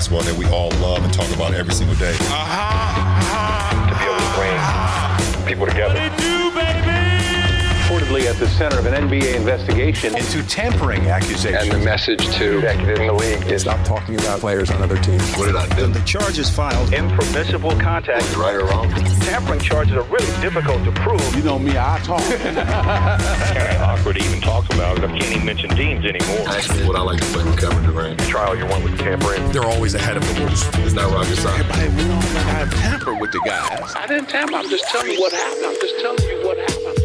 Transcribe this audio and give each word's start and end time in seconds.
basketball 0.00 0.22
that 0.22 0.38
we 0.38 0.46
all 0.46 0.70
love 0.80 1.04
and 1.04 1.12
talk 1.12 1.30
about 1.34 1.52
every 1.52 1.74
single 1.74 1.94
day. 1.96 2.16
Uh-huh. 2.20 3.70
To 3.86 3.98
be 3.98 4.04
able 4.06 4.16
to 4.16 5.36
bring 5.36 5.46
people 5.46 5.66
together 5.66 6.39
reportedly 8.10 8.28
at 8.28 8.36
the 8.36 8.48
center 8.48 8.78
of 8.78 8.86
an 8.86 9.08
NBA 9.08 9.34
investigation 9.36 10.16
into 10.16 10.42
tampering 10.48 11.06
accusations. 11.08 11.62
And 11.62 11.72
the 11.72 11.84
message 11.84 12.24
to 12.36 12.58
executive 12.58 12.98
in 12.98 13.06
the 13.06 13.12
league 13.12 13.46
is 13.46 13.62
stop 13.62 13.84
talking 13.86 14.16
about 14.16 14.40
players 14.40 14.70
on 14.70 14.82
other 14.82 14.96
teams. 14.98 15.22
What 15.36 15.46
did 15.46 15.56
I 15.56 15.68
do? 15.76 15.86
The 15.86 16.00
charges 16.00 16.50
filed. 16.50 16.92
Impermissible 16.92 17.72
contact. 17.78 18.36
Right 18.36 18.54
or 18.54 18.66
wrong? 18.66 18.90
Tampering 19.20 19.60
charges 19.60 19.94
are 19.94 20.02
really 20.04 20.40
difficult 20.40 20.84
to 20.84 20.92
prove. 20.92 21.36
You 21.36 21.42
know 21.42 21.58
me, 21.58 21.72
I 21.72 22.00
talk. 22.02 22.22
kind 22.22 22.58
of 22.58 23.80
awkward 23.80 24.16
to 24.16 24.24
even 24.24 24.40
talk 24.40 24.64
about 24.72 24.98
it. 24.98 25.04
I 25.04 25.18
can't 25.18 25.32
even 25.32 25.46
mention 25.46 25.70
teams 25.70 26.04
anymore. 26.04 26.48
Ask 26.48 26.74
me 26.76 26.86
what 26.86 26.96
I 26.96 27.02
like 27.02 27.20
to 27.20 27.26
play 27.26 27.44
with 27.44 27.58
Kevin 27.58 27.82
Durant. 27.84 28.18
Trial 28.20 28.56
you 28.56 28.66
won 28.66 28.82
with 28.82 28.98
tampering. 28.98 29.50
They're 29.52 29.64
always 29.64 29.94
ahead 29.94 30.16
of 30.16 30.26
the 30.26 30.40
rules. 30.40 30.62
It's 30.84 30.94
not 30.94 31.10
rocket 31.12 31.36
science. 31.36 31.66
Hey, 31.76 31.88
we 31.88 32.08
don't 32.08 32.22
have 32.22 32.72
tamper 32.74 33.14
with 33.14 33.32
the 33.32 33.40
guys. 33.44 33.94
I 33.94 34.06
didn't 34.06 34.28
tamper. 34.28 34.54
I'm 34.54 34.68
just 34.68 34.84
telling 34.88 35.12
you 35.12 35.20
what 35.20 35.32
happened. 35.32 35.66
I'm 35.66 35.74
just 35.74 36.00
telling 36.00 36.22
you 36.28 36.46
what 36.46 36.58
happened. 36.58 36.99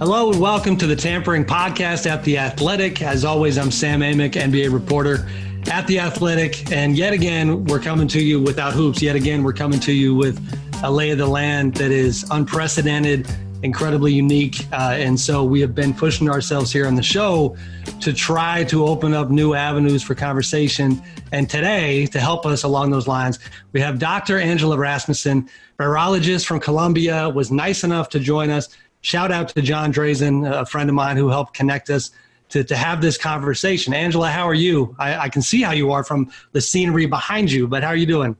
Hello 0.00 0.30
and 0.30 0.40
welcome 0.40 0.78
to 0.78 0.86
the 0.86 0.96
Tampering 0.96 1.44
Podcast 1.44 2.10
at 2.10 2.24
The 2.24 2.38
Athletic. 2.38 3.02
As 3.02 3.22
always, 3.22 3.58
I'm 3.58 3.70
Sam 3.70 4.00
Amick, 4.00 4.32
NBA 4.32 4.72
reporter 4.72 5.28
at 5.70 5.86
The 5.86 5.98
Athletic. 5.98 6.72
And 6.72 6.96
yet 6.96 7.12
again, 7.12 7.66
we're 7.66 7.80
coming 7.80 8.08
to 8.08 8.18
you 8.18 8.40
without 8.40 8.72
hoops. 8.72 9.02
Yet 9.02 9.14
again, 9.14 9.42
we're 9.42 9.52
coming 9.52 9.78
to 9.80 9.92
you 9.92 10.14
with 10.14 10.40
a 10.82 10.90
lay 10.90 11.10
of 11.10 11.18
the 11.18 11.26
land 11.26 11.74
that 11.74 11.90
is 11.90 12.24
unprecedented, 12.30 13.28
incredibly 13.62 14.14
unique. 14.14 14.66
Uh, 14.72 14.94
and 14.96 15.20
so 15.20 15.44
we 15.44 15.60
have 15.60 15.74
been 15.74 15.92
pushing 15.92 16.30
ourselves 16.30 16.72
here 16.72 16.86
on 16.86 16.94
the 16.94 17.02
show 17.02 17.54
to 18.00 18.14
try 18.14 18.64
to 18.64 18.86
open 18.86 19.12
up 19.12 19.28
new 19.28 19.52
avenues 19.52 20.02
for 20.02 20.14
conversation. 20.14 21.02
And 21.32 21.46
today, 21.50 22.06
to 22.06 22.20
help 22.20 22.46
us 22.46 22.62
along 22.62 22.90
those 22.90 23.06
lines, 23.06 23.38
we 23.72 23.80
have 23.80 23.98
Dr. 23.98 24.38
Angela 24.38 24.78
Rasmussen, 24.78 25.46
virologist 25.78 26.46
from 26.46 26.58
Columbia, 26.58 27.28
was 27.28 27.52
nice 27.52 27.84
enough 27.84 28.08
to 28.08 28.18
join 28.18 28.48
us 28.48 28.70
shout 29.00 29.32
out 29.32 29.48
to 29.50 29.62
John 29.62 29.92
Drazen, 29.92 30.50
a 30.50 30.66
friend 30.66 30.88
of 30.88 30.94
mine 30.94 31.16
who 31.16 31.28
helped 31.28 31.54
connect 31.54 31.90
us 31.90 32.10
to, 32.50 32.64
to 32.64 32.76
have 32.76 33.00
this 33.00 33.16
conversation. 33.16 33.94
Angela, 33.94 34.30
how 34.30 34.46
are 34.46 34.54
you? 34.54 34.94
I, 34.98 35.16
I 35.16 35.28
can 35.28 35.42
see 35.42 35.62
how 35.62 35.72
you 35.72 35.92
are 35.92 36.04
from 36.04 36.30
the 36.52 36.60
scenery 36.60 37.06
behind 37.06 37.50
you, 37.50 37.66
but 37.66 37.82
how 37.82 37.90
are 37.90 37.96
you 37.96 38.06
doing? 38.06 38.36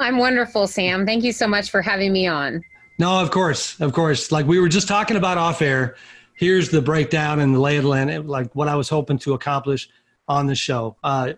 I'm 0.00 0.18
wonderful, 0.18 0.66
Sam. 0.66 1.06
Thank 1.06 1.24
you 1.24 1.32
so 1.32 1.46
much 1.46 1.70
for 1.70 1.82
having 1.82 2.12
me 2.12 2.26
on. 2.26 2.62
No, 2.98 3.20
of 3.20 3.30
course, 3.30 3.78
of 3.80 3.92
course. 3.92 4.32
Like 4.32 4.46
we 4.46 4.58
were 4.58 4.68
just 4.68 4.88
talking 4.88 5.16
about 5.16 5.38
off 5.38 5.60
air. 5.62 5.96
Here's 6.34 6.70
the 6.70 6.82
breakdown 6.82 7.40
and 7.40 7.54
the 7.54 7.60
lay 7.60 7.76
of 7.76 7.84
the 7.84 7.88
land, 7.88 8.28
like 8.28 8.54
what 8.54 8.68
I 8.68 8.74
was 8.74 8.88
hoping 8.88 9.18
to 9.20 9.34
accomplish 9.34 9.88
on 10.28 10.46
the 10.46 10.54
show. 10.54 10.96
Uh, 11.04 11.34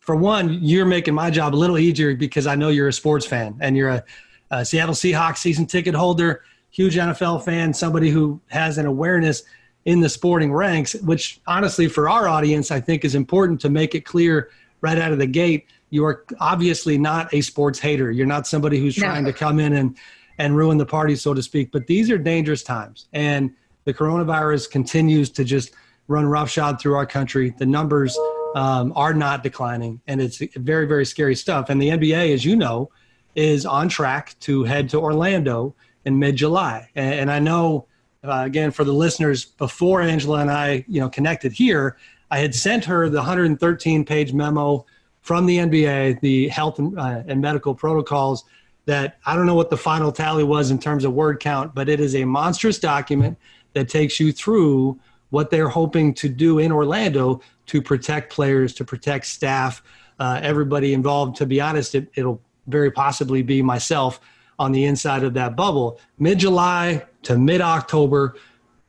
for 0.00 0.16
one, 0.16 0.58
you're 0.62 0.84
making 0.84 1.14
my 1.14 1.30
job 1.30 1.54
a 1.54 1.56
little 1.56 1.78
easier 1.78 2.14
because 2.14 2.46
I 2.46 2.54
know 2.54 2.68
you're 2.68 2.88
a 2.88 2.92
sports 2.92 3.24
fan 3.24 3.56
and 3.60 3.76
you're 3.76 3.88
a, 3.88 4.04
a 4.50 4.64
Seattle 4.64 4.94
Seahawks 4.94 5.38
season 5.38 5.66
ticket 5.66 5.94
holder 5.94 6.42
huge 6.72 6.96
NFL 6.96 7.44
fan, 7.44 7.72
somebody 7.72 8.10
who 8.10 8.40
has 8.48 8.78
an 8.78 8.86
awareness 8.86 9.44
in 9.84 10.00
the 10.00 10.08
sporting 10.08 10.52
ranks, 10.52 10.94
which 10.94 11.40
honestly, 11.46 11.86
for 11.86 12.08
our 12.08 12.26
audience, 12.26 12.70
I 12.70 12.80
think 12.80 13.04
is 13.04 13.14
important 13.14 13.60
to 13.60 13.70
make 13.70 13.94
it 13.94 14.04
clear 14.04 14.50
right 14.80 14.98
out 14.98 15.12
of 15.12 15.18
the 15.18 15.26
gate. 15.26 15.66
You 15.90 16.04
are 16.06 16.24
obviously 16.40 16.96
not 16.98 17.32
a 17.34 17.42
sports 17.42 17.78
hater. 17.78 18.10
You're 18.10 18.26
not 18.26 18.46
somebody 18.46 18.78
who's 18.78 18.96
no. 18.96 19.06
trying 19.06 19.24
to 19.26 19.32
come 19.32 19.60
in 19.60 19.74
and, 19.74 19.96
and 20.38 20.56
ruin 20.56 20.78
the 20.78 20.86
party, 20.86 21.14
so 21.14 21.34
to 21.34 21.42
speak. 21.42 21.70
But 21.70 21.86
these 21.86 22.10
are 22.10 22.18
dangerous 22.18 22.62
times. 22.62 23.06
And 23.12 23.52
the 23.84 23.92
coronavirus 23.92 24.70
continues 24.70 25.28
to 25.30 25.44
just 25.44 25.72
run 26.08 26.26
roughshod 26.26 26.80
through 26.80 26.94
our 26.94 27.06
country. 27.06 27.54
The 27.58 27.66
numbers 27.66 28.18
um, 28.54 28.92
are 28.96 29.12
not 29.12 29.42
declining, 29.42 30.00
and 30.06 30.22
it's 30.22 30.38
very, 30.56 30.86
very 30.86 31.04
scary 31.04 31.34
stuff. 31.34 31.68
And 31.68 31.82
the 31.82 31.88
NBA, 31.88 32.32
as 32.32 32.44
you 32.44 32.56
know, 32.56 32.90
is 33.34 33.66
on 33.66 33.88
track 33.88 34.36
to 34.40 34.64
head 34.64 34.88
to 34.90 34.98
Orlando 34.98 35.74
in 36.04 36.18
mid 36.18 36.36
July. 36.36 36.88
And, 36.94 37.14
and, 37.14 37.30
I 37.30 37.38
know, 37.38 37.86
uh, 38.24 38.42
again, 38.44 38.70
for 38.70 38.84
the 38.84 38.92
listeners, 38.92 39.44
before 39.44 40.00
Angela 40.02 40.40
and 40.40 40.50
I, 40.50 40.84
you 40.88 41.00
know, 41.00 41.08
connected 41.08 41.52
here, 41.52 41.96
I 42.30 42.38
had 42.38 42.54
sent 42.54 42.84
her 42.86 43.08
the 43.08 43.18
113 43.18 44.04
page 44.04 44.32
memo 44.32 44.86
from 45.20 45.46
the 45.46 45.58
NBA, 45.58 46.20
the 46.20 46.48
health 46.48 46.78
and, 46.78 46.98
uh, 46.98 47.22
and 47.26 47.40
medical 47.40 47.74
protocols. 47.74 48.44
That 48.86 49.18
I 49.24 49.36
don't 49.36 49.46
know 49.46 49.54
what 49.54 49.70
the 49.70 49.76
final 49.76 50.10
tally 50.10 50.42
was 50.42 50.72
in 50.72 50.78
terms 50.78 51.04
of 51.04 51.12
word 51.12 51.38
count, 51.38 51.72
but 51.72 51.88
it 51.88 52.00
is 52.00 52.16
a 52.16 52.24
monstrous 52.24 52.80
document 52.80 53.38
that 53.74 53.88
takes 53.88 54.18
you 54.18 54.32
through 54.32 54.98
what 55.30 55.50
they're 55.50 55.68
hoping 55.68 56.12
to 56.14 56.28
do 56.28 56.58
in 56.58 56.72
Orlando 56.72 57.40
to 57.66 57.80
protect 57.80 58.32
players, 58.32 58.74
to 58.74 58.84
protect 58.84 59.26
staff, 59.26 59.82
uh, 60.18 60.40
everybody 60.42 60.92
involved. 60.92 61.36
To 61.36 61.46
be 61.46 61.60
honest, 61.60 61.94
it, 61.94 62.10
it'll 62.14 62.40
very 62.66 62.90
possibly 62.90 63.42
be 63.42 63.62
myself 63.62 64.20
on 64.58 64.72
the 64.72 64.84
inside 64.84 65.24
of 65.24 65.34
that 65.34 65.56
bubble. 65.56 66.00
Mid 66.18 66.38
July 66.38 67.04
to 67.22 67.38
mid 67.38 67.60
October, 67.60 68.34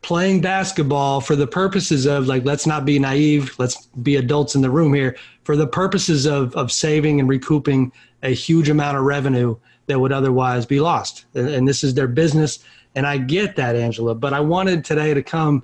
playing 0.02 0.42
basketball 0.42 1.22
for 1.22 1.36
the 1.36 1.48
purposes 1.48 2.06
of 2.06 2.28
like, 2.28 2.44
let's 2.44 2.68
not 2.68 2.86
be 2.86 3.00
naive, 3.00 3.56
let's 3.58 3.86
be 4.02 4.18
adults 4.18 4.54
in 4.54 4.62
the 4.62 4.70
room 4.70 4.94
here, 4.94 5.16
for 5.44 5.56
the 5.56 5.68
purposes 5.68 6.26
of, 6.26 6.54
of 6.56 6.72
saving 6.72 7.20
and 7.20 7.30
recouping 7.30 7.92
a 8.22 8.30
huge 8.30 8.70
amount 8.70 8.98
of 8.98 9.04
revenue 9.04 9.56
that 9.88 10.00
would 10.00 10.12
otherwise 10.12 10.66
be 10.66 10.80
lost. 10.80 11.26
And, 11.34 11.48
and 11.50 11.68
this 11.68 11.84
is 11.84 11.94
their 11.94 12.08
business. 12.08 12.60
And 12.96 13.08
I 13.08 13.18
get 13.18 13.56
that, 13.56 13.76
Angela, 13.76 14.14
but 14.14 14.34
I 14.34 14.40
wanted 14.40 14.86
today 14.86 15.14
to 15.14 15.24
come 15.24 15.64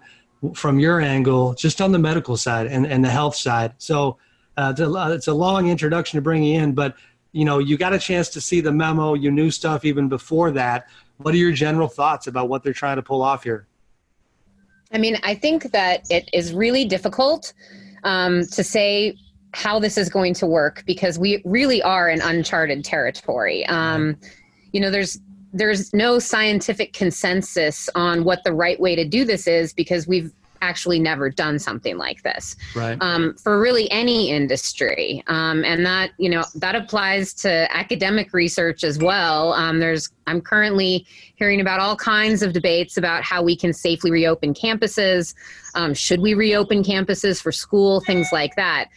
from 0.54 0.80
your 0.80 1.02
angle, 1.02 1.54
just 1.54 1.82
on 1.82 1.92
the 1.92 2.00
medical 2.00 2.38
side 2.38 2.68
and, 2.68 2.88
and 2.88 3.04
the 3.04 3.10
health 3.10 3.36
side. 3.36 3.74
So 3.78 4.18
uh, 4.56 4.74
it's 4.78 5.28
a 5.28 5.34
long 5.34 5.70
introduction 5.70 6.18
to 6.18 6.22
bring 6.22 6.44
you 6.44 6.62
in, 6.62 6.74
but 6.74 6.96
you 7.32 7.46
know, 7.46 7.60
you 7.60 7.78
got 7.78 7.94
a 7.94 8.00
chance 8.00 8.30
to 8.30 8.42
see 8.42 8.62
the 8.62 8.72
memo, 8.72 9.14
you 9.14 9.32
knew 9.32 9.52
stuff 9.52 9.86
even 9.86 10.10
before 10.10 10.52
that. 10.52 10.88
What 11.18 11.34
are 11.34 11.38
your 11.38 11.52
general 11.52 11.88
thoughts 11.88 12.28
about 12.28 12.50
what 12.50 12.64
they're 12.64 12.74
trying 12.74 12.96
to 12.96 13.04
pull 13.04 13.22
off 13.22 13.44
here? 13.44 13.68
I 14.92 14.98
mean, 14.98 15.18
I 15.24 15.36
think 15.36 15.72
that 15.72 16.10
it 16.10 16.30
is 16.34 16.54
really 16.54 16.86
difficult 16.86 17.54
um, 18.04 18.46
to 18.48 18.64
say 18.64 19.16
how 19.54 19.80
this 19.80 19.98
is 19.98 20.10
going 20.10 20.34
to 20.36 20.48
work 20.48 20.84
because 20.86 21.20
we 21.20 21.42
really 21.46 21.82
are 21.82 22.10
in 22.10 22.22
uncharted 22.22 22.84
territory. 22.84 23.66
Um, 23.68 24.18
you 24.72 24.80
know, 24.80 24.90
there's 24.90 25.20
there's 25.52 25.92
no 25.96 26.20
scientific 26.20 26.94
consensus 26.94 27.90
on 27.96 28.24
what 28.24 28.44
the 28.44 28.54
right 28.54 28.80
way 28.80 28.96
to 28.96 29.04
do 29.04 29.26
this 29.26 29.48
is 29.48 29.74
because 29.74 30.08
we've 30.08 30.32
actually 30.62 31.00
never 31.00 31.30
done 31.30 31.60
something 31.60 31.98
like 31.98 32.24
this. 32.24 32.56
Right. 32.76 32.98
um, 33.02 33.36
for 33.36 33.60
really 33.60 33.90
any 33.92 34.30
industry. 34.32 35.24
Um, 35.28 35.64
and 35.66 35.86
that 35.86 36.12
you 36.18 36.30
know 36.30 36.44
that 36.56 36.76
applies 36.76 37.34
to 37.36 37.68
academic 37.76 38.34
research 38.34 38.84
as 38.84 38.98
well. 39.00 39.54
Um, 39.54 39.80
there's 39.80 40.10
i'm 40.28 40.42
currently 40.42 41.06
hearing 41.36 41.62
about 41.62 41.80
all 41.80 41.96
kinds 41.96 42.42
of 42.42 42.54
debates 42.54 42.98
about 42.98 43.24
how 43.24 43.42
we 43.42 43.56
can 43.56 43.74
safely 43.74 44.12
reopen 44.12 44.54
campuses. 44.54 45.34
Um, 45.76 45.94
should 45.94 46.20
we 46.20 46.34
reopen 46.34 46.84
campuses 46.84 47.42
for 47.42 47.52
school? 47.52 48.02
Things 48.02 48.30
like 48.32 48.56
that. 48.56 48.90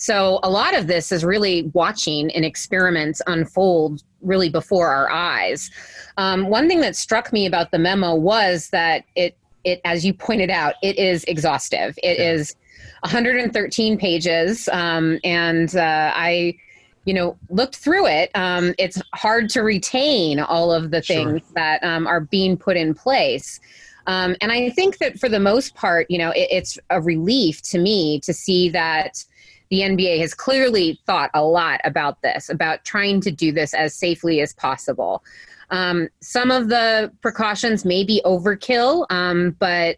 So 0.00 0.40
a 0.42 0.48
lot 0.48 0.74
of 0.74 0.86
this 0.86 1.12
is 1.12 1.26
really 1.26 1.70
watching 1.74 2.30
an 2.30 2.42
experiment 2.42 3.20
unfold 3.26 4.02
really 4.22 4.48
before 4.48 4.88
our 4.88 5.10
eyes. 5.10 5.70
Um, 6.16 6.48
one 6.48 6.68
thing 6.68 6.80
that 6.80 6.96
struck 6.96 7.34
me 7.34 7.44
about 7.44 7.70
the 7.70 7.78
memo 7.78 8.14
was 8.14 8.70
that 8.70 9.04
it 9.14 9.36
it 9.64 9.80
as 9.84 10.04
you 10.04 10.12
pointed 10.12 10.50
out 10.50 10.74
it 10.82 10.98
is 10.98 11.24
exhaustive 11.24 11.98
It 12.02 12.18
yeah. 12.18 12.32
is 12.32 12.56
113 13.00 13.98
pages 13.98 14.68
um, 14.72 15.18
and 15.24 15.74
uh, 15.76 16.12
i 16.14 16.56
you 17.04 17.14
know 17.14 17.36
looked 17.48 17.76
through 17.76 18.06
it 18.06 18.30
um, 18.34 18.74
it's 18.78 19.00
hard 19.14 19.48
to 19.50 19.62
retain 19.62 20.38
all 20.40 20.72
of 20.72 20.90
the 20.90 21.02
things 21.02 21.40
sure. 21.40 21.52
that 21.54 21.82
um, 21.82 22.06
are 22.06 22.20
being 22.20 22.56
put 22.56 22.76
in 22.76 22.94
place 22.94 23.60
um, 24.06 24.36
and 24.40 24.52
i 24.52 24.70
think 24.70 24.98
that 24.98 25.18
for 25.18 25.28
the 25.28 25.40
most 25.40 25.74
part 25.74 26.06
you 26.10 26.18
know 26.18 26.30
it, 26.30 26.48
it's 26.50 26.78
a 26.90 27.00
relief 27.00 27.62
to 27.62 27.78
me 27.78 28.20
to 28.20 28.32
see 28.32 28.68
that 28.68 29.24
the 29.70 29.80
NBA 29.80 30.20
has 30.20 30.34
clearly 30.34 31.00
thought 31.06 31.30
a 31.32 31.42
lot 31.42 31.80
about 31.84 32.20
this, 32.22 32.48
about 32.48 32.84
trying 32.84 33.20
to 33.22 33.30
do 33.30 33.52
this 33.52 33.72
as 33.72 33.94
safely 33.94 34.40
as 34.40 34.52
possible. 34.52 35.22
Um, 35.70 36.08
some 36.20 36.50
of 36.50 36.68
the 36.68 37.12
precautions 37.22 37.84
may 37.84 38.02
be 38.02 38.20
overkill, 38.24 39.06
um, 39.10 39.56
but 39.60 39.96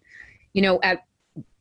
you 0.52 0.60
know, 0.60 0.78
at 0.82 1.04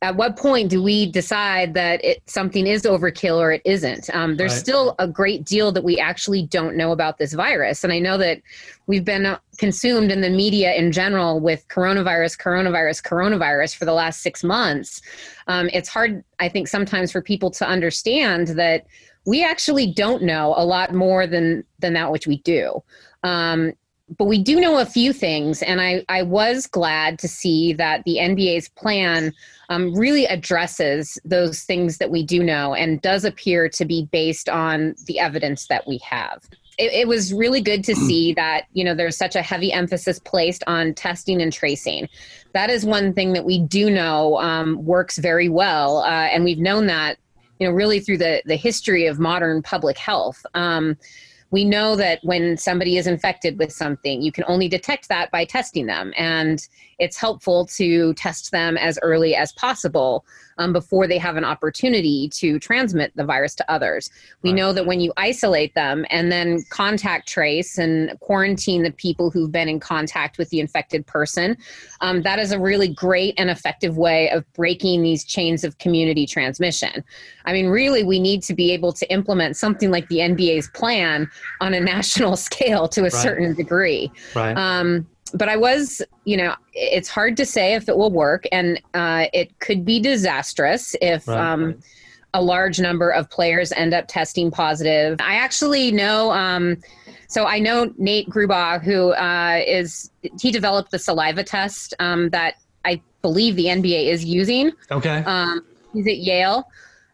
at 0.04 0.16
what 0.16 0.36
point 0.36 0.70
do 0.70 0.82
we 0.82 1.06
decide 1.12 1.76
that 1.76 2.04
it 2.04 2.24
something 2.26 2.66
is 2.66 2.84
overkill 2.84 3.38
or 3.38 3.52
it 3.52 3.62
isn't? 3.66 4.10
Um, 4.16 4.36
there's 4.36 4.54
right. 4.54 4.60
still 4.60 4.96
a 4.98 5.08
great 5.08 5.46
deal 5.46 5.72
that 5.72 5.84
we 5.84 6.00
actually 6.00 6.48
don't 6.48 6.76
know 6.76 6.92
about 6.92 7.20
this 7.20 7.34
virus, 7.34 7.84
and 7.84 7.94
I 7.94 8.00
know 8.00 8.18
that 8.18 8.42
we've 8.88 9.06
been 9.06 9.38
consumed 9.58 10.12
in 10.12 10.22
the 10.22 10.30
media 10.30 10.74
in 10.74 10.92
general 10.92 11.40
with 11.40 11.68
coronavirus, 11.68 12.40
coronavirus, 12.40 13.04
coronavirus 13.04 13.76
for 13.76 13.86
the 13.86 13.94
last 13.94 14.22
six 14.22 14.44
months. 14.44 15.02
Um, 15.48 15.70
it's 15.72 15.90
hard, 15.90 16.24
I 16.40 16.50
think, 16.50 16.68
sometimes 16.68 17.12
for 17.12 17.22
people 17.22 17.52
to 17.52 17.68
understand 17.68 18.50
that 18.50 18.88
we 19.26 19.44
actually 19.44 19.94
don't 19.94 20.24
know 20.24 20.56
a 20.58 20.66
lot 20.66 20.96
more 20.96 21.28
than 21.28 21.64
than 21.80 21.94
that 21.94 22.12
which 22.12 22.26
we 22.26 22.38
do. 22.38 22.84
Um, 23.24 23.74
but 24.18 24.26
we 24.26 24.42
do 24.42 24.60
know 24.60 24.80
a 24.80 24.86
few 24.86 25.14
things, 25.14 25.62
and 25.62 25.80
I, 25.80 26.04
I 26.10 26.24
was 26.24 26.68
glad 26.68 27.18
to 27.20 27.28
see 27.28 27.74
that 27.74 28.04
the 28.04 28.18
NBA's 28.18 28.68
plan 28.70 29.34
um, 29.70 29.94
really 29.96 30.26
addresses 30.26 31.18
those 31.24 31.64
things 31.64 31.98
that 32.00 32.12
we 32.12 32.24
do 32.24 32.44
know 32.44 32.74
and 32.74 33.02
does 33.02 33.24
appear 33.24 33.70
to 33.70 33.86
be 33.86 34.10
based 34.12 34.50
on 34.50 34.96
the 35.06 35.20
evidence 35.20 35.68
that 35.68 35.88
we 35.88 35.98
have. 36.00 36.44
It, 36.78 36.92
it 36.92 37.08
was 37.08 37.34
really 37.34 37.62
good 37.62 37.84
to 37.86 37.96
see 37.96 38.34
that 38.36 38.66
you 38.74 38.84
know 38.84 38.94
there's 38.94 39.18
such 39.18 39.36
a 39.36 39.42
heavy 39.42 39.72
emphasis 39.72 40.20
placed 40.20 40.64
on 40.68 40.94
testing 40.94 41.42
and 41.42 41.54
tracing. 41.54 42.10
That 42.54 42.70
is 42.70 42.86
one 42.86 43.14
thing 43.14 43.32
that 43.34 43.46
we 43.46 43.60
do 43.60 43.90
know 43.90 44.38
um, 44.40 44.84
works 44.84 45.20
very 45.20 45.48
well, 45.48 46.00
uh, 46.00 46.28
and 46.28 46.44
we've 46.44 46.60
known 46.60 46.88
that 46.88 47.18
you 47.60 47.68
know 47.68 47.74
really 47.74 48.02
through 48.02 48.18
the 48.18 48.42
the 48.46 48.58
history 48.58 49.06
of 49.06 49.20
modern 49.20 49.62
public 49.62 49.98
health. 49.98 50.46
Um, 50.54 50.98
we 51.52 51.66
know 51.66 51.96
that 51.98 52.20
when 52.24 52.58
somebody 52.58 52.98
is 52.98 53.08
infected 53.08 53.60
with 53.60 53.72
something, 53.72 54.22
you 54.22 54.32
can 54.32 54.46
only 54.48 54.70
detect 54.70 55.10
that 55.10 55.30
by 55.32 55.46
testing 55.46 55.86
them. 55.86 56.14
And 56.18 56.66
it's 57.02 57.18
helpful 57.18 57.66
to 57.66 58.14
test 58.14 58.52
them 58.52 58.78
as 58.78 59.00
early 59.02 59.36
as 59.36 59.52
possible 59.54 60.24
um, 60.60 60.72
before 60.72 61.08
they 61.08 61.18
have 61.18 61.36
an 61.36 61.44
opportunity 61.44 62.30
to 62.30 62.60
transmit 62.60 63.12
the 63.16 63.26
virus 63.26 63.56
to 63.56 63.72
others. 63.72 64.12
We 64.44 64.52
right. 64.52 64.58
know 64.58 64.74
that 64.74 64.86
when 64.86 65.02
you 65.02 65.12
isolate 65.18 65.74
them 65.74 66.06
and 66.12 66.32
then 66.32 66.64
contact 66.70 67.28
trace 67.28 67.80
and 67.80 68.18
quarantine 68.20 68.84
the 68.84 68.92
people 68.92 69.32
who've 69.32 69.52
been 69.52 69.68
in 69.68 69.80
contact 69.80 70.38
with 70.38 70.50
the 70.50 70.60
infected 70.60 71.08
person, 71.08 71.58
um, 72.02 72.22
that 72.22 72.38
is 72.38 72.52
a 72.52 72.60
really 72.60 72.88
great 72.88 73.34
and 73.40 73.50
effective 73.50 73.98
way 73.98 74.30
of 74.30 74.46
breaking 74.54 75.02
these 75.02 75.24
chains 75.24 75.64
of 75.64 75.80
community 75.80 76.28
transmission. 76.28 77.04
I 77.46 77.54
mean, 77.54 77.66
really, 77.66 78.04
we 78.04 78.20
need 78.20 78.44
to 78.44 78.54
be 78.54 78.72
able 78.74 78.94
to 78.94 79.12
implement 79.12 79.58
something 79.58 79.90
like 79.90 80.08
the 80.10 80.18
NBA's 80.18 80.70
plan 80.70 81.28
on 81.62 81.74
a 81.74 81.80
national 81.92 82.36
scale 82.36 82.88
to 82.90 83.02
a 83.02 83.04
right. 83.06 83.14
certain 83.14 83.56
degree. 83.56 84.12
Right. 84.36 84.56
Um, 84.56 85.08
but 85.34 85.50
I 85.50 85.58
was, 85.58 86.02
you 86.26 86.38
know, 86.38 86.56
it's 86.74 87.10
hard 87.10 87.38
to 87.38 87.46
say 87.46 87.74
if 87.74 87.90
it 87.90 87.98
will 87.98 88.12
work, 88.12 88.46
and 88.52 88.82
uh, 88.94 89.26
it 89.34 89.60
could 89.60 89.86
be 89.86 90.00
disastrous 90.00 90.96
if 91.02 91.28
right. 91.28 91.38
um, 91.38 91.76
a 92.34 92.42
large 92.42 92.80
number 92.80 93.10
of 93.10 93.30
players 93.30 93.72
end 93.72 93.94
up 93.94 94.06
testing 94.08 94.52
positive. 94.52 95.20
I 95.22 95.36
actually 95.36 95.92
know. 95.92 96.32
Um, 96.32 96.78
so 97.28 97.46
I 97.46 97.60
know 97.60 97.94
Nate 97.98 98.30
Grubaugh, 98.30 98.84
who 98.84 99.12
uh, 99.12 99.62
is 99.66 100.12
he 100.40 100.52
developed 100.52 100.92
the 100.92 101.00
saliva 101.00 101.44
test 101.44 101.94
um, 102.00 102.30
that 102.30 102.56
I 102.86 103.02
believe 103.22 103.56
the 103.56 103.66
NBA 103.66 104.08
is 104.08 104.26
using. 104.26 104.72
Okay. 104.92 105.24
Um, 105.26 105.66
he's 105.94 106.08
at 106.08 106.18
Yale. 106.18 106.68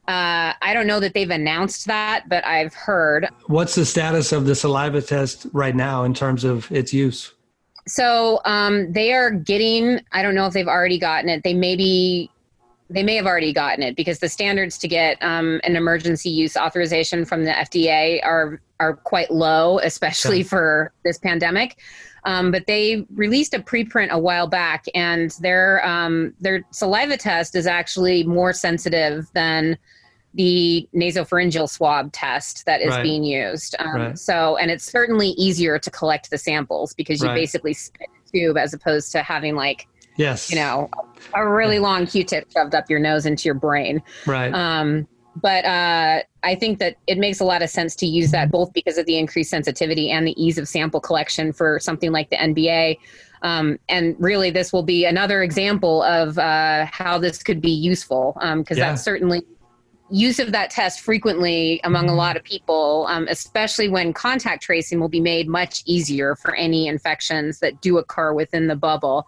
Uh, 0.07 0.53
I 0.61 0.73
don't 0.73 0.87
know 0.87 1.01
that 1.01 1.13
they've 1.13 1.29
announced 1.29 1.85
that, 1.87 2.29
but 2.29 2.45
I've 2.45 2.73
heard. 2.73 3.27
What's 3.47 3.75
the 3.75 3.85
status 3.85 4.31
of 4.31 4.45
the 4.45 4.55
saliva 4.55 5.01
test 5.01 5.47
right 5.51 5.75
now 5.75 6.03
in 6.05 6.13
terms 6.13 6.45
of 6.45 6.71
its 6.71 6.93
use? 6.93 7.33
So 7.87 8.41
um, 8.45 8.91
they 8.91 9.13
are 9.13 9.31
getting. 9.31 10.01
I 10.11 10.21
don't 10.21 10.35
know 10.35 10.45
if 10.45 10.53
they've 10.53 10.67
already 10.67 10.99
gotten 10.99 11.29
it. 11.29 11.43
They 11.43 11.53
may 11.53 11.75
be. 11.75 12.29
They 12.89 13.03
may 13.03 13.15
have 13.15 13.25
already 13.25 13.51
gotten 13.51 13.83
it 13.83 13.97
because 13.97 14.19
the 14.19 14.29
standards 14.29 14.77
to 14.77 14.87
get 14.87 15.17
um, 15.21 15.59
an 15.65 15.75
emergency 15.75 16.29
use 16.29 16.55
authorization 16.55 17.25
from 17.25 17.43
the 17.43 17.51
FDA 17.51 18.23
are 18.23 18.61
are 18.79 18.95
quite 18.95 19.31
low, 19.31 19.79
especially 19.79 20.43
for 20.43 20.93
this 21.03 21.17
pandemic. 21.17 21.77
Um, 22.23 22.51
but 22.51 22.67
they 22.67 23.05
released 23.15 23.53
a 23.53 23.59
preprint 23.59 24.09
a 24.09 24.19
while 24.19 24.47
back, 24.47 24.85
and 24.93 25.31
their 25.39 25.85
um, 25.87 26.33
their 26.41 26.63
saliva 26.71 27.17
test 27.17 27.55
is 27.55 27.67
actually 27.67 28.23
more 28.23 28.51
sensitive 28.53 29.27
than 29.33 29.77
the 30.37 30.87
nasopharyngeal 30.93 31.67
swab 31.67 32.11
test 32.13 32.65
that 32.67 32.79
is 32.79 32.89
right. 32.89 33.03
being 33.03 33.23
used. 33.23 33.75
Um, 33.79 33.95
right. 33.95 34.19
So, 34.19 34.55
and 34.57 34.69
it's 34.69 34.85
certainly 34.85 35.29
easier 35.29 35.79
to 35.79 35.89
collect 35.89 36.29
the 36.29 36.37
samples 36.37 36.93
because 36.93 37.21
you 37.21 37.27
right. 37.27 37.35
basically 37.35 37.73
spit 37.73 38.07
a 38.07 38.31
tube 38.31 38.55
as 38.55 38.71
opposed 38.71 39.11
to 39.13 39.23
having 39.23 39.55
like, 39.55 39.87
yes, 40.15 40.51
you 40.51 40.55
know, 40.55 40.91
a 41.33 41.47
really 41.47 41.79
long 41.79 42.05
Q-tip 42.05 42.51
shoved 42.51 42.75
up 42.75 42.87
your 42.87 42.99
nose 42.99 43.25
into 43.25 43.45
your 43.45 43.55
brain. 43.55 44.01
Right. 44.27 44.53
Um, 44.53 45.07
but 45.35 45.65
uh, 45.65 46.21
I 46.43 46.55
think 46.55 46.79
that 46.79 46.97
it 47.07 47.17
makes 47.17 47.39
a 47.39 47.43
lot 47.43 47.63
of 47.63 47.69
sense 47.69 47.95
to 47.97 48.05
use 48.05 48.29
that 48.31 48.51
both 48.51 48.73
because 48.73 48.97
of 48.99 49.07
the 49.07 49.17
increased 49.17 49.49
sensitivity 49.49 50.11
and 50.11 50.25
the 50.25 50.39
ease 50.41 50.59
of 50.59 50.67
sample 50.67 50.99
collection 50.99 51.51
for 51.51 51.79
something 51.79 52.11
like 52.11 52.29
the 52.29 52.37
NBA. 52.37 52.97
Um, 53.41 53.79
and 53.89 54.15
really, 54.19 54.49
this 54.49 54.73
will 54.73 54.83
be 54.83 55.05
another 55.05 55.43
example 55.43 56.01
of 56.03 56.37
uh, 56.39 56.87
how 56.91 57.17
this 57.17 57.41
could 57.43 57.61
be 57.61 57.71
useful 57.71 58.33
because 58.33 58.47
um, 58.49 58.65
yeah. 58.69 58.89
that's 58.89 59.03
certainly 59.03 59.43
use 60.09 60.39
of 60.39 60.51
that 60.51 60.69
test 60.69 61.01
frequently 61.01 61.81
among 61.83 62.06
a 62.06 62.07
mm-hmm. 62.07 62.18
lot 62.18 62.38
of 62.38 62.44
people, 62.44 63.06
um, 63.09 63.27
especially 63.30 63.89
when 63.89 64.13
contact 64.13 64.63
tracing 64.63 65.00
will 65.00 65.09
be 65.09 65.19
made 65.19 65.48
much 65.48 65.83
easier 65.86 66.36
for 66.36 66.56
any 66.56 66.88
infections 66.88 67.59
that 67.59 67.81
do 67.81 67.98
occur 67.98 68.33
within 68.33 68.68
the 68.68 68.75
bubble. 68.75 69.27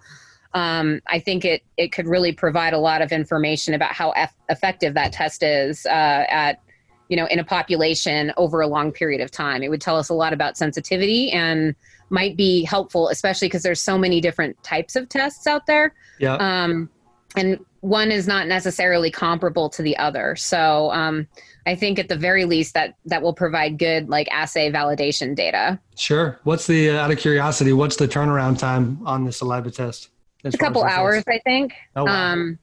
Um, 0.53 1.01
I 1.07 1.19
think 1.19 1.45
it 1.45 1.63
it 1.77 1.91
could 1.91 2.07
really 2.07 2.31
provide 2.31 2.73
a 2.73 2.79
lot 2.79 3.01
of 3.01 3.11
information 3.11 3.73
about 3.73 3.91
how 3.91 4.11
eff- 4.11 4.35
effective 4.49 4.95
that 4.95 5.11
test 5.13 5.43
is 5.43 5.85
uh, 5.85 6.25
at 6.29 6.59
you 7.07 7.17
know 7.17 7.27
in 7.27 7.39
a 7.39 7.43
population 7.43 8.33
over 8.35 8.61
a 8.61 8.67
long 8.67 8.91
period 8.91 9.21
of 9.21 9.29
time. 9.29 9.61
It 9.61 9.69
would 9.69 9.81
tell 9.81 9.97
us 9.97 10.09
a 10.09 10.13
lot 10.13 10.33
about 10.33 10.57
sensitivity 10.57 11.31
and 11.31 11.75
might 12.09 12.35
be 12.35 12.63
helpful, 12.63 13.09
especially 13.09 13.47
because 13.47 13.61
there's 13.61 13.81
so 13.81 13.97
many 13.97 14.21
different 14.21 14.61
types 14.63 14.95
of 14.95 15.07
tests 15.09 15.45
out 15.45 15.67
there. 15.67 15.93
Yeah. 16.17 16.35
Um, 16.35 16.89
and 17.35 17.63
one 17.81 18.11
is 18.11 18.27
not 18.27 18.47
necessarily 18.47 19.11
comparable 19.11 19.69
to 19.69 19.81
the 19.81 19.97
other. 19.97 20.35
So 20.35 20.91
um, 20.91 21.27
I 21.65 21.75
think 21.75 21.99
at 21.99 22.07
the 22.07 22.15
very 22.15 22.45
least 22.45 22.73
that 22.73 22.95
that 23.05 23.21
will 23.21 23.33
provide 23.33 23.77
good 23.77 24.09
like 24.09 24.27
assay 24.31 24.71
validation 24.71 25.35
data. 25.35 25.79
Sure. 25.95 26.39
What's 26.43 26.67
the 26.67 26.91
uh, 26.91 26.97
out 26.97 27.11
of 27.11 27.17
curiosity? 27.17 27.73
What's 27.73 27.95
the 27.95 28.07
turnaround 28.07 28.57
time 28.57 28.99
on 29.05 29.23
the 29.23 29.31
saliva 29.31 29.71
test? 29.71 30.09
A 30.43 30.51
couple 30.51 30.83
hours, 30.83 31.23
I 31.27 31.39
think. 31.39 31.73
Oh, 31.97 32.05
wow. 32.05 32.31
Um, 32.31 32.59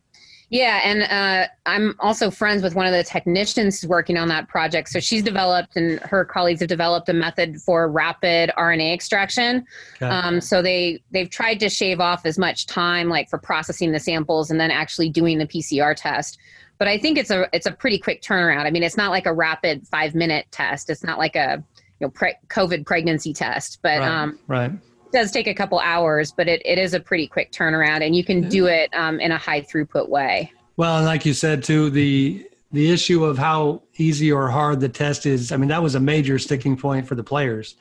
yeah, 0.48 0.80
and 0.84 1.02
uh, 1.02 1.48
I'm 1.66 1.96
also 1.98 2.30
friends 2.30 2.62
with 2.62 2.76
one 2.76 2.86
of 2.86 2.92
the 2.92 3.02
technicians 3.02 3.84
working 3.84 4.16
on 4.16 4.28
that 4.28 4.48
project. 4.48 4.88
So 4.90 5.00
she's 5.00 5.24
developed, 5.24 5.76
and 5.76 5.98
her 6.00 6.24
colleagues 6.24 6.60
have 6.60 6.68
developed 6.68 7.08
a 7.08 7.12
method 7.12 7.60
for 7.60 7.90
rapid 7.90 8.50
RNA 8.56 8.94
extraction. 8.94 9.64
Okay. 9.96 10.06
Um, 10.06 10.40
so 10.40 10.62
they 10.62 11.02
they've 11.10 11.28
tried 11.28 11.58
to 11.60 11.68
shave 11.68 11.98
off 11.98 12.24
as 12.24 12.38
much 12.38 12.66
time, 12.66 13.08
like 13.08 13.28
for 13.28 13.38
processing 13.38 13.90
the 13.90 13.98
samples 13.98 14.50
and 14.52 14.60
then 14.60 14.70
actually 14.70 15.10
doing 15.10 15.38
the 15.38 15.46
PCR 15.46 15.96
test. 15.96 16.38
But 16.78 16.86
I 16.86 16.96
think 16.98 17.18
it's 17.18 17.30
a 17.30 17.48
it's 17.52 17.66
a 17.66 17.72
pretty 17.72 17.98
quick 17.98 18.22
turnaround. 18.22 18.66
I 18.66 18.70
mean, 18.70 18.84
it's 18.84 18.96
not 18.96 19.10
like 19.10 19.26
a 19.26 19.32
rapid 19.32 19.86
five 19.88 20.14
minute 20.14 20.46
test. 20.52 20.90
It's 20.90 21.02
not 21.02 21.18
like 21.18 21.34
a 21.34 21.64
you 21.98 22.06
know 22.06 22.10
pre- 22.10 22.36
COVID 22.50 22.86
pregnancy 22.86 23.32
test, 23.32 23.80
but 23.82 23.98
right. 23.98 24.08
Um, 24.08 24.38
right 24.46 24.70
does 25.16 25.32
take 25.32 25.46
a 25.46 25.54
couple 25.54 25.78
hours, 25.78 26.30
but 26.30 26.46
it, 26.46 26.60
it 26.66 26.78
is 26.78 26.92
a 26.92 27.00
pretty 27.00 27.26
quick 27.26 27.50
turnaround, 27.50 28.04
and 28.04 28.14
you 28.14 28.22
can 28.22 28.48
do 28.50 28.66
it 28.66 28.94
um, 28.94 29.18
in 29.18 29.32
a 29.32 29.38
high 29.38 29.62
throughput 29.62 30.10
way. 30.10 30.52
Well, 30.76 31.02
like 31.02 31.24
you 31.24 31.32
said 31.32 31.64
too, 31.64 31.88
the 31.88 32.46
the 32.72 32.92
issue 32.92 33.24
of 33.24 33.38
how 33.38 33.82
easy 33.96 34.30
or 34.30 34.48
hard 34.50 34.80
the 34.80 34.90
test 34.90 35.24
is. 35.24 35.52
I 35.52 35.56
mean, 35.56 35.68
that 35.70 35.82
was 35.82 35.94
a 35.94 36.00
major 36.00 36.38
sticking 36.38 36.76
point 36.76 37.08
for 37.08 37.14
the 37.14 37.24
players 37.24 37.76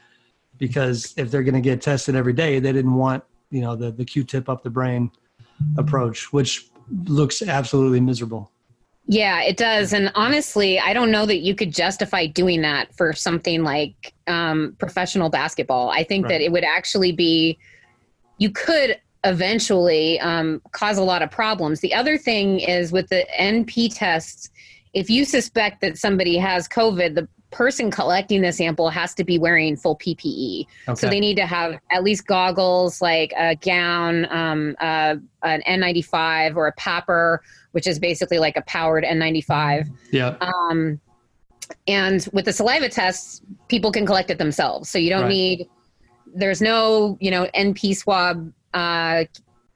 because 0.57 1.13
if 1.17 1.29
they're 1.29 1.43
going 1.43 1.55
to 1.55 1.61
get 1.61 1.81
tested 1.81 2.15
every 2.15 2.31
day, 2.31 2.59
they 2.59 2.71
didn't 2.71 2.95
want 2.95 3.21
you 3.51 3.61
know 3.61 3.75
the 3.75 3.91
the 3.91 4.05
Q-tip 4.05 4.47
up 4.47 4.63
the 4.63 4.69
brain 4.69 5.11
approach, 5.77 6.31
which 6.31 6.69
looks 7.05 7.41
absolutely 7.41 7.99
miserable. 7.99 8.49
Yeah, 9.07 9.41
it 9.43 9.57
does. 9.57 9.93
And 9.93 10.11
honestly, 10.15 10.79
I 10.79 10.93
don't 10.93 11.11
know 11.11 11.25
that 11.27 11.37
you 11.37 11.53
could 11.53 11.71
justify 11.71 12.25
doing 12.25 12.61
that 12.63 12.95
for 12.95 13.13
something 13.13 13.63
like 13.63 14.13
um, 14.25 14.75
professional 14.79 15.29
basketball. 15.29 15.91
I 15.91 16.03
think 16.03 16.25
right. 16.25 16.31
that 16.31 16.41
it 16.41 16.51
would 16.51 16.63
actually 16.63 17.11
be, 17.11 17.59
you 18.39 18.49
could 18.49 18.99
eventually 19.23 20.19
um, 20.21 20.61
cause 20.71 20.97
a 20.97 21.03
lot 21.03 21.21
of 21.21 21.29
problems. 21.29 21.81
The 21.81 21.93
other 21.93 22.17
thing 22.17 22.59
is 22.59 22.91
with 22.91 23.09
the 23.09 23.27
NP 23.39 23.95
tests, 23.95 24.49
if 24.93 25.09
you 25.09 25.23
suspect 25.23 25.81
that 25.81 25.97
somebody 25.97 26.37
has 26.37 26.67
COVID, 26.67 27.15
the 27.15 27.27
person 27.55 27.89
collecting 27.89 28.41
the 28.41 28.51
sample 28.51 28.89
has 28.89 29.13
to 29.13 29.23
be 29.23 29.39
wearing 29.39 29.77
full 29.77 29.95
PPE. 29.95 30.67
Okay. 30.89 30.99
So 30.99 31.07
they 31.07 31.21
need 31.21 31.35
to 31.35 31.45
have 31.45 31.79
at 31.89 32.03
least 32.03 32.27
goggles, 32.27 33.01
like 33.01 33.31
a 33.37 33.55
gown, 33.55 34.27
um, 34.29 34.75
uh, 34.81 35.15
an 35.41 35.61
N95 35.65 36.57
or 36.57 36.67
a 36.67 36.73
PAPR, 36.75 37.37
which 37.71 37.87
is 37.87 37.97
basically 37.97 38.39
like 38.39 38.57
a 38.57 38.61
powered 38.63 39.05
N95. 39.05 39.89
Yeah. 40.11 40.35
Um, 40.41 40.99
and 41.87 42.27
with 42.33 42.43
the 42.43 42.51
saliva 42.51 42.89
tests, 42.89 43.41
people 43.69 43.89
can 43.89 44.05
collect 44.05 44.29
it 44.29 44.37
themselves. 44.37 44.89
So 44.89 44.97
you 44.97 45.09
don't 45.09 45.21
right. 45.21 45.29
need, 45.29 45.69
there's 46.35 46.61
no, 46.61 47.17
you 47.21 47.31
know, 47.31 47.47
NP 47.55 47.95
swab 47.95 48.51
uh, 48.73 49.23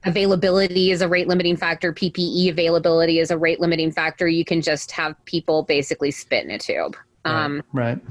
availability 0.04 0.92
is 0.92 1.02
a 1.02 1.08
rate 1.08 1.30
limiting 1.30 1.56
factor. 1.56 1.94
PPE 1.94 2.50
availability 2.50 3.20
is 3.20 3.32
a 3.32 3.38
rate 3.38 3.62
limiting 3.62 3.90
factor. 3.90 4.28
You 4.28 4.44
can 4.44 4.62
just 4.62 4.92
have 4.92 5.16
people 5.24 5.64
basically 5.64 6.12
spit 6.12 6.44
in 6.44 6.52
a 6.52 6.60
tube. 6.60 6.98
Um, 7.30 7.64
right. 7.74 7.94
right. 7.94 8.02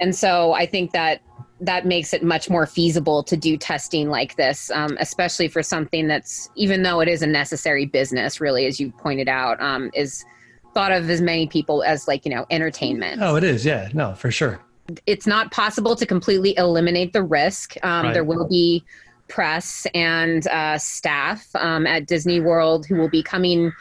And 0.00 0.14
so 0.14 0.52
I 0.52 0.66
think 0.66 0.92
that 0.92 1.22
that 1.60 1.84
makes 1.86 2.14
it 2.14 2.22
much 2.22 2.48
more 2.48 2.66
feasible 2.66 3.24
to 3.24 3.36
do 3.36 3.56
testing 3.56 4.08
like 4.10 4.36
this, 4.36 4.70
um, 4.70 4.96
especially 5.00 5.48
for 5.48 5.62
something 5.62 6.06
that's, 6.06 6.48
even 6.54 6.82
though 6.84 7.00
it 7.00 7.08
is 7.08 7.20
a 7.20 7.26
necessary 7.26 7.84
business, 7.84 8.40
really, 8.40 8.64
as 8.66 8.78
you 8.78 8.92
pointed 8.92 9.28
out, 9.28 9.60
um, 9.60 9.90
is 9.92 10.24
thought 10.72 10.92
of 10.92 11.10
as 11.10 11.20
many 11.20 11.48
people 11.48 11.82
as 11.82 12.06
like, 12.06 12.24
you 12.24 12.32
know, 12.32 12.46
entertainment. 12.50 13.20
Oh, 13.20 13.34
it 13.34 13.42
is. 13.42 13.64
Yeah. 13.64 13.88
No, 13.92 14.14
for 14.14 14.30
sure. 14.30 14.60
it's 15.06 15.26
not 15.26 15.50
possible 15.50 15.96
to 15.96 16.06
completely 16.06 16.56
eliminate 16.56 17.12
the 17.12 17.22
risk. 17.22 17.76
Um, 17.82 18.06
Right. 18.06 18.14
There 18.14 18.24
will 18.24 18.48
be 18.48 18.84
press 19.28 19.86
and 19.94 20.46
uh, 20.48 20.78
staff 20.78 21.46
um, 21.56 21.86
at 21.86 22.06
Disney 22.06 22.40
World 22.40 22.86
who 22.86 22.96
will 22.96 23.10
be 23.10 23.22
coming 23.22 23.72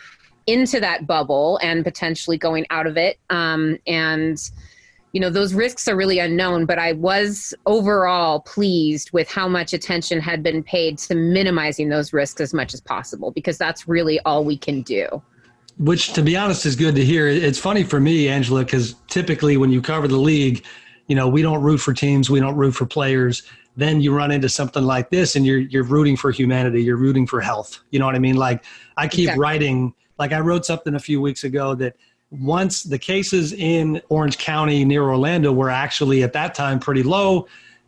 into 0.45 0.79
that 0.79 1.07
bubble 1.07 1.59
and 1.61 1.83
potentially 1.83 2.37
going 2.37 2.65
out 2.69 2.87
of 2.87 2.97
it. 2.97 3.19
Um, 3.29 3.77
and 3.85 4.37
you 5.13 5.21
know 5.21 5.29
those 5.29 5.53
risks 5.53 5.87
are 5.87 5.95
really 5.95 6.19
unknown 6.19 6.65
but 6.65 6.77
i 6.77 6.93
was 6.93 7.53
overall 7.65 8.41
pleased 8.41 9.11
with 9.11 9.29
how 9.29 9.47
much 9.47 9.73
attention 9.73 10.19
had 10.19 10.43
been 10.43 10.61
paid 10.61 10.97
to 10.97 11.15
minimizing 11.15 11.89
those 11.89 12.13
risks 12.13 12.41
as 12.41 12.53
much 12.53 12.73
as 12.73 12.81
possible 12.81 13.31
because 13.31 13.57
that's 13.57 13.87
really 13.87 14.19
all 14.21 14.43
we 14.43 14.57
can 14.57 14.81
do. 14.81 15.07
Which 15.79 16.13
to 16.13 16.23
be 16.23 16.35
honest 16.35 16.65
is 16.65 16.75
good 16.75 16.95
to 16.95 17.05
hear. 17.05 17.27
It's 17.27 17.59
funny 17.59 17.83
for 17.83 17.99
me 17.99 18.27
angela 18.27 18.63
because 18.63 18.95
typically 19.07 19.57
when 19.57 19.71
you 19.71 19.81
cover 19.81 20.07
the 20.07 20.17
league 20.17 20.65
you 21.07 21.15
know 21.15 21.27
we 21.27 21.41
don't 21.41 21.61
root 21.61 21.77
for 21.77 21.93
teams 21.93 22.29
we 22.29 22.39
don't 22.39 22.55
root 22.55 22.73
for 22.73 22.85
players. 22.85 23.43
Then 23.75 24.01
you 24.01 24.13
run 24.13 24.31
into 24.31 24.49
something 24.49 24.83
like 24.83 25.09
this 25.09 25.35
and 25.35 25.45
you're 25.45 25.59
you're 25.59 25.83
rooting 25.83 26.17
for 26.17 26.31
humanity 26.31 26.83
you're 26.83 26.97
rooting 26.97 27.27
for 27.27 27.39
health. 27.41 27.79
You 27.91 27.99
know 27.99 28.05
what 28.05 28.15
i 28.15 28.19
mean? 28.19 28.35
Like 28.35 28.65
i 28.97 29.07
keep 29.07 29.25
Exactly. 29.25 29.41
writing 29.41 29.93
like 30.19 30.31
i 30.31 30.39
wrote 30.39 30.65
something 30.65 30.95
a 30.95 30.99
few 30.99 31.21
weeks 31.21 31.43
ago 31.43 31.75
that 31.75 31.95
once 32.29 32.84
the 32.84 33.00
cases 33.00 33.53
in 33.53 34.01
orange 34.10 34.38
county 34.38 34.84
near 34.84 35.03
orlando 35.03 35.51
were 35.51 35.69
actually 35.69 36.24
at 36.24 36.34
that 36.34 36.53
time 36.53 36.79
pretty 36.79 37.03
low 37.03 37.48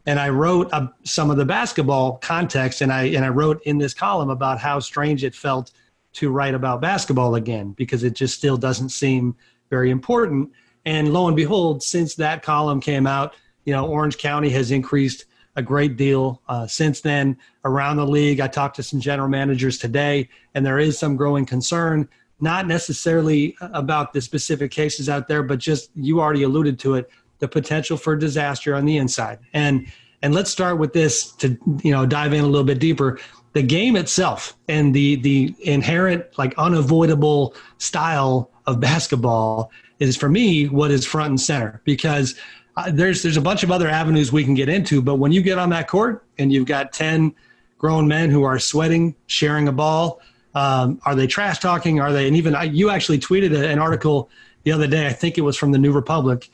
and 0.10 0.19
I 0.19 0.29
wrote 0.29 0.74
uh, 0.74 0.88
some 1.03 1.29
of 1.29 1.38
the 1.38 1.46
basketball 1.46 2.17
context, 2.17 2.81
and 2.81 2.91
I 2.91 3.03
and 3.03 3.24
I 3.24 3.29
wrote 3.29 3.62
in 3.63 3.77
this 3.77 3.93
column 3.93 4.31
about 4.31 4.60
how 4.60 4.79
strange 4.79 5.24
it 5.24 5.36
felt 5.36 5.72
to 6.13 6.31
write 6.31 6.55
about 6.55 6.81
basketball 6.81 7.36
again 7.36 7.74
because 7.74 8.03
it 8.03 8.15
just 8.15 8.36
still 8.36 8.58
doesn't 8.58 8.89
seem 8.89 9.36
very 9.69 9.91
important. 9.91 10.51
And 10.86 11.13
lo 11.13 11.27
and 11.27 11.36
behold, 11.36 11.84
since 11.84 12.15
that 12.15 12.41
column 12.41 12.81
came 12.81 13.05
out, 13.05 13.36
you 13.65 13.74
know, 13.74 13.86
Orange 13.86 14.17
County 14.17 14.50
has 14.50 14.72
increased 14.72 15.25
a 15.55 15.62
great 15.62 15.96
deal 15.96 16.41
uh, 16.48 16.65
since 16.65 17.01
then 17.01 17.38
around 17.63 17.98
the 17.98 18.08
league. 18.08 18.39
I 18.39 18.48
talked 18.48 18.77
to 18.77 18.84
some 18.84 19.00
general 19.00 19.29
managers 19.29 19.77
today, 19.77 20.29
and 20.55 20.65
there 20.65 20.79
is 20.79 20.98
some 20.98 21.17
growing 21.17 21.46
concern, 21.46 22.10
not 22.41 22.67
necessarily 22.67 23.55
about 23.62 24.13
the 24.13 24.22
specific 24.22 24.72
cases 24.72 25.10
out 25.10 25.27
there, 25.27 25.43
but 25.43 25.60
just 25.60 25.91
you 25.96 26.22
already 26.22 26.43
alluded 26.43 26.79
to 26.79 26.96
it, 26.96 27.10
the 27.39 27.48
potential 27.48 27.98
for 27.98 28.15
disaster 28.15 28.75
on 28.75 28.86
the 28.86 28.98
inside. 28.98 29.39
And 29.53 29.88
and 30.22 30.34
let's 30.34 30.51
start 30.51 30.77
with 30.77 30.93
this 30.93 31.31
to 31.34 31.58
you 31.84 31.91
know 31.91 32.05
dive 32.05 32.34
in 32.34 32.43
a 32.43 32.48
little 32.48 32.65
bit 32.65 32.79
deeper. 32.79 33.19
The 33.53 33.63
game 33.63 33.96
itself 33.96 34.55
and 34.67 34.93
the 34.93 35.15
the 35.17 35.55
inherent 35.62 36.25
like 36.38 36.53
unavoidable 36.58 37.55
style 37.77 38.51
of 38.65 38.79
basketball 38.79 39.72
is 40.00 40.15
for 40.15 40.29
me 40.29 40.67
what 40.67 40.91
is 40.91 41.05
front 41.05 41.29
and 41.29 41.41
center 41.41 41.81
because 41.84 42.36
uh, 42.77 42.91
there's 42.91 43.24
there's 43.24 43.38
a 43.38 43.41
bunch 43.41 43.63
of 43.63 43.72
other 43.72 43.88
avenues 43.88 44.31
we 44.31 44.43
can 44.43 44.53
get 44.53 44.69
into, 44.69 45.01
but 45.01 45.15
when 45.15 45.31
you 45.31 45.41
get 45.41 45.58
on 45.58 45.69
that 45.69 45.88
court 45.88 46.24
and 46.38 46.53
you've 46.53 46.67
got 46.67 46.93
ten 46.93 47.34
grown 47.77 48.08
men 48.08 48.29
who 48.29 48.43
are 48.43 48.60
sweating, 48.60 49.15
sharing 49.27 49.67
a 49.67 49.72
ball, 49.72 50.22
um, 50.56 51.00
are 51.06 51.15
they 51.15 51.27
trash 51.27 51.60
talking? 51.60 52.00
Are 52.00 52.12
they? 52.12 52.27
And 52.27 52.36
even 52.36 52.56
I, 52.56 52.63
you 52.63 52.89
actually 52.89 53.20
tweeted 53.20 53.56
a- 53.56 53.68
an 53.68 53.79
article 53.79 54.29
the 54.63 54.72
other 54.72 54.88
day. 54.88 55.08
I 55.08 55.13
think 55.13 55.38
it 55.38 55.41
was 55.41 55.56
from 55.56 55.72
the 55.72 55.77
New 55.77 55.91
Republic 55.91 56.50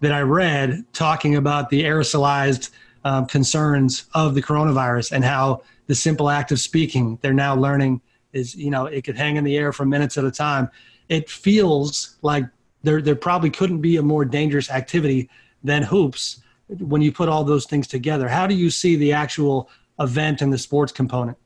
that 0.00 0.12
I 0.12 0.20
read 0.20 0.84
talking 0.92 1.36
about 1.36 1.70
the 1.70 1.82
aerosolized 1.82 2.70
um, 3.04 3.26
concerns 3.26 4.06
of 4.14 4.34
the 4.34 4.42
coronavirus 4.42 5.12
and 5.12 5.24
how 5.24 5.62
the 5.86 5.94
simple 5.94 6.30
act 6.30 6.52
of 6.52 6.60
speaking 6.60 7.18
they're 7.22 7.32
now 7.32 7.54
learning 7.54 8.00
is 8.32 8.54
you 8.54 8.70
know 8.70 8.86
it 8.86 9.02
could 9.02 9.16
hang 9.16 9.36
in 9.36 9.44
the 9.44 9.56
air 9.56 9.72
for 9.72 9.84
minutes 9.84 10.16
at 10.16 10.24
a 10.24 10.30
time. 10.30 10.70
It 11.08 11.28
feels 11.28 12.16
like 12.22 12.44
there 12.82 13.02
there 13.02 13.16
probably 13.16 13.50
couldn't 13.50 13.80
be 13.80 13.96
a 13.96 14.02
more 14.02 14.24
dangerous 14.24 14.70
activity 14.70 15.28
than 15.64 15.82
hoops 15.82 16.40
when 16.78 17.02
you 17.02 17.10
put 17.12 17.28
all 17.28 17.42
those 17.44 17.66
things 17.66 17.86
together. 17.86 18.28
How 18.28 18.46
do 18.46 18.54
you 18.54 18.70
see 18.70 18.96
the 18.96 19.12
actual 19.12 19.68
event 19.98 20.40
and 20.40 20.52
the 20.52 20.58
sports 20.58 20.92
component? 20.92 21.36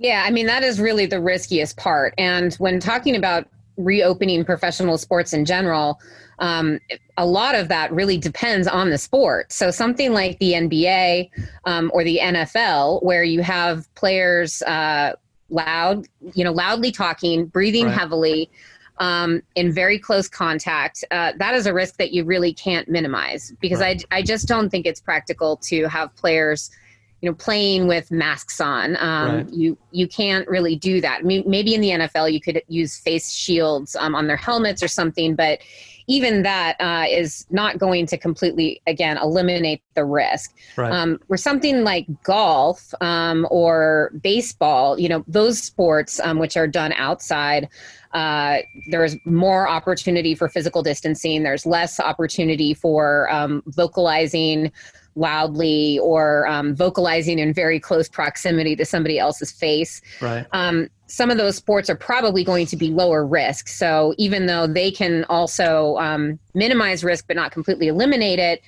Yeah, 0.00 0.24
I 0.26 0.30
mean, 0.30 0.46
that 0.46 0.62
is 0.62 0.80
really 0.80 1.04
the 1.04 1.20
riskiest 1.20 1.76
part. 1.76 2.14
And 2.16 2.54
when 2.54 2.80
talking 2.80 3.14
about 3.14 3.46
reopening 3.76 4.46
professional 4.46 4.96
sports 4.96 5.34
in 5.34 5.44
general, 5.44 6.00
um, 6.38 6.80
a 7.18 7.26
lot 7.26 7.54
of 7.54 7.68
that 7.68 7.92
really 7.92 8.16
depends 8.16 8.66
on 8.66 8.88
the 8.88 8.96
sport. 8.96 9.52
So, 9.52 9.70
something 9.70 10.14
like 10.14 10.38
the 10.38 10.54
NBA 10.54 11.28
um, 11.66 11.90
or 11.92 12.02
the 12.02 12.18
NFL, 12.18 13.02
where 13.02 13.22
you 13.22 13.42
have 13.42 13.94
players 13.94 14.62
uh, 14.62 15.12
loud, 15.50 16.06
you 16.32 16.44
know, 16.44 16.52
loudly 16.52 16.92
talking, 16.92 17.44
breathing 17.46 17.84
Right. 17.86 17.94
heavily. 17.98 18.50
Um, 18.96 19.42
in 19.54 19.72
very 19.72 19.98
close 19.98 20.28
contact, 20.28 21.04
uh, 21.10 21.32
that 21.38 21.54
is 21.54 21.64
a 21.66 21.72
risk 21.72 21.96
that 21.96 22.12
you 22.12 22.22
really 22.22 22.52
can't 22.52 22.86
minimize 22.86 23.50
because 23.58 23.80
Right. 23.80 24.04
I, 24.10 24.18
I 24.18 24.22
just 24.22 24.46
don't 24.46 24.68
think 24.68 24.84
it's 24.84 25.00
practical 25.00 25.56
to 25.68 25.88
have 25.88 26.14
players 26.16 26.70
you 27.20 27.28
know 27.28 27.34
playing 27.34 27.86
with 27.86 28.10
masks 28.10 28.60
on 28.60 28.96
um, 28.96 29.36
Right. 29.36 29.48
you 29.50 29.78
you 29.90 30.08
can't 30.08 30.46
really 30.48 30.76
do 30.76 31.00
that 31.00 31.20
I 31.20 31.22
mean, 31.22 31.44
maybe 31.46 31.74
in 31.74 31.80
the 31.80 31.90
nfl 31.90 32.32
you 32.32 32.40
could 32.40 32.62
use 32.68 32.98
face 32.98 33.32
shields 33.32 33.96
um, 33.96 34.14
on 34.14 34.26
their 34.26 34.36
helmets 34.36 34.82
or 34.82 34.88
something 34.88 35.34
but 35.34 35.60
even 36.06 36.42
that 36.42 36.76
uh, 36.80 37.04
is 37.08 37.46
not 37.50 37.78
going 37.78 38.04
to 38.06 38.18
completely 38.18 38.80
again 38.86 39.16
eliminate 39.18 39.82
the 39.94 40.04
risk 40.04 40.54
Right. 40.76 40.92
um, 40.92 41.18
where 41.28 41.36
something 41.36 41.84
like 41.84 42.06
golf 42.22 42.92
um, 43.00 43.46
or 43.50 44.12
baseball 44.22 44.98
you 44.98 45.08
know 45.08 45.24
those 45.28 45.62
sports 45.62 46.20
um, 46.20 46.38
which 46.38 46.56
are 46.56 46.66
done 46.66 46.92
outside 46.94 47.68
uh, 48.12 48.58
there's 48.90 49.16
more 49.24 49.68
opportunity 49.68 50.34
for 50.34 50.48
physical 50.48 50.82
distancing 50.82 51.42
there's 51.42 51.66
less 51.66 52.00
opportunity 52.00 52.74
for 52.74 53.30
um, 53.30 53.62
vocalizing 53.66 54.72
loudly 55.16 55.98
or 56.00 56.46
um, 56.46 56.74
vocalizing 56.74 57.38
in 57.38 57.52
very 57.52 57.80
close 57.80 58.08
proximity 58.08 58.76
to 58.76 58.84
somebody 58.84 59.18
else's 59.18 59.50
face 59.50 60.00
right. 60.20 60.46
um, 60.52 60.88
some 61.10 61.28
of 61.28 61.36
those 61.36 61.56
sports 61.56 61.90
are 61.90 61.96
probably 61.96 62.44
going 62.44 62.66
to 62.66 62.76
be 62.76 62.88
lower 62.88 63.26
risk. 63.26 63.66
So 63.66 64.14
even 64.16 64.46
though 64.46 64.68
they 64.68 64.92
can 64.92 65.24
also 65.24 65.96
um, 65.96 66.38
minimize 66.54 67.02
risk 67.02 67.26
but 67.26 67.34
not 67.34 67.50
completely 67.50 67.88
eliminate 67.88 68.38
it, 68.38 68.62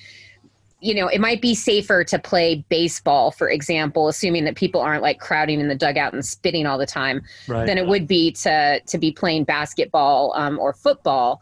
you 0.81 0.93
know, 0.93 1.07
it 1.07 1.21
might 1.21 1.41
be 1.41 1.55
safer 1.55 2.03
to 2.03 2.19
play 2.19 2.65
baseball, 2.69 3.31
for 3.31 3.49
example, 3.49 4.09
assuming 4.09 4.45
that 4.45 4.57
people 4.57 4.81
aren't 4.81 5.03
like 5.03 5.21
crowding 5.21 5.61
in 5.61 5.69
the 5.69 5.77
dugout 5.77 6.13
and 6.13 6.27
spitting 6.27 6.67
all 6.67 6.77
the 6.77 6.87
time, 6.87 7.23
Right. 7.47 7.65
than 7.65 7.79
it 7.79 7.87
would 7.87 8.09
be 8.09 8.33
to 8.33 8.81
to 8.81 8.99
be 8.99 9.13
playing 9.13 9.45
basketball 9.45 10.35
um, 10.35 10.59
or 10.59 10.73
football. 10.73 11.41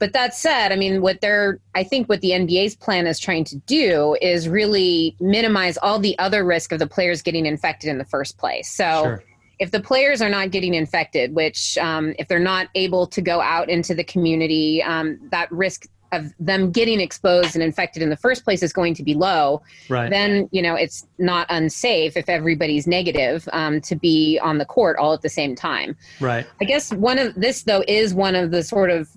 But 0.00 0.14
that 0.14 0.34
said, 0.34 0.72
I 0.72 0.76
mean, 0.76 1.02
what 1.02 1.20
they're, 1.20 1.60
I 1.74 1.84
think 1.84 2.08
what 2.08 2.22
the 2.22 2.30
NBA's 2.30 2.74
plan 2.74 3.06
is 3.06 3.20
trying 3.20 3.44
to 3.44 3.56
do 3.66 4.16
is 4.22 4.48
really 4.48 5.14
minimize 5.20 5.76
all 5.76 5.98
the 6.00 6.18
other 6.18 6.42
risk 6.42 6.72
of 6.72 6.78
the 6.78 6.86
players 6.86 7.20
getting 7.22 7.44
infected 7.46 7.90
in 7.90 7.98
the 7.98 8.04
first 8.06 8.38
place. 8.38 8.68
So 8.68 9.02
Sure. 9.04 9.24
if 9.58 9.70
the 9.70 9.80
players 9.80 10.22
are 10.22 10.30
not 10.30 10.50
getting 10.50 10.72
infected, 10.72 11.34
which 11.34 11.76
um, 11.76 12.14
if 12.18 12.28
they're 12.28 12.38
not 12.38 12.68
able 12.74 13.06
to 13.08 13.20
go 13.20 13.42
out 13.42 13.68
into 13.68 13.94
the 13.94 14.02
community, 14.02 14.82
um, 14.82 15.20
that 15.30 15.52
risk 15.52 15.86
of 16.12 16.32
them 16.40 16.72
getting 16.72 17.00
exposed 17.00 17.54
and 17.54 17.62
infected 17.62 18.02
in 18.02 18.10
the 18.10 18.16
first 18.16 18.42
place 18.42 18.62
is 18.62 18.72
going 18.72 18.94
to 18.94 19.02
be 19.02 19.14
low. 19.14 19.62
Right. 19.88 20.10
Then 20.10 20.48
you 20.50 20.62
know 20.62 20.74
it's 20.74 21.06
not 21.18 21.46
unsafe 21.50 22.16
if 22.16 22.28
everybody's 22.28 22.86
negative 22.86 23.48
um, 23.52 23.80
to 23.82 23.94
be 23.94 24.38
on 24.42 24.58
the 24.58 24.64
court 24.64 24.96
all 24.98 25.12
at 25.12 25.22
the 25.22 25.28
same 25.28 25.54
time. 25.54 25.96
right. 26.20 26.46
I 26.60 26.64
guess 26.64 26.92
one 26.92 27.18
of 27.18 27.34
this 27.34 27.62
though 27.62 27.84
is 27.86 28.14
one 28.14 28.34
of 28.34 28.50
the 28.50 28.62
sort 28.62 28.90
of 28.90 29.08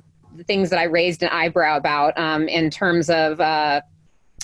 things 0.46 0.70
that 0.70 0.80
I 0.80 0.84
raised 0.84 1.24
an 1.24 1.30
eyebrow 1.30 1.78
about 1.78 2.18
um, 2.18 2.48
in 2.48 2.70
terms 2.70 3.10
of 3.10 3.40
uh, 3.40 3.82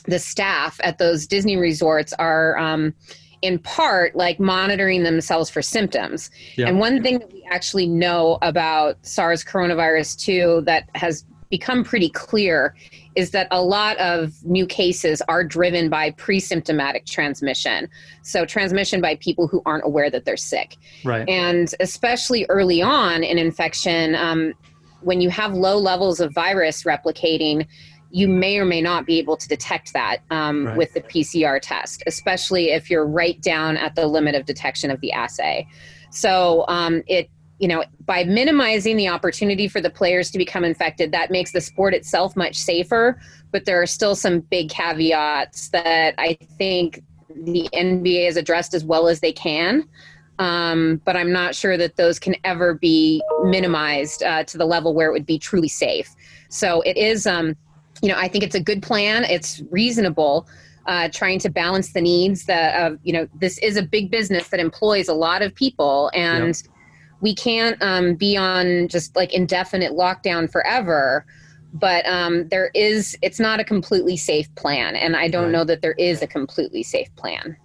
the 0.06 0.20
staff 0.20 0.80
at 0.84 0.98
those 0.98 1.28
Disney 1.28 1.58
resorts 1.58 2.14
are 2.14 2.58
um, 2.58 2.94
in 3.42 3.60
part 3.60 4.16
like 4.16 4.40
monitoring 4.40 5.04
themselves 5.04 5.50
for 5.50 5.62
symptoms. 5.62 6.30
Yeah. 6.56 6.68
And 6.68 6.80
one 6.80 7.02
thing 7.02 7.20
that 7.20 7.32
we 7.32 7.44
actually 7.50 7.88
know 7.88 8.38
about 8.42 8.98
SARS 9.06 9.44
coronavirus 9.44 10.20
2 10.20 10.62
that 10.66 10.90
has 10.96 11.26
become 11.50 11.84
pretty 11.84 12.10
clear 12.10 12.76
is 13.16 13.32
that 13.32 13.48
a 13.50 13.62
lot 13.62 13.98
of 13.98 14.34
new 14.46 14.66
cases 14.68 15.22
are 15.28 15.44
driven 15.44 15.90
by 15.90 16.12
pre-symptomatic 16.12 17.06
transmission. 17.06 17.90
So 18.22 18.46
transmission 18.46 19.02
by 19.02 19.16
people 19.16 19.48
who 19.48 19.62
aren't 19.66 19.84
aware 19.84 20.10
that 20.12 20.26
they're 20.26 20.38
sick. 20.38 20.78
Right. 21.04 21.28
And 21.28 21.74
especially 21.80 22.46
early 22.50 22.82
on 22.82 23.24
in 23.24 23.38
infection, 23.38 24.16
um, 24.16 24.54
when 25.02 25.22
you 25.22 25.30
have 25.30 25.54
low 25.54 25.78
levels 25.78 26.20
of 26.20 26.34
virus 26.34 26.84
replicating, 26.84 27.68
you 28.12 28.28
may 28.28 28.58
or 28.58 28.66
may 28.66 28.82
not 28.82 29.06
be 29.06 29.20
able 29.20 29.38
to 29.38 29.48
detect 29.48 29.94
that 29.94 30.18
um, 30.32 30.66
Right. 30.66 30.78
with 30.78 30.94
the 30.94 31.02
PCR 31.02 31.60
test, 31.62 32.04
especially 32.08 32.72
if 32.72 32.90
you're 32.90 33.06
right 33.06 33.40
down 33.42 33.78
at 33.78 33.96
the 33.96 34.08
limit 34.08 34.36
of 34.36 34.46
detection 34.46 34.90
of 34.90 35.00
the 35.02 35.12
assay. 35.12 35.68
So 36.10 36.66
um, 36.68 37.04
it, 37.08 37.30
you 37.60 37.68
know, 37.68 37.84
by 38.06 38.24
minimizing 38.24 38.98
the 38.98 39.10
opportunity 39.10 39.68
for 39.68 39.82
the 39.82 39.90
players 39.90 40.32
to 40.32 40.38
become 40.38 40.64
infected, 40.64 41.12
that 41.12 41.30
makes 41.30 41.52
the 41.52 41.62
sport 41.62 41.94
itself 41.94 42.36
much 42.36 42.56
safer. 42.56 43.20
But 43.52 43.66
there 43.66 43.82
are 43.82 43.86
still 43.86 44.16
some 44.16 44.40
big 44.40 44.70
caveats 44.70 45.70
that 45.70 46.16
I 46.18 46.38
think 46.58 47.04
the 47.30 47.70
NBA 47.74 48.26
has 48.26 48.38
addressed 48.38 48.74
as 48.74 48.84
well 48.84 49.08
as 49.08 49.20
they 49.20 49.32
can. 49.32 49.88
Um, 50.40 51.02
but 51.04 51.18
I'm 51.18 51.32
not 51.32 51.54
sure 51.54 51.76
that 51.78 51.98
those 51.98 52.18
can 52.18 52.36
ever 52.46 52.74
be 52.74 53.22
minimized 53.44 54.24
uh, 54.24 54.46
to 54.46 54.58
the 54.58 54.66
level 54.66 54.94
where 54.94 55.10
it 55.10 55.12
would 55.12 55.26
be 55.26 55.38
truly 55.38 55.68
safe. 55.68 56.16
So 56.48 56.82
it 56.82 56.98
is, 56.98 57.28
um, 57.28 57.56
you 58.02 58.08
know, 58.08 58.18
I 58.18 58.30
think 58.30 58.46
it's 58.46 58.56
a 58.56 58.62
good 58.62 58.82
plan. 58.82 59.26
It's 59.26 59.62
reasonable. 59.70 60.48
Uh, 60.86 61.08
trying 61.14 61.38
to 61.38 61.50
balance 61.50 61.94
the 61.94 62.02
needs 62.02 62.46
that 62.46 62.74
uh, 62.74 62.96
you 63.04 63.14
know 63.14 63.28
this 63.40 63.60
is 63.60 63.78
a 63.78 63.84
big 63.84 64.10
business 64.10 64.48
that 64.48 64.60
employs 64.60 65.08
a 65.08 65.14
lot 65.14 65.44
of 65.44 65.54
people 65.54 66.10
and 66.16 66.56
yep. 66.56 66.74
we 67.22 67.36
can't 67.36 67.80
um, 67.84 68.16
be 68.16 68.36
on 68.36 68.88
just 68.88 69.16
like 69.16 69.32
indefinite 69.32 69.92
lockdown 69.92 70.52
forever 70.52 71.28
but 71.74 72.04
um, 72.08 72.48
there 72.48 72.72
is 72.74 73.16
it's 73.22 73.40
not 73.40 73.60
a 73.60 73.64
completely 73.64 74.18
safe 74.18 74.54
plan 74.56 74.96
and 74.96 75.16
i 75.16 75.28
don't 75.28 75.44
right. 75.44 75.52
know 75.52 75.64
that 75.64 75.84
there 75.84 75.96
is 76.00 76.24
a 76.24 76.28
completely 76.28 76.82
safe 76.82 77.14
plan 77.18 77.56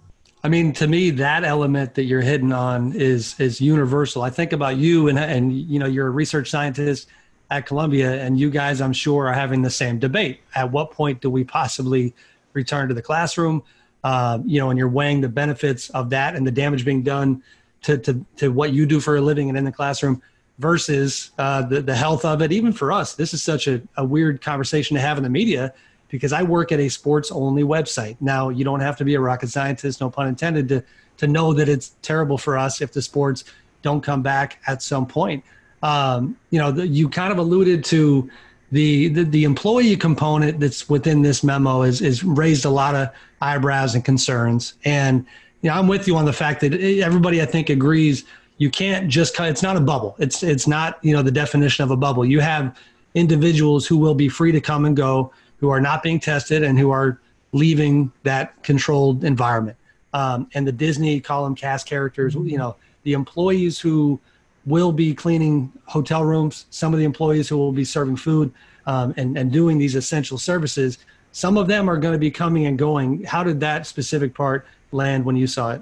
i 0.45 0.47
mean 0.47 0.71
to 0.71 0.85
me 0.85 1.09
that 1.09 1.43
element 1.43 1.95
that 1.95 2.03
you're 2.03 2.21
hitting 2.21 2.53
on 2.53 2.93
is 2.93 3.37
is 3.39 3.59
universal. 3.59 4.21
I 4.21 4.29
think 4.29 4.53
about 4.53 4.77
you 4.77 5.07
and 5.07 5.17
and 5.17 5.51
you 5.51 5.79
know 5.79 5.87
you're 5.87 6.05
a 6.05 6.11
research 6.11 6.51
scientist 6.51 7.07
at 7.49 7.65
columbia 7.65 8.23
and 8.23 8.39
you 8.39 8.51
guys 8.51 8.79
i'm 8.79 8.93
sure 8.93 9.27
are 9.27 9.33
having 9.33 9.63
the 9.63 9.71
same 9.71 9.97
debate. 9.97 10.41
At 10.53 10.71
what 10.71 10.91
point 10.91 11.19
do 11.19 11.31
we 11.31 11.43
possibly 11.43 12.13
return 12.53 12.87
to 12.89 12.93
the 12.93 13.01
classroom? 13.01 13.63
Uh, 14.03 14.37
you 14.45 14.59
know 14.59 14.69
and 14.69 14.77
you're 14.77 14.95
weighing 14.99 15.19
the 15.19 15.29
benefits 15.29 15.89
of 15.89 16.11
that 16.11 16.35
and 16.35 16.45
the 16.45 16.51
damage 16.51 16.85
being 16.85 17.01
done 17.01 17.41
to, 17.81 17.97
to, 17.97 18.23
to 18.37 18.49
what 18.51 18.71
you 18.71 18.85
do 18.85 18.99
for 18.99 19.15
a 19.15 19.21
living 19.21 19.49
and 19.49 19.57
in 19.57 19.65
the 19.65 19.71
classroom 19.71 20.21
versus 20.59 21.31
uh, 21.39 21.63
the, 21.63 21.81
the 21.81 21.95
health 21.95 22.23
of 22.23 22.41
it. 22.41 22.51
Even 22.51 22.71
for 22.71 22.91
us, 22.91 23.15
this 23.15 23.33
is 23.33 23.41
such 23.41 23.67
a, 23.67 23.81
a 23.97 24.05
weird 24.05 24.41
conversation 24.41 24.93
to 24.95 25.01
have 25.01 25.17
in 25.17 25.23
the 25.23 25.29
media 25.29 25.73
because 26.09 26.33
I 26.33 26.43
work 26.43 26.71
at 26.71 26.79
a 26.79 26.89
sports 26.89 27.31
only 27.31 27.63
website. 27.63 28.17
Now, 28.19 28.49
you 28.49 28.63
don't 28.63 28.79
have 28.79 28.97
to 28.97 29.05
be 29.05 29.15
a 29.15 29.19
rocket 29.19 29.49
scientist, 29.49 30.01
no 30.01 30.09
pun 30.09 30.27
intended, 30.27 30.69
to, 30.69 30.83
to 31.17 31.27
know 31.27 31.53
that 31.53 31.69
it's 31.69 31.95
terrible 32.01 32.37
for 32.37 32.57
us 32.57 32.81
if 32.81 32.93
the 32.93 33.01
sports 33.01 33.43
don't 33.81 34.01
come 34.01 34.21
back 34.21 34.59
at 34.67 34.81
some 34.81 35.05
point. 35.05 35.43
Um, 35.83 36.37
you 36.49 36.59
know, 36.59 36.71
the, 36.71 36.87
you 36.87 37.09
kind 37.09 37.31
of 37.31 37.37
alluded 37.37 37.83
to 37.85 38.29
the, 38.71 39.09
the, 39.09 39.23
the 39.23 39.43
employee 39.43 39.95
component 39.95 40.59
that's 40.59 40.89
within 40.89 41.21
this 41.21 41.43
memo 41.43 41.83
is, 41.83 42.01
is 42.01 42.23
raised 42.23 42.65
a 42.65 42.69
lot 42.69 42.95
of 42.95 43.09
eyebrows 43.41 43.95
and 43.95 44.03
concerns. 44.03 44.73
And, 44.85 45.25
you 45.61 45.69
know, 45.69 45.75
I'm 45.75 45.87
with 45.87 46.07
you 46.07 46.17
on 46.17 46.25
the 46.25 46.33
fact 46.33 46.61
that 46.61 46.73
everybody, 46.73 47.41
I 47.41 47.45
think, 47.45 47.69
agrees– 47.69 48.23
you 48.57 48.69
can't 48.69 49.07
just 49.09 49.39
it's 49.39 49.63
not 49.63 49.75
a 49.75 49.81
bubble 49.81 50.15
it's 50.19 50.43
it's 50.43 50.67
not 50.67 50.99
you 51.01 51.13
know 51.13 51.21
the 51.21 51.31
definition 51.31 51.83
of 51.83 51.91
a 51.91 51.97
bubble 51.97 52.25
you 52.25 52.39
have 52.39 52.77
individuals 53.13 53.85
who 53.85 53.97
will 53.97 54.15
be 54.15 54.29
free 54.29 54.51
to 54.51 54.61
come 54.61 54.85
and 54.85 54.95
go 54.95 55.31
who 55.59 55.69
are 55.69 55.81
not 55.81 56.03
being 56.03 56.19
tested 56.19 56.63
and 56.63 56.77
who 56.77 56.91
are 56.91 57.19
leaving 57.51 58.11
that 58.23 58.61
controlled 58.63 59.23
environment 59.23 59.77
um, 60.13 60.49
and 60.53 60.67
the 60.67 60.71
disney 60.71 61.19
column 61.19 61.55
cast 61.55 61.87
characters 61.87 62.35
you 62.35 62.57
know 62.57 62.75
the 63.03 63.13
employees 63.13 63.79
who 63.79 64.19
will 64.65 64.91
be 64.91 65.13
cleaning 65.13 65.71
hotel 65.85 66.23
rooms 66.23 66.65
some 66.69 66.93
of 66.93 66.99
the 66.99 67.05
employees 67.05 67.47
who 67.47 67.57
will 67.57 67.71
be 67.71 67.85
serving 67.85 68.15
food 68.15 68.51
um, 68.87 69.13
and, 69.17 69.37
and 69.37 69.51
doing 69.51 69.77
these 69.77 69.95
essential 69.95 70.37
services 70.37 70.97
some 71.31 71.57
of 71.57 71.67
them 71.67 71.89
are 71.89 71.97
going 71.97 72.13
to 72.13 72.19
be 72.19 72.31
coming 72.31 72.65
and 72.65 72.77
going 72.77 73.23
how 73.23 73.43
did 73.43 73.59
that 73.59 73.87
specific 73.87 74.33
part 74.33 74.65
land 74.91 75.23
when 75.23 75.35
you 75.35 75.47
saw 75.47 75.71
it 75.71 75.81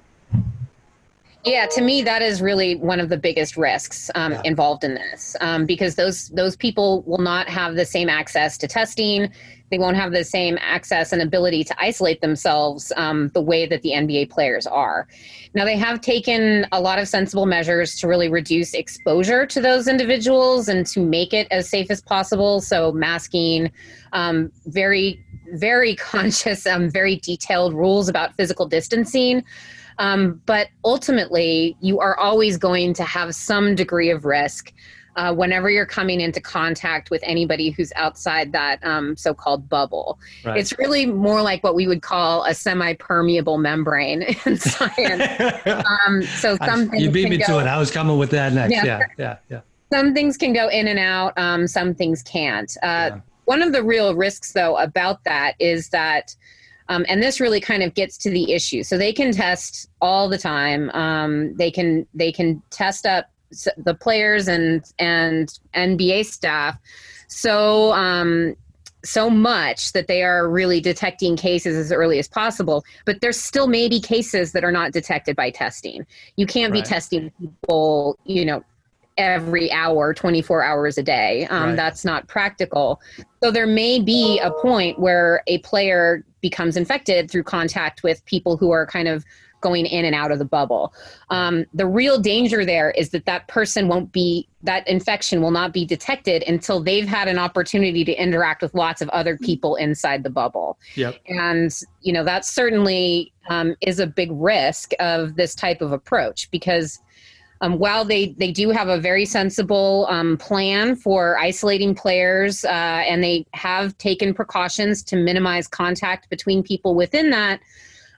yeah, 1.45 1.65
to 1.67 1.81
me, 1.81 2.01
that 2.03 2.21
is 2.21 2.41
really 2.41 2.75
one 2.75 3.01
of 3.01 3.09
the 3.09 3.17
biggest 3.17 3.57
risks 3.57 4.09
um, 4.15 4.31
yeah. 4.31 4.41
involved 4.45 4.85
in 4.85 4.93
this, 4.93 5.35
um, 5.41 5.65
because 5.65 5.95
those 5.95 6.29
those 6.29 6.55
people 6.55 7.01
will 7.01 7.17
not 7.17 7.49
have 7.49 7.75
the 7.75 7.85
same 7.85 8.07
access 8.07 8.57
to 8.59 8.67
testing. 8.67 9.29
They 9.73 9.79
won't 9.79 9.97
have 9.97 10.11
the 10.11 10.23
same 10.23 10.59
access 10.61 11.11
and 11.11 11.19
ability 11.19 11.63
to 11.63 11.75
isolate 11.79 12.21
themselves 12.21 12.93
um, 12.95 13.29
the 13.33 13.41
way 13.41 13.65
that 13.65 13.81
the 13.81 13.93
NBA 13.93 14.29
players 14.29 14.67
are. 14.67 15.07
Now, 15.55 15.65
they 15.65 15.77
have 15.77 15.99
taken 15.99 16.67
a 16.71 16.79
lot 16.79 16.99
of 16.99 17.07
sensible 17.07 17.47
measures 17.47 17.95
to 17.95 18.07
really 18.07 18.29
reduce 18.29 18.75
exposure 18.75 19.47
to 19.47 19.59
those 19.59 19.87
individuals 19.87 20.67
and 20.69 20.85
to 20.85 20.99
make 20.99 21.33
it 21.33 21.47
as 21.49 21.67
safe 21.67 21.89
as 21.89 22.03
possible. 22.03 22.61
So, 22.61 22.91
masking, 22.91 23.71
um, 24.11 24.51
very 24.67 25.25
very 25.53 25.95
conscious, 26.11 26.67
um, 26.67 26.87
very 26.87 27.15
detailed 27.15 27.73
rules 27.73 28.09
about 28.09 28.35
physical 28.35 28.67
distancing. 28.67 29.43
Um, 29.97 30.39
but 30.45 30.67
ultimately, 30.85 31.75
you 31.81 31.99
are 31.99 32.15
always 32.19 32.57
going 32.57 32.93
to 32.93 33.03
have 33.03 33.33
some 33.33 33.73
degree 33.73 34.11
of 34.11 34.23
risk 34.23 34.71
uh, 35.15 35.33
whenever 35.33 35.69
you're 35.69 35.85
coming 35.85 36.21
into 36.21 36.41
contact 36.41 37.09
with 37.09 37.21
anybody 37.23 37.69
who's 37.69 37.91
outside 37.95 38.51
that 38.51 38.83
um, 38.83 39.15
so-called 39.15 39.69
bubble. 39.69 40.19
Right. 40.43 40.57
It's 40.57 40.77
really 40.77 41.05
more 41.05 41.41
like 41.41 41.63
what 41.63 41.75
we 41.75 41.87
would 41.87 42.01
call 42.01 42.43
a 42.45 42.53
semi-permeable 42.53 43.57
membrane 43.57 44.23
in 44.45 44.57
science. 44.57 45.65
um, 45.65 46.23
so 46.23 46.57
some 46.65 46.89
you 46.93 47.11
beat 47.11 47.29
me 47.29 47.37
go, 47.37 47.45
to 47.45 47.59
it. 47.59 47.67
I 47.67 47.77
was 47.77 47.91
coming 47.91 48.17
with 48.17 48.31
that 48.31 48.53
next. 48.53 48.73
Yeah, 48.73 48.85
yeah, 48.85 48.99
yeah. 49.17 49.37
yeah. 49.49 49.61
Some 49.91 50.13
things 50.13 50.37
can 50.37 50.53
go 50.53 50.69
in 50.69 50.87
and 50.87 50.97
out. 50.97 51.37
Um, 51.37 51.67
some 51.67 51.93
things 51.93 52.23
can't. 52.23 52.75
Uh, 52.81 53.11
yeah. 53.13 53.19
One 53.45 53.61
of 53.61 53.73
the 53.73 53.83
real 53.83 54.15
risks, 54.15 54.53
though, 54.53 54.77
about 54.77 55.23
that 55.25 55.55
is 55.59 55.89
that 55.89 56.35
um, 56.89 57.05
and 57.07 57.23
this 57.23 57.39
really 57.39 57.61
kind 57.61 57.81
of 57.81 57.93
gets 57.93 58.17
to 58.19 58.29
the 58.29 58.51
issue. 58.51 58.83
So 58.83 58.97
they 58.97 59.13
can 59.13 59.31
test 59.31 59.89
all 60.01 60.27
the 60.27 60.37
time. 60.37 60.89
Um, 60.91 61.55
they 61.55 61.71
can 61.71 62.05
they 62.13 62.31
can 62.31 62.61
test 62.69 63.05
up 63.05 63.29
the 63.77 63.93
players 63.93 64.47
and 64.47 64.83
and 64.99 65.59
NBA 65.75 66.25
staff 66.25 66.77
so 67.27 67.91
um, 67.93 68.55
so 69.03 69.29
much 69.29 69.91
that 69.93 70.07
they 70.07 70.23
are 70.23 70.49
really 70.49 70.79
detecting 70.79 71.35
cases 71.35 71.75
as 71.75 71.91
early 71.91 72.19
as 72.19 72.27
possible. 72.27 72.85
But 73.05 73.21
there's 73.21 73.39
still 73.39 73.67
maybe 73.67 73.99
cases 73.99 74.53
that 74.53 74.63
are 74.63 74.71
not 74.71 74.93
detected 74.93 75.35
by 75.35 75.49
testing. 75.49 76.05
You 76.37 76.45
can't 76.45 76.71
right. 76.71 76.83
be 76.83 76.87
testing 76.87 77.31
people, 77.39 78.17
you 78.25 78.45
know, 78.45 78.63
every 79.17 79.71
hour 79.71 80.11
24 80.11 80.63
hours 80.63 80.97
a 80.97 81.03
day 81.03 81.45
um, 81.51 81.67
right. 81.69 81.75
that's 81.75 82.03
not 82.03 82.27
practical 82.27 82.99
so 83.43 83.51
there 83.51 83.67
may 83.67 83.99
be 83.99 84.39
a 84.39 84.49
point 84.49 84.97
where 84.97 85.43
a 85.45 85.59
player 85.59 86.25
becomes 86.41 86.75
infected 86.75 87.29
through 87.29 87.43
contact 87.43 88.01
with 88.01 88.25
people 88.25 88.57
who 88.57 88.71
are 88.71 88.87
kind 88.87 89.07
of 89.07 89.23
going 89.63 89.87
in 89.87 90.05
and 90.05 90.13
out 90.13 90.31
of 90.31 90.37
the 90.37 90.45
bubble. 90.45 90.93
Um, 91.31 91.65
the 91.73 91.87
real 91.87 92.19
danger 92.19 92.63
there 92.63 92.91
is 92.91 93.09
that 93.09 93.25
that 93.25 93.47
person 93.47 93.87
won't 93.87 94.11
be, 94.11 94.47
that 94.61 94.87
infection 94.87 95.41
will 95.41 95.51
not 95.51 95.73
be 95.73 95.85
detected 95.85 96.43
until 96.47 96.83
they've 96.83 97.07
had 97.07 97.27
an 97.27 97.39
opportunity 97.39 98.05
to 98.05 98.13
interact 98.13 98.61
with 98.61 98.75
lots 98.75 99.01
of 99.01 99.09
other 99.09 99.37
people 99.37 99.75
inside 99.77 100.21
the 100.23 100.29
bubble. 100.29 100.77
Yep. 100.95 101.15
And, 101.27 101.71
you 102.01 102.13
know, 102.13 102.23
that 102.23 102.45
certainly 102.45 103.33
um, 103.49 103.75
is 103.81 103.99
a 103.99 104.05
big 104.05 104.29
risk 104.31 104.91
of 104.99 105.35
this 105.35 105.55
type 105.55 105.81
of 105.81 105.91
approach 105.91 106.51
because 106.51 106.99
um, 107.61 107.79
while 107.79 108.03
they, 108.03 108.35
they 108.37 108.51
do 108.51 108.71
have 108.71 108.89
a 108.89 108.99
very 108.99 109.25
sensible 109.25 110.05
um, 110.09 110.35
plan 110.35 110.97
for 110.97 111.37
isolating 111.37 111.95
players 111.95 112.65
uh, 112.65 112.67
and 113.07 113.23
they 113.23 113.45
have 113.53 113.97
taken 113.97 114.33
precautions 114.33 115.01
to 115.03 115.15
minimize 115.15 115.65
contact 115.65 116.29
between 116.29 116.61
people 116.61 116.93
within 116.93 117.29
that, 117.29 117.61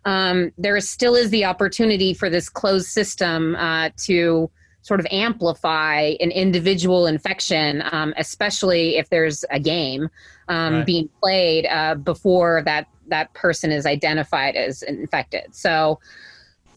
um, 0.05 0.51
there 0.57 0.79
still 0.79 1.15
is 1.15 1.29
the 1.31 1.45
opportunity 1.45 2.13
for 2.13 2.29
this 2.29 2.47
closed 2.47 2.87
system 2.87 3.55
uh, 3.55 3.89
to 3.97 4.49
sort 4.83 4.99
of 4.99 5.07
amplify 5.09 6.13
an 6.19 6.29
individual 6.29 7.07
infection, 7.07 7.83
um, 7.91 8.13
especially 8.17 8.97
if 8.97 9.09
there's 9.09 9.43
a 9.49 9.59
game 9.59 10.07
um, 10.47 10.75
right. 10.75 10.85
being 10.85 11.09
played 11.21 11.65
uh, 11.65 11.95
before 11.95 12.61
that 12.65 12.87
that 13.07 13.33
person 13.33 13.71
is 13.71 13.85
identified 13.85 14.55
as 14.55 14.83
infected. 14.83 15.53
So 15.55 15.99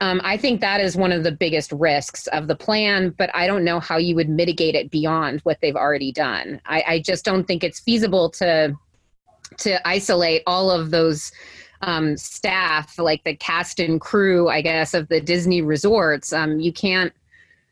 um, 0.01 0.21
I 0.25 0.37
think 0.37 0.61
that 0.61 0.81
is 0.81 0.97
one 0.97 1.12
of 1.12 1.23
the 1.23 1.33
biggest 1.33 1.73
risks 1.73 2.27
of 2.29 2.49
the 2.49 2.55
plan, 2.55 3.14
but 3.19 3.31
I 3.35 3.47
don't 3.47 3.64
know 3.64 3.81
how 3.81 3.97
you 3.97 4.14
would 4.14 4.29
mitigate 4.29 4.75
it 4.75 4.91
beyond 4.91 5.41
what 5.41 5.59
they've 5.61 5.77
already 5.77 6.12
done. 6.12 6.61
I, 6.67 6.85
I 6.87 6.99
just 7.01 7.25
don't 7.25 7.45
think 7.45 7.64
it's 7.64 7.81
feasible 7.81 8.31
to 8.31 8.75
to 9.59 9.88
isolate 9.88 10.43
all 10.47 10.71
of 10.71 10.91
those 10.91 11.33
um, 11.83 12.17
staff, 12.17 12.99
like 12.99 13.25
the 13.25 13.35
cast 13.35 13.81
and 13.81 14.01
crew, 14.01 14.49
I 14.49 14.61
guess, 14.62 14.95
of 14.95 15.09
the 15.09 15.21
Disney 15.21 15.62
resorts. 15.62 16.33
Um, 16.33 16.61
you 16.61 16.73
can't 16.73 17.12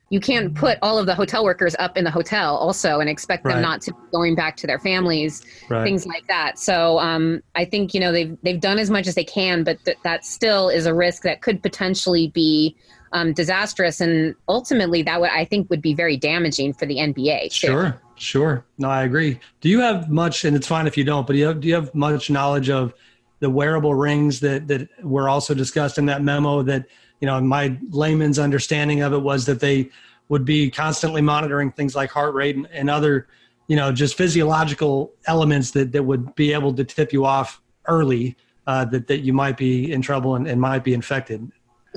you 0.09 0.21
can't 0.21 0.55
put 0.55 0.79
all 0.83 0.99
of 0.99 1.07
the 1.07 1.14
hotel 1.14 1.42
workers 1.45 1.75
up 1.79 1.97
in 1.97 2.05
the 2.05 2.11
hotel 2.11 2.57
also 2.57 3.01
and 3.01 3.11
expect 3.11 3.42
them 3.42 3.55
right. 3.55 3.61
not 3.61 3.81
to 3.83 3.92
be 3.92 3.99
going 4.12 4.35
back 4.35 4.57
to 4.57 4.66
their 4.66 4.79
families 4.79 5.45
right. 5.69 5.83
things 5.83 6.07
like 6.07 6.27
that 6.29 6.59
so 6.59 6.99
um, 6.99 7.42
i 7.55 7.64
think 7.64 7.92
you 7.92 8.01
know 8.01 8.12
they've 8.12 8.37
they've 8.42 8.61
done 8.61 8.79
as 8.79 8.90
much 8.90 9.07
as 9.07 9.14
they 9.14 9.25
can 9.25 9.64
but 9.64 9.83
th- 9.85 9.99
that 10.05 10.25
still 10.25 10.69
is 10.69 10.87
a 10.87 10.95
risk 10.95 11.23
that 11.23 11.42
could 11.42 11.62
potentially 11.62 12.29
be 12.29 12.77
um, 13.12 13.33
disastrous 13.33 14.01
and 14.01 14.35
ultimately 14.49 15.03
that 15.03 15.21
would 15.21 15.31
i 15.31 15.45
think 15.45 15.69
would 15.71 15.83
be 15.83 15.95
very 15.95 16.16
damaging 16.16 16.73
for 16.73 16.87
the 16.87 16.97
nba 16.97 17.45
too. 17.45 17.66
sure 17.66 18.03
sure 18.16 18.64
no 18.79 18.88
i 18.88 19.03
agree 19.03 19.38
do 19.61 19.69
you 19.69 19.81
have 19.81 20.09
much 20.09 20.45
and 20.45 20.57
it's 20.57 20.66
fine 20.66 20.87
if 20.87 20.97
you 20.97 21.05
don't 21.05 21.27
but 21.27 21.33
do 21.33 21.38
you 21.38 21.47
have, 21.47 21.61
do 21.61 21.69
you 21.69 21.75
have 21.75 21.95
much 21.95 22.31
knowledge 22.31 22.71
of 22.71 22.95
the 23.40 23.51
wearable 23.51 23.94
rings 23.94 24.40
that 24.40 24.68
that 24.68 24.88
were 25.05 25.29
also 25.29 25.55
discussed 25.55 25.99
in 25.99 26.07
that 26.07 26.22
memo 26.22 26.62
that 26.62 26.87
you 27.20 27.27
know, 27.27 27.40
my 27.40 27.77
layman's 27.90 28.38
understanding 28.38 29.03
of 29.03 29.12
it 29.12 29.18
was 29.18 29.46
that 29.46 29.61
they 29.61 29.90
would 30.29 30.44
be 30.44 30.70
constantly 30.70 31.22
monitoring 31.22 31.70
things 31.72 31.94
like 31.94 32.11
heart 32.11 32.35
rate 32.35 32.57
and, 32.57 32.68
and 32.72 32.90
other, 32.90 33.29
you 33.68 33.77
know, 33.77 33.92
just 33.92 34.16
physiological 34.16 35.12
elements 35.27 35.70
that, 35.70 35.92
that 35.92 36.03
would 36.03 36.35
be 36.35 36.53
able 36.53 36.75
to 36.75 36.85
tip 36.85 37.12
you 37.12 37.25
off 37.25 37.62
early 37.87 38.37
uh, 38.66 38.85
that, 38.85 39.07
that 39.07 39.20
you 39.20 39.33
might 39.33 39.57
be 39.57 39.92
in 39.92 40.03
trouble 40.03 40.35
and, 40.35 40.46
and 40.46 40.61
might 40.61 40.83
be 40.83 40.92
infected. 40.92 41.51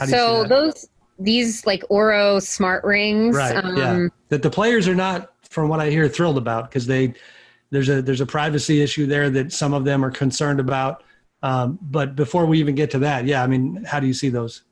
So 0.06 0.46
those, 0.46 0.88
these 1.18 1.66
like 1.66 1.84
Oura 1.90 2.42
smart 2.42 2.84
rings. 2.86 3.36
Right. 3.36 3.58
Um, 3.58 3.76
yeah. 3.76 4.08
That 4.30 4.42
the 4.42 4.50
players 4.50 4.88
are 4.88 4.96
not, 4.96 5.34
from 5.50 5.68
what 5.68 5.80
I 5.80 5.90
hear, 5.90 6.08
thrilled 6.08 6.38
about 6.38 6.70
because 6.70 6.86
they, 6.86 7.14
there's 7.72 7.90
a 7.90 8.02
there's 8.02 8.22
a 8.22 8.26
privacy 8.26 8.82
issue 8.82 9.06
there 9.06 9.30
that 9.30 9.52
some 9.52 9.74
of 9.74 9.84
them 9.86 10.04
are 10.04 10.10
concerned 10.10 10.60
about. 10.60 11.04
Um, 11.42 11.80
but 11.82 12.16
before 12.16 12.46
we 12.46 12.60
even 12.60 12.76
get 12.76 12.92
to 12.92 13.00
that, 13.00 13.26
yeah, 13.26 13.44
I 13.44 13.48
mean, 13.48 13.84
how 13.86 14.00
do 14.00 14.08
you 14.08 14.14
see 14.14 14.30
those? 14.30 14.64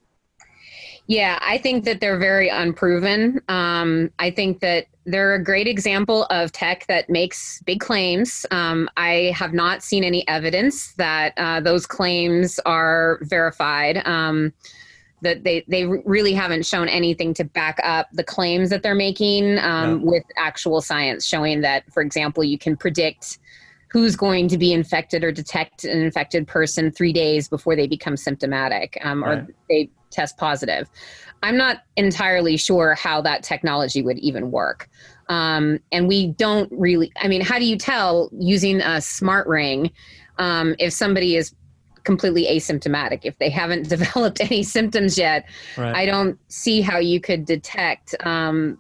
Yeah, 1.07 1.39
I 1.41 1.57
think 1.57 1.85
that 1.85 2.01
they're 2.01 2.19
very 2.19 2.49
unproven. 2.49 3.41
Um, 3.47 4.11
I 4.19 4.29
think 4.29 4.59
that 4.59 4.87
they're 5.05 5.35
a 5.35 5.43
great 5.43 5.67
example 5.67 6.25
of 6.25 6.51
tech 6.51 6.85
that 6.87 7.09
makes 7.09 7.61
big 7.61 7.79
claims. 7.79 8.45
Um, 8.51 8.89
I 8.97 9.33
have 9.33 9.53
not 9.53 9.81
seen 9.81 10.03
any 10.03 10.27
evidence 10.27 10.93
that 10.95 11.33
uh, 11.37 11.61
those 11.61 11.85
claims 11.85 12.59
are 12.65 13.19
verified. 13.21 14.05
Um, 14.05 14.53
that 15.21 15.43
they, 15.43 15.63
they 15.67 15.85
really 15.85 16.33
haven't 16.33 16.65
shown 16.65 16.87
anything 16.89 17.33
to 17.33 17.43
back 17.43 17.79
up 17.83 18.07
the 18.13 18.23
claims 18.23 18.69
that 18.69 18.83
they're 18.83 18.93
making 18.93 19.57
um, 19.59 20.03
with 20.03 20.23
actual 20.37 20.79
science 20.79 21.25
showing 21.25 21.61
that, 21.61 21.91
for 21.91 22.01
example, 22.03 22.43
you 22.43 22.57
can 22.57 22.77
predict 22.77 23.39
who's 23.97 24.15
going 24.15 24.47
to 24.47 24.59
be 24.59 24.71
infected 24.73 25.23
or 25.23 25.31
detect 25.31 25.83
an 25.83 25.99
infected 25.99 26.45
person 26.45 26.91
three 26.91 27.11
days 27.11 27.47
before 27.47 27.75
they 27.75 27.87
become 27.87 28.15
symptomatic 28.15 28.95
um, 29.01 29.23
or 29.23 29.27
Right. 29.37 29.47
they 29.69 29.89
test 30.11 30.37
positive. 30.37 30.87
I'm 31.41 31.57
not 31.57 31.77
entirely 31.95 32.57
sure 32.57 32.93
how 32.93 33.21
that 33.21 33.41
technology 33.41 34.03
would 34.03 34.19
even 34.19 34.51
work. 34.51 34.87
Um, 35.29 35.79
and 35.91 36.07
we 36.07 36.27
don't 36.27 36.71
really, 36.71 37.11
I 37.19 37.27
mean, 37.27 37.41
how 37.41 37.57
do 37.57 37.65
you 37.65 37.75
tell 37.75 38.29
using 38.37 38.81
a 38.81 39.01
smart 39.01 39.47
ring 39.47 39.89
um, 40.37 40.75
if 40.77 40.93
somebody 40.93 41.35
is 41.35 41.55
completely 42.03 42.45
asymptomatic? 42.45 43.21
If 43.23 43.39
they 43.39 43.49
haven't 43.49 43.89
developed 43.95 44.41
any 44.41 44.61
symptoms 44.61 45.17
yet, 45.17 45.45
Right. 45.75 45.95
I 45.95 46.05
don't 46.05 46.37
see 46.49 46.81
how 46.81 46.99
you 46.99 47.19
could 47.19 47.45
detect 47.45 48.13
um, 48.23 48.79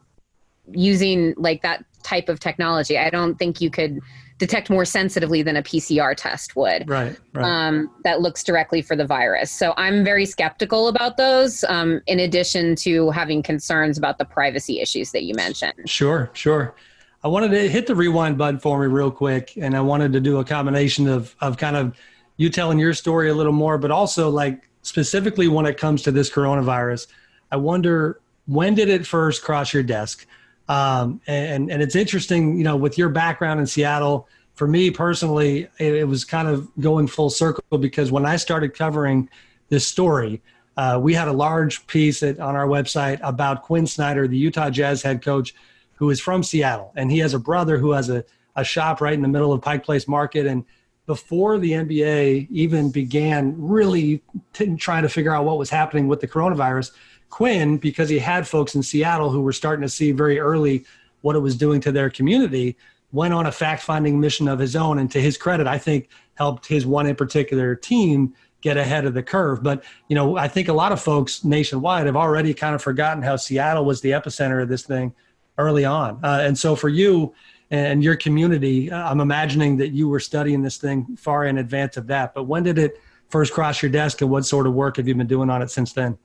using 0.69 1.33
like 1.37 1.63
that 1.63 1.83
type 2.03 2.29
of 2.29 2.39
technology. 2.39 2.99
I 2.99 3.09
don't 3.09 3.35
think 3.39 3.61
you 3.61 3.71
could 3.71 3.99
detect 4.37 4.69
more 4.69 4.85
sensitively 4.85 5.41
than 5.41 5.55
a 5.55 5.63
PCR 5.63 6.15
test 6.15 6.55
would. 6.55 6.87
Right, 6.87 7.17
right. 7.33 7.43
Um, 7.43 7.89
that 8.03 8.21
looks 8.21 8.43
directly 8.43 8.81
for 8.81 8.95
the 8.95 9.05
virus. 9.05 9.51
So 9.51 9.73
I'm 9.77 10.03
very 10.03 10.25
skeptical 10.25 10.87
about 10.87 11.17
those, 11.17 11.63
um, 11.65 12.01
in 12.07 12.19
addition 12.19 12.75
to 12.77 13.09
having 13.09 13.41
concerns 13.41 13.97
about 13.97 14.19
the 14.19 14.25
privacy 14.25 14.79
issues 14.79 15.11
that 15.11 15.23
you 15.23 15.33
mentioned. 15.33 15.89
Sure, 15.89 16.29
sure. 16.33 16.75
I 17.23 17.27
wanted 17.29 17.49
to 17.49 17.67
hit 17.67 17.87
the 17.87 17.95
rewind 17.95 18.37
button 18.37 18.59
for 18.59 18.79
me 18.79 18.87
real 18.87 19.09
quick, 19.09 19.53
and 19.57 19.75
I 19.75 19.81
wanted 19.81 20.13
to 20.13 20.19
do 20.19 20.37
a 20.37 20.45
combination 20.45 21.07
of 21.07 21.35
of 21.41 21.57
kind 21.57 21.75
of 21.75 21.97
you 22.37 22.49
telling 22.49 22.77
your 22.77 22.93
story 22.93 23.29
a 23.29 23.33
little 23.33 23.53
more, 23.53 23.77
but 23.77 23.89
also 23.89 24.29
like 24.29 24.69
specifically 24.83 25.47
when 25.47 25.65
it 25.65 25.77
comes 25.77 26.03
to 26.03 26.11
this 26.11 26.29
coronavirus. 26.29 27.07
I 27.51 27.55
wonder 27.55 28.21
when 28.45 28.75
did 28.75 28.87
it 28.87 29.05
first 29.05 29.43
cross 29.43 29.73
your 29.73 29.83
desk? 29.83 30.25
Um, 30.69 31.21
and 31.27 31.71
and 31.71 31.81
it's 31.81 31.95
interesting, 31.95 32.57
you 32.57 32.63
know, 32.63 32.75
with 32.75 32.97
your 32.97 33.09
background 33.09 33.59
in 33.59 33.65
Seattle. 33.65 34.27
For 34.55 34.67
me 34.67 34.89
personally, 34.89 35.67
it, 35.77 35.93
it 35.93 36.07
was 36.07 36.25
kind 36.25 36.47
of 36.47 36.67
going 36.79 37.07
full 37.07 37.29
circle 37.29 37.77
because 37.77 38.11
when 38.11 38.25
I 38.25 38.37
started 38.37 38.73
covering 38.73 39.29
this 39.69 39.85
story, 39.85 40.41
uh, 40.77 40.99
we 41.01 41.13
had 41.13 41.27
a 41.27 41.33
large 41.33 41.85
piece 41.87 42.21
at, 42.23 42.39
on 42.39 42.55
our 42.55 42.67
website 42.67 43.19
about 43.23 43.63
Quin 43.63 43.87
Snyder, 43.87 44.27
the 44.27 44.37
Utah 44.37 44.69
Jazz 44.69 45.01
head 45.01 45.21
coach, 45.21 45.53
who 45.95 46.09
is 46.09 46.19
from 46.19 46.43
Seattle, 46.43 46.91
and 46.95 47.11
he 47.11 47.19
has 47.19 47.33
a 47.33 47.39
brother 47.39 47.77
who 47.77 47.91
has 47.91 48.09
a, 48.09 48.23
a 48.55 48.63
shop 48.63 49.01
right 49.01 49.13
in 49.13 49.21
the 49.21 49.27
middle 49.27 49.53
of 49.53 49.61
Pike 49.61 49.83
Place 49.83 50.07
Market. 50.07 50.45
And 50.45 50.65
before 51.07 51.57
the 51.57 51.71
NBA 51.71 52.47
even 52.51 52.91
began 52.91 53.55
really 53.57 54.21
t- 54.53 54.75
trying 54.75 55.03
to 55.03 55.09
figure 55.09 55.33
out 55.33 55.45
what 55.45 55.57
was 55.57 55.69
happening 55.69 56.07
with 56.07 56.19
the 56.19 56.27
coronavirus, 56.27 56.91
Quin, 57.29 57.77
because 57.77 58.09
he 58.09 58.19
had 58.19 58.47
folks 58.47 58.75
in 58.75 58.83
Seattle 58.83 59.29
who 59.29 59.41
were 59.41 59.53
starting 59.53 59.83
to 59.83 59.89
see 59.89 60.11
very 60.11 60.39
early 60.39 60.85
what 61.21 61.35
it 61.35 61.39
was 61.39 61.55
doing 61.55 61.81
to 61.81 61.91
their 61.91 62.09
community, 62.09 62.77
went 63.11 63.33
on 63.33 63.45
a 63.45 63.51
fact 63.51 63.83
finding 63.83 64.19
mission 64.19 64.47
of 64.47 64.59
his 64.59 64.75
own. 64.75 64.99
And 64.99 65.11
to 65.11 65.21
his 65.21 65.37
credit, 65.37 65.67
I 65.67 65.77
think 65.77 66.09
helped 66.35 66.65
his 66.65 66.85
one 66.85 67.07
in 67.07 67.15
particular 67.15 67.75
team 67.75 68.33
get 68.61 68.77
ahead 68.77 69.05
of 69.05 69.13
the 69.13 69.23
curve. 69.23 69.61
But, 69.61 69.83
you 70.07 70.15
know, 70.15 70.37
I 70.37 70.47
think 70.47 70.67
a 70.67 70.73
lot 70.73 70.91
of 70.91 71.01
folks 71.01 71.43
nationwide 71.43 72.05
have 72.05 72.15
already 72.15 72.53
kind 72.53 72.75
of 72.75 72.81
forgotten 72.81 73.23
how 73.23 73.35
Seattle 73.35 73.85
was 73.85 74.01
the 74.01 74.11
epicenter 74.11 74.61
of 74.61 74.69
this 74.69 74.83
thing 74.83 75.13
early 75.57 75.85
on. 75.85 76.19
Uh, 76.23 76.39
and 76.41 76.57
so 76.57 76.75
for 76.75 76.89
you 76.89 77.33
and 77.71 78.03
your 78.03 78.15
community, 78.15 78.91
uh, 78.91 79.09
I'm 79.09 79.19
imagining 79.19 79.77
that 79.77 79.89
you 79.89 80.07
were 80.07 80.19
studying 80.19 80.61
this 80.61 80.77
thing 80.77 81.17
far 81.17 81.45
in 81.45 81.57
advance 81.57 81.97
of 81.97 82.07
that. 82.07 82.33
But 82.33 82.43
when 82.43 82.63
did 82.63 82.77
it 82.77 82.99
first 83.29 83.53
cross 83.53 83.81
your 83.81 83.91
desk 83.91 84.21
and 84.21 84.29
what 84.29 84.45
sort 84.45 84.67
of 84.67 84.73
work 84.73 84.97
have 84.97 85.07
you 85.07 85.15
been 85.15 85.27
doing 85.27 85.49
on 85.49 85.61
it 85.61 85.69
since 85.69 85.93
then? 85.93 86.17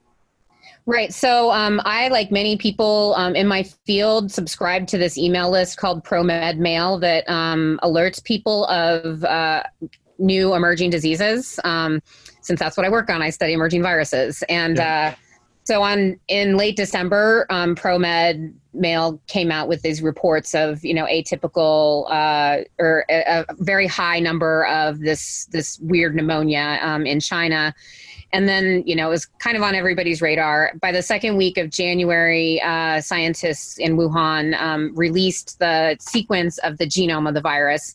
Right. 0.85 1.15
So 1.15 1.53
um, 1.53 1.81
I, 1.85 2.09
like 2.09 2.33
many 2.33 2.57
people 2.57 3.15
um, 3.17 3.37
in 3.37 3.47
my 3.47 3.63
field, 3.63 4.33
subscribe 4.33 4.89
to 4.89 4.99
this 4.99 5.17
email 5.17 5.49
list 5.49 5.77
called 5.77 6.05
ProMed 6.05 6.59
Mail 6.59 6.99
that 6.99 7.29
um, 7.31 7.79
alerts 7.85 8.23
people 8.23 8.67
of 8.67 9.23
uh, 9.25 9.63
new 10.19 10.55
emerging 10.55 10.91
diseases. 10.91 11.61
Um, 11.63 12.03
since 12.41 12.59
that's 12.59 12.77
what 12.77 12.85
I 12.85 12.89
work 12.89 13.11
on, 13.11 13.23
I 13.23 13.31
study 13.31 13.53
emerging 13.53 13.83
viruses. 13.83 14.43
And 14.49 14.81
uh, 14.81 15.15
so 15.63 15.83
on 15.83 16.19
in 16.27 16.57
late 16.57 16.77
December, 16.77 17.47
um, 17.49 17.77
ProMed 17.77 18.53
Mail 18.75 19.21
came 19.29 19.53
out 19.53 19.69
with 19.69 19.83
these 19.83 20.03
reports 20.03 20.55
of 20.55 20.85
you 20.85 20.95
know 20.95 21.05
atypical 21.05 22.11
uh, 22.11 22.65
or 22.79 23.05
a, 23.09 23.45
a 23.49 23.55
very 23.59 23.87
high 23.87 24.19
number 24.19 24.67
of 24.67 25.01
this 25.01 25.47
this 25.53 25.79
weird 25.81 26.17
pneumonia 26.17 26.81
um, 26.83 27.07
in 27.07 27.21
China 27.21 27.75
and 28.33 28.49
then 28.49 28.83
you 28.87 28.97
know 28.97 29.09
it 29.09 29.11
was 29.11 29.27
kind 29.27 29.57
of 29.57 29.63
on 29.63 29.75
everybody's 29.75 30.23
radar. 30.23 30.73
By 30.81 30.93
the 30.93 31.03
second 31.03 31.37
week 31.37 31.59
of 31.59 31.71
january 31.71 32.61
uh, 32.63 33.01
scientists 33.01 33.79
in 33.79 33.97
wuhan 33.97 34.59
um, 34.61 34.95
released 34.95 35.59
the 35.59 35.97
sequence 36.01 36.59
of 36.59 36.79
the 36.79 36.87
genome 36.87 37.29
of 37.29 37.35
the 37.35 37.41
virus. 37.41 37.95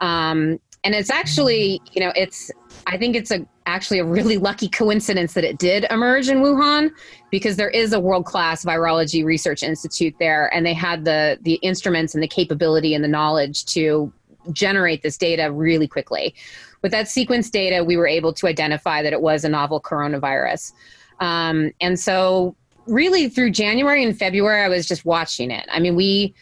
Um, 0.00 0.58
and 0.84 0.94
it's 0.94 1.10
actually 1.10 1.80
you 1.92 2.00
know 2.00 2.12
it's 2.16 2.50
i 2.86 2.96
think 2.96 3.14
it's 3.14 3.30
a 3.30 3.46
actually 3.66 4.00
a 4.00 4.04
really 4.04 4.38
lucky 4.38 4.68
coincidence 4.68 5.34
that 5.34 5.44
it 5.44 5.58
did 5.58 5.86
emerge 5.90 6.28
in 6.28 6.38
wuhan 6.38 6.90
because 7.30 7.56
there 7.56 7.70
is 7.70 7.92
a 7.92 8.00
world-class 8.00 8.64
virology 8.64 9.24
research 9.24 9.62
institute 9.62 10.14
there 10.18 10.52
and 10.54 10.66
they 10.66 10.74
had 10.74 11.04
the 11.04 11.38
the 11.42 11.54
instruments 11.54 12.14
and 12.14 12.22
the 12.22 12.28
capability 12.28 12.94
and 12.94 13.04
the 13.04 13.08
knowledge 13.08 13.64
to 13.64 14.12
generate 14.52 15.02
this 15.02 15.16
data 15.16 15.52
really 15.52 15.86
quickly 15.86 16.34
with 16.82 16.92
that 16.92 17.08
sequence 17.08 17.48
data, 17.48 17.84
we 17.84 17.96
were 17.96 18.06
able 18.06 18.32
to 18.34 18.46
identify 18.46 19.02
that 19.02 19.12
it 19.12 19.22
was 19.22 19.44
a 19.44 19.48
novel 19.48 19.80
coronavirus. 19.80 20.72
Um, 21.20 21.72
and 21.80 21.98
so, 21.98 22.56
really, 22.86 23.28
through 23.28 23.50
January 23.50 24.04
and 24.04 24.18
February, 24.18 24.62
I 24.62 24.68
was 24.68 24.86
just 24.86 25.04
watching 25.04 25.50
it. 25.50 25.66
I 25.70 25.78
mean, 25.78 25.94
we, 25.94 26.34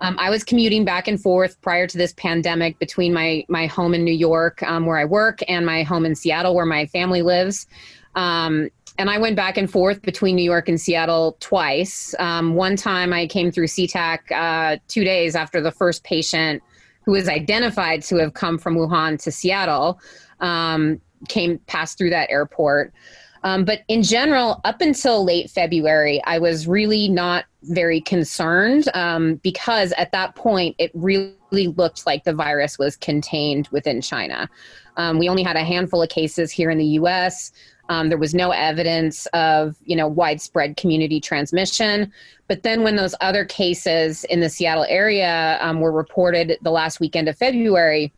um, 0.00 0.16
I 0.18 0.30
was 0.30 0.44
commuting 0.44 0.84
back 0.84 1.08
and 1.08 1.20
forth 1.20 1.60
prior 1.60 1.88
to 1.88 1.98
this 1.98 2.12
pandemic 2.14 2.78
between 2.78 3.12
my 3.12 3.44
my 3.48 3.66
home 3.66 3.94
in 3.94 4.04
New 4.04 4.14
York, 4.14 4.62
um, 4.62 4.86
where 4.86 4.98
I 4.98 5.04
work, 5.04 5.40
and 5.48 5.66
my 5.66 5.82
home 5.82 6.06
in 6.06 6.14
Seattle, 6.14 6.54
where 6.54 6.66
my 6.66 6.86
family 6.86 7.22
lives. 7.22 7.66
Um, 8.14 8.70
and 8.98 9.08
I 9.08 9.18
went 9.18 9.36
back 9.36 9.56
and 9.56 9.70
forth 9.70 10.02
between 10.02 10.34
New 10.34 10.42
York 10.42 10.68
and 10.68 10.80
Seattle 10.80 11.36
twice. 11.38 12.16
Um, 12.18 12.54
one 12.54 12.74
time, 12.74 13.12
I 13.12 13.26
came 13.26 13.52
through 13.52 13.68
SeaTac 13.68 14.30
uh, 14.32 14.78
two 14.88 15.04
days 15.04 15.36
after 15.36 15.60
the 15.60 15.70
first 15.70 16.02
patient 16.04 16.62
who 17.08 17.12
was 17.12 17.26
identified 17.26 18.02
to 18.02 18.16
have 18.16 18.34
come 18.34 18.58
from 18.58 18.76
Wuhan 18.76 19.18
to 19.22 19.32
Seattle, 19.32 19.98
um, 20.40 21.00
came 21.26 21.56
passed 21.60 21.96
through 21.96 22.10
that 22.10 22.28
airport. 22.28 22.92
Um, 23.44 23.64
but 23.64 23.80
in 23.88 24.02
general, 24.02 24.60
up 24.66 24.82
until 24.82 25.24
late 25.24 25.48
February, 25.48 26.20
I 26.26 26.38
was 26.38 26.68
really 26.68 27.08
not 27.08 27.46
very 27.62 28.02
concerned 28.02 28.90
um, 28.92 29.36
because 29.36 29.92
at 29.92 30.12
that 30.12 30.34
point, 30.34 30.76
it 30.78 30.90
really 30.92 31.68
looked 31.78 32.04
like 32.04 32.24
the 32.24 32.34
virus 32.34 32.78
was 32.78 32.94
contained 32.94 33.68
within 33.68 34.02
China. 34.02 34.46
Um, 34.98 35.18
we 35.18 35.30
only 35.30 35.42
had 35.42 35.56
a 35.56 35.64
handful 35.64 36.02
of 36.02 36.10
cases 36.10 36.52
here 36.52 36.68
in 36.68 36.76
the 36.76 36.84
U.S. 36.84 37.52
Um, 37.88 38.08
there 38.08 38.18
was 38.18 38.34
no 38.34 38.50
evidence 38.50 39.26
of 39.32 39.76
you 39.84 39.96
know 39.96 40.06
widespread 40.06 40.76
community 40.76 41.20
transmission. 41.20 42.12
But 42.46 42.62
then 42.62 42.82
when 42.82 42.96
those 42.96 43.14
other 43.20 43.44
cases 43.44 44.24
in 44.24 44.40
the 44.40 44.48
Seattle 44.48 44.86
area 44.88 45.58
um, 45.60 45.80
were 45.80 45.92
reported 45.92 46.58
the 46.62 46.70
last 46.70 47.00
weekend 47.00 47.28
of 47.28 47.36
February, 47.36 48.12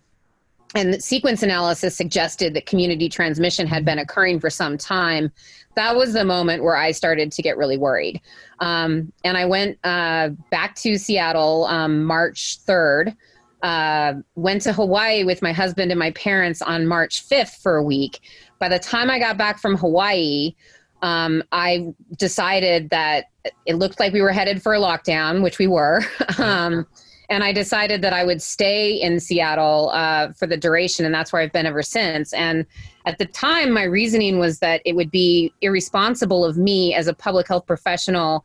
and 0.75 1.03
sequence 1.03 1.43
analysis 1.43 1.97
suggested 1.97 2.55
that 2.55 2.67
community 2.67 3.09
transmission 3.09 3.67
had 3.67 3.85
been 3.85 3.99
occurring 3.99 4.39
for 4.39 4.51
some 4.51 4.79
time, 4.79 5.33
that 5.75 5.97
was 5.97 6.13
the 6.13 6.25
moment 6.25 6.63
where 6.63 6.77
I 6.77 6.93
started 6.93 7.33
to 7.33 7.43
get 7.43 7.57
really 7.57 7.77
worried. 7.77 8.21
Um, 8.61 9.13
and 9.25 9.37
I 9.37 9.47
went 9.47 9.79
uh, 9.85 10.31
back 10.51 10.77
to 10.77 10.97
Seattle 10.97 11.65
um, 11.65 12.05
March 12.05 12.59
3rd. 12.67 13.17
Uh, 13.63 14.15
went 14.37 14.63
to 14.63 14.73
Hawaii 14.73 15.25
with 15.25 15.43
my 15.43 15.53
husband 15.53 15.91
and 15.91 15.99
my 15.99 16.13
parents 16.13 16.63
on 16.63 16.87
March 16.87 17.29
5th 17.29 17.61
for 17.61 17.77
a 17.77 17.83
week. 17.83 18.21
By 18.61 18.69
the 18.69 18.79
time 18.79 19.11
I 19.11 19.19
got 19.19 19.37
back 19.37 19.59
from 19.59 19.77
Hawaii, 19.77 20.55
um, 21.03 21.43
I 21.51 21.93
decided 22.17 22.91
that 22.91 23.25
it 23.67 23.75
looked 23.77 23.99
like 23.99 24.13
we 24.13 24.21
were 24.21 24.33
headed 24.33 24.63
for 24.63 24.75
a 24.75 24.79
lockdown, 24.79 25.43
which 25.43 25.59
we 25.59 25.67
were. 25.67 26.03
um, 26.39 26.87
and 27.31 27.43
I 27.43 27.53
decided 27.53 28.03
that 28.03 28.13
I 28.13 28.25
would 28.25 28.43
stay 28.43 28.93
in 28.93 29.19
Seattle 29.19 29.91
uh, 29.95 30.33
for 30.33 30.47
the 30.47 30.57
duration, 30.57 31.07
and 31.07 31.15
that's 31.15 31.33
where 31.33 31.41
I've 31.41 31.53
been 31.53 31.65
ever 31.65 31.83
since. 31.83 32.33
And 32.35 32.67
at 33.07 33.19
the 33.19 33.25
time, 33.25 33.73
my 33.73 33.85
reasoning 33.85 34.39
was 34.39 34.59
that 34.59 34.83
it 34.85 34.95
would 34.95 35.11
be 35.11 35.53
irresponsible 35.63 36.45
of 36.45 36.59
me 36.59 36.93
as 36.95 37.07
a 37.07 37.15
public 37.15 37.49
health 37.49 37.67
professional 37.67 38.45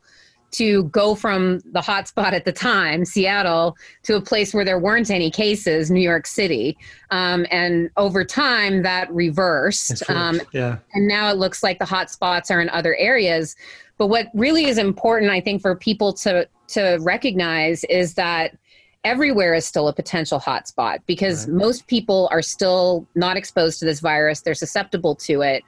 to 0.52 0.84
go 0.84 1.14
from 1.14 1.58
the 1.72 1.80
hotspot 1.80 2.32
at 2.32 2.44
the 2.44 2.52
time, 2.52 3.04
Seattle, 3.04 3.76
to 4.04 4.16
a 4.16 4.20
place 4.20 4.54
where 4.54 4.64
there 4.64 4.78
weren't 4.78 5.10
any 5.10 5.30
cases, 5.30 5.90
New 5.90 6.00
York 6.00 6.26
City. 6.26 6.76
Um, 7.10 7.46
and 7.50 7.90
over 7.96 8.24
time, 8.24 8.82
that 8.82 9.12
reversed. 9.12 10.08
Um, 10.08 10.40
yeah. 10.52 10.78
And 10.94 11.06
now 11.06 11.30
it 11.30 11.36
looks 11.36 11.62
like 11.62 11.78
the 11.78 11.84
hotspots 11.84 12.50
are 12.50 12.60
in 12.60 12.68
other 12.70 12.94
areas. 12.96 13.56
But 13.98 14.06
what 14.06 14.28
really 14.34 14.66
is 14.66 14.78
important, 14.78 15.30
I 15.30 15.40
think, 15.40 15.62
for 15.62 15.74
people 15.74 16.12
to, 16.14 16.48
to 16.68 16.98
recognize 17.00 17.84
is 17.84 18.14
that 18.14 18.56
everywhere 19.04 19.54
is 19.54 19.64
still 19.64 19.88
a 19.88 19.92
potential 19.92 20.40
hotspot 20.40 20.98
because 21.06 21.46
right. 21.46 21.56
most 21.56 21.86
people 21.86 22.28
are 22.32 22.42
still 22.42 23.06
not 23.14 23.36
exposed 23.36 23.78
to 23.78 23.84
this 23.84 24.00
virus, 24.00 24.40
they're 24.40 24.54
susceptible 24.54 25.14
to 25.14 25.42
it. 25.42 25.62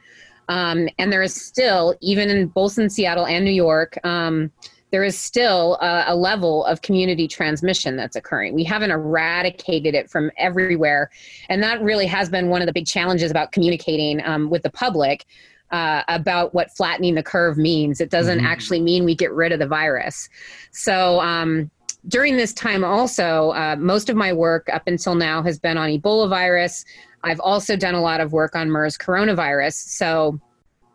Um, 0.49 0.89
and 0.99 1.13
there 1.13 1.23
is 1.23 1.35
still, 1.35 1.95
even 2.01 2.31
in 2.31 2.47
both 2.49 2.79
in 2.79 2.89
Seattle 2.89 3.27
and 3.27 3.45
New 3.45 3.53
York, 3.53 3.99
um, 4.05 4.51
there 4.91 5.05
is 5.05 5.19
still 5.19 5.75
a, 5.83 6.05
a, 6.09 6.17
level 6.17 6.65
of 6.65 6.81
community 6.81 7.29
transmission 7.29 7.97
that's 7.97 8.17
occurring. 8.17 8.55
We 8.55 8.65
haven't 8.65 8.91
eradicated 8.91 9.95
it 9.95 10.11
from 10.11 10.31
everywhere. 10.39 11.11
And 11.51 11.63
that 11.63 11.83
really 11.83 12.07
has 12.07 12.31
been 12.31 12.49
one 12.49 12.63
of 12.63 12.67
the 12.67 12.73
big 12.73 12.87
challenges 12.87 13.31
about 13.31 13.53
communicating 13.53 14.25
um, 14.25 14.49
with 14.49 14.63
the 14.63 14.71
public 14.71 15.27
uh, 15.71 16.03
about 16.09 16.55
what 16.55 16.71
flattening 16.75 17.15
the 17.15 17.23
curve 17.23 17.59
means. 17.59 18.01
It 18.01 18.11
doesn't 18.11 18.39
mm-hmm. 18.39 18.47
actually 18.47 18.81
mean 18.81 19.05
we 19.05 19.15
get 19.15 19.33
rid 19.33 19.53
of 19.53 19.59
the 19.59 19.67
virus. 19.67 20.29
So, 20.71 21.21
um, 21.21 21.71
during 22.07 22.37
this 22.37 22.53
time, 22.53 22.85
also, 22.85 23.51
uh, 23.51 23.77
most 23.79 24.09
of 24.09 24.17
my 24.17 24.33
work 24.33 24.69
up 24.73 24.87
until 24.87 25.15
now 25.15 25.43
has 25.43 25.59
been 25.59 25.77
on 25.77 25.91
Ebola 25.91 26.29
virus. 26.29 26.85
I've 27.25 27.41
also 27.41 27.77
done 27.77 27.95
a 27.95 28.01
lot 28.01 28.21
of 28.21 28.33
work 28.33 28.55
on 28.55 28.71
MERS 28.71 28.97
coronavirus. 28.97 29.75
So 29.75 30.41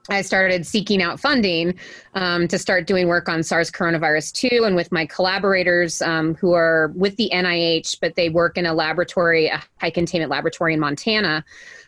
I 0.09 0.21
started 0.21 0.65
seeking 0.65 1.01
out 1.01 1.19
funding 1.19 1.79
um, 2.13 2.47
to 2.49 2.57
start 2.57 2.87
doing 2.87 3.07
work 3.07 3.29
on 3.29 3.41
SARS 3.41 3.71
coronavirus 3.71 4.33
2 4.33 4.63
and 4.65 4.75
with 4.75 4.91
my 4.91 5.05
collaborators 5.05 6.01
um, 6.01 6.35
who 6.35 6.53
are 6.53 6.91
with 6.95 7.15
the 7.15 7.29
NIH, 7.33 7.99
but 8.01 8.15
they 8.15 8.29
work 8.29 8.57
in 8.57 8.65
a 8.65 8.73
laboratory, 8.73 9.47
a 9.47 9.63
high 9.79 9.89
containment 9.89 10.29
laboratory 10.29 10.73
in 10.73 10.79
Montana. 10.79 11.45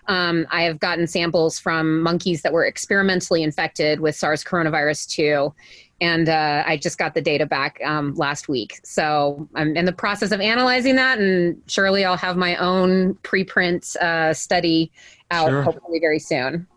Um, 0.07 0.45
I 0.51 0.63
have 0.63 0.79
gotten 0.79 1.07
samples 1.07 1.57
from 1.57 2.01
monkeys 2.01 2.41
that 2.43 2.53
were 2.53 2.65
experimentally 2.65 3.43
infected 3.43 3.99
with 3.99 4.15
SARS 4.15 4.43
coronavirus 4.43 5.07
2 5.09 5.53
and 6.01 6.27
uh, 6.27 6.63
I 6.65 6.77
just 6.77 6.97
got 6.97 7.13
the 7.13 7.21
data 7.21 7.45
back 7.45 7.79
um, 7.83 8.13
last 8.15 8.49
week. 8.49 8.79
So 8.83 9.47
I'm 9.55 9.77
in 9.77 9.85
the 9.85 9.93
process 9.93 10.31
of 10.31 10.41
analyzing 10.41 10.95
that, 10.97 11.19
and 11.19 11.61
surely 11.67 12.03
I'll 12.03 12.17
have 12.17 12.35
my 12.35 12.55
own 12.57 13.15
preprint 13.15 13.95
uh, 13.97 14.33
study 14.33 14.91
out 15.31 15.49
sure. 15.49 15.63
hopefully 15.63 15.99
very 15.99 16.19
soon. 16.19 16.67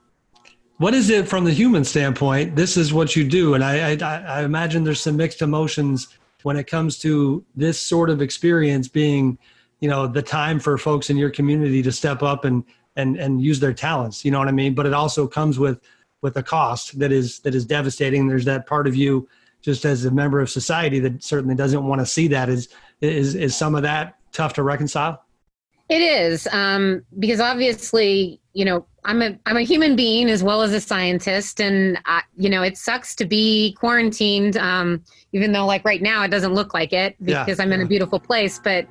What 0.77 0.95
is 0.95 1.11
it 1.11 1.27
from 1.27 1.45
the 1.45 1.53
human 1.53 1.85
standpoint? 1.85 2.55
This 2.55 2.77
is 2.77 2.93
what 2.93 3.17
you 3.17 3.29
do, 3.29 3.55
and 3.55 3.64
I, 3.64 3.95
I, 3.95 4.19
I 4.23 4.45
imagine 4.45 4.85
there's 4.85 5.01
some 5.01 5.17
mixed 5.17 5.43
emotions 5.43 6.17
when 6.45 6.57
it 6.57 6.69
comes 6.69 6.99
to 7.01 7.45
this 7.57 7.81
sort 7.81 8.11
of 8.11 8.23
experience 8.23 8.87
being, 8.87 9.37
you 9.81 9.88
know, 9.88 10.07
the 10.07 10.23
time 10.23 10.61
for 10.61 10.79
folks 10.79 11.11
in 11.11 11.17
your 11.17 11.31
community 11.31 11.83
to 11.83 11.91
step 11.91 12.23
up 12.23 12.45
and 12.45 12.62
and 12.99 13.17
and 13.17 13.41
use 13.41 13.61
their 13.61 13.73
talents. 13.73 14.25
You 14.25 14.31
know 14.31 14.39
what 14.39 14.49
I 14.49 14.53
mean? 14.53 14.75
But 14.75 14.85
it 14.85 14.93
also 14.93 15.27
comes 15.27 15.59
with 15.59 15.81
with 16.21 16.37
a 16.37 16.43
cost 16.43 16.99
that 16.99 17.13
is 17.13 17.39
that 17.41 17.55
is 17.55 17.65
devastating. 17.65 18.27
There's 18.27 18.45
that 18.45 18.67
part 18.67 18.87
of 18.87 18.95
you, 18.95 19.27
just 19.63 19.87
as 19.87 20.05
a 20.05 20.11
member 20.11 20.41
of 20.41 20.51
society, 20.51 20.99
that 21.01 21.23
certainly 21.23 21.55
doesn't 21.55 21.87
want 21.87 22.01
to 22.01 22.07
see 22.07 22.29
that. 22.29 22.51
Is 22.51 22.69
is 23.01 23.35
is 23.35 23.57
some 23.57 23.75
of 23.75 23.83
that 23.83 24.17
tough 24.33 24.53
to 24.55 24.63
reconcile? 24.63 25.25
It 25.89 26.03
is 26.03 26.47
um, 26.53 27.03
because 27.19 27.41
obviously, 27.41 28.41
you 28.53 28.67
know, 28.67 28.85
I'm 29.05 29.23
a 29.23 29.39
I'm 29.47 29.57
a 29.57 29.63
human 29.63 29.97
being 29.97 30.29
as 30.29 30.43
well 30.43 30.61
as 30.61 30.73
a 30.75 30.81
scientist, 30.81 31.61
and 31.61 31.99
I, 32.05 32.23
you 32.37 32.51
know, 32.51 32.63
it 32.63 32.77
sucks 32.77 33.15
to 33.15 33.25
be 33.25 33.75
quarantined. 33.79 34.59
Um, 34.59 35.03
even 35.33 35.53
though, 35.53 35.65
like 35.65 35.85
right 35.85 36.03
now, 36.03 36.23
it 36.25 36.29
doesn't 36.29 36.53
look 36.53 36.75
like 36.75 36.93
it 36.93 37.17
because 37.25 37.59
yeah. 37.59 37.65
I'm 37.65 37.73
in 37.73 37.81
a 37.81 37.87
beautiful 37.87 38.21
place, 38.21 38.59
but 38.59 38.87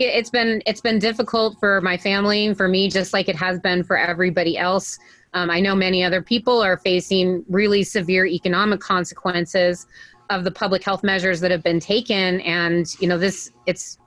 it's 0.00 0.30
been 0.30 0.62
it's 0.66 0.80
been 0.80 0.98
difficult 0.98 1.58
for 1.58 1.80
my 1.80 1.96
family 1.96 2.54
for 2.54 2.68
me, 2.68 2.88
just 2.88 3.12
like 3.12 3.28
it 3.28 3.36
has 3.36 3.60
been 3.60 3.84
for 3.84 3.98
everybody 3.98 4.56
else. 4.56 4.98
Um, 5.34 5.50
I 5.50 5.60
know 5.60 5.74
many 5.74 6.02
other 6.02 6.22
people 6.22 6.60
are 6.60 6.78
facing 6.78 7.44
really 7.48 7.84
severe 7.84 8.26
economic 8.26 8.80
consequences 8.80 9.86
of 10.28 10.44
the 10.44 10.50
public 10.50 10.82
health 10.82 11.02
measures 11.02 11.40
that 11.40 11.50
have 11.50 11.62
been 11.62 11.80
taken, 11.80 12.40
and 12.40 12.86
you 13.00 13.08
know 13.08 13.18
this 13.18 13.50
it's 13.66 13.98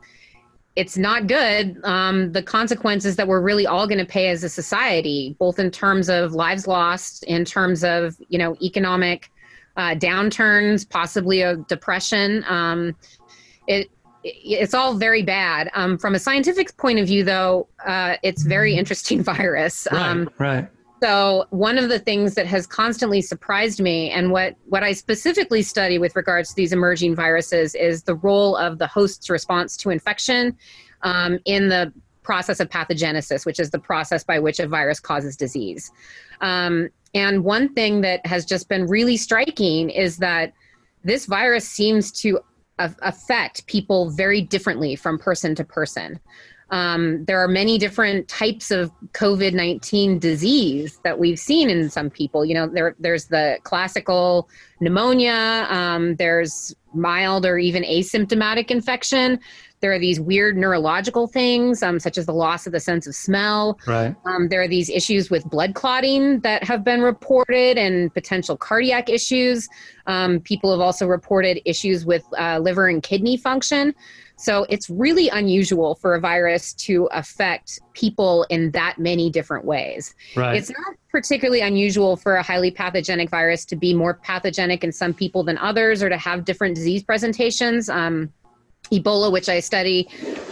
it's 0.76 0.98
not 0.98 1.28
good. 1.28 1.80
Um, 1.84 2.32
the 2.32 2.42
consequences 2.42 3.16
that 3.18 3.28
we're 3.28 3.42
really 3.42 3.68
all 3.68 3.86
going 3.86 4.00
to 4.00 4.06
pay 4.06 4.30
as 4.30 4.44
a 4.44 4.50
society, 4.50 5.36
both 5.40 5.60
in 5.60 5.70
terms 5.70 6.10
of 6.10 6.34
lives 6.34 6.66
lost, 6.66 7.24
in 7.26 7.46
terms 7.46 7.84
of 7.84 8.18
you 8.30 8.40
know 8.40 8.56
economic 8.62 9.30
uh, 9.78 9.96
downturns, 9.96 10.90
possibly 10.90 11.42
a 11.42 11.58
depression. 11.58 12.44
Um, 12.48 12.96
it 13.68 13.90
it's 14.24 14.74
all 14.74 14.96
very 14.96 15.22
bad. 15.24 15.70
Um, 15.74 15.98
from 15.98 16.16
a 16.16 16.20
scientific 16.20 16.76
point 16.78 17.00
of 17.00 17.08
view, 17.08 17.24
though, 17.24 17.68
uh, 17.86 18.16
it's 18.24 18.44
very 18.44 18.76
interesting 18.76 19.24
virus. 19.24 19.88
Right, 19.92 20.02
um, 20.02 20.30
right. 20.38 20.70
So 21.02 21.46
one 21.50 21.78
of 21.78 21.90
the 21.90 22.00
things 22.00 22.34
that 22.36 22.48
has 22.48 22.66
constantly 22.66 23.22
surprised 23.22 23.82
me, 23.82 24.10
and 24.12 24.32
what 24.32 24.56
what 24.70 24.84
I 24.84 24.94
specifically 24.94 25.62
study 25.62 25.98
with 25.98 26.16
regards 26.16 26.50
to 26.50 26.56
these 26.56 26.72
emerging 26.72 27.16
viruses, 27.16 27.76
is 27.76 28.04
the 28.04 28.16
role 28.16 28.56
of 28.56 28.78
the 28.78 28.88
host's 28.88 29.30
response 29.30 29.76
to 29.78 29.90
infection 29.90 30.58
um, 31.02 31.40
in 31.44 31.68
the 31.68 31.92
process 32.22 32.62
of 32.62 32.70
pathogenesis, 32.70 33.46
which 33.46 33.60
is 33.60 33.70
the 33.70 33.80
process 33.80 34.24
by 34.24 34.40
which 34.40 34.62
a 34.62 34.68
virus 34.68 35.02
causes 35.02 35.36
disease. 35.36 35.92
Um, 36.40 36.88
and 37.14 37.44
one 37.44 37.74
thing 37.74 38.00
that 38.02 38.26
has 38.26 38.46
just 38.46 38.70
been 38.70 38.88
really 38.88 39.18
striking 39.18 39.90
is 39.90 40.18
that 40.18 40.54
this 41.04 41.26
virus 41.26 41.68
seems 41.68 42.12
to 42.22 42.40
affect 42.80 43.66
people 43.68 44.10
very 44.12 44.42
differently 44.42 44.96
from 44.96 45.20
person 45.20 45.56
to 45.56 45.64
person. 45.64 46.20
Um, 46.70 47.24
there 47.26 47.40
are 47.44 47.48
many 47.48 47.78
different 47.78 48.28
types 48.28 48.72
of 48.72 48.92
COVID 49.12 49.54
19 49.54 50.18
disease 50.18 51.00
that 51.04 51.20
we've 51.20 51.38
seen 51.38 51.70
in 51.70 51.90
some 51.90 52.10
people. 52.10 52.44
You 52.44 52.56
know, 52.56 52.68
there, 52.68 52.96
there's 53.00 53.26
the 53.26 53.60
classical 53.64 54.50
pneumonia, 54.80 55.68
um, 55.70 56.16
there's 56.16 56.76
mild 56.94 57.46
or 57.46 57.60
even 57.60 57.84
asymptomatic 57.84 58.72
infection. 58.72 59.40
There 59.84 59.91
are 59.91 60.00
these 60.00 60.17
weird 60.17 60.56
neurological 60.56 61.28
things, 61.28 61.84
um, 61.84 62.00
such 62.00 62.17
as 62.17 62.26
the 62.26 62.32
loss 62.32 62.65
of 62.65 62.72
the 62.72 62.80
sense 62.80 63.06
of 63.06 63.13
smell. 63.13 63.78
Right. 63.86 64.15
Um, 64.24 64.48
there 64.48 64.62
are 64.62 64.67
these 64.67 64.89
issues 64.89 65.30
with 65.30 65.43
blood 65.50 65.76
clotting 65.76 66.39
that 66.39 66.63
have 66.63 66.86
been 66.86 67.02
reported 67.02 67.78
and 67.78 68.13
potential 68.13 68.56
cardiac 68.56 69.10
issues. 69.10 69.67
Um, 70.08 70.39
people 70.39 70.72
have 70.72 70.80
also 70.80 71.06
reported 71.06 71.60
issues 71.65 72.06
with 72.06 72.24
uh, 72.39 72.60
liver 72.60 72.88
and 72.88 73.04
kidney 73.04 73.36
function. 73.36 73.93
So 74.38 74.65
it's 74.69 74.89
really 74.89 75.28
unusual 75.28 75.96
for 75.96 76.15
a 76.15 76.19
virus 76.22 76.74
to 76.86 77.10
affect 77.12 77.82
people 77.93 78.46
in 78.50 78.72
that 78.72 79.00
many 79.00 79.30
different 79.30 79.65
ways. 79.65 80.15
Right. 80.38 80.56
It's 80.56 80.69
not 80.69 80.96
particularly 81.12 81.60
unusual 81.60 82.15
for 82.15 82.36
a 82.36 82.43
highly 82.43 82.72
pathogenic 82.72 83.30
virus 83.30 83.65
to 83.65 83.76
be 83.76 83.93
more 83.93 84.13
pathogenic 84.13 84.82
in 84.82 84.93
some 84.93 85.13
people 85.13 85.43
than 85.43 85.58
others 85.58 86.02
or 86.02 86.08
to 86.08 86.17
have 86.17 86.46
different 86.46 86.74
disease 86.76 87.04
presentations. 87.04 87.89
Um, 87.89 88.32
Ebola, 88.91 89.32
which 89.32 89.50
I 89.50 89.60
study, 89.60 90.08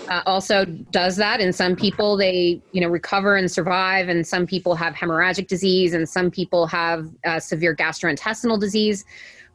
uh, 0.10 0.24
also 0.26 0.66
does 0.66 1.16
that. 1.18 1.40
In 1.40 1.54
some 1.54 1.76
people, 1.76 2.18
they 2.18 2.62
you 2.72 2.82
know 2.82 2.90
recover 2.90 3.36
and 3.36 3.52
survive, 3.52 4.10
and 4.10 4.26
some 4.26 4.48
people 4.48 4.76
have 4.76 4.94
hemorrhagic 4.94 5.48
disease, 5.48 5.94
and 5.94 6.08
some 6.08 6.32
people 6.32 6.66
have 6.68 7.08
uh, 7.26 7.40
severe 7.40 7.76
gastrointestinal 7.76 8.60
disease 8.60 9.06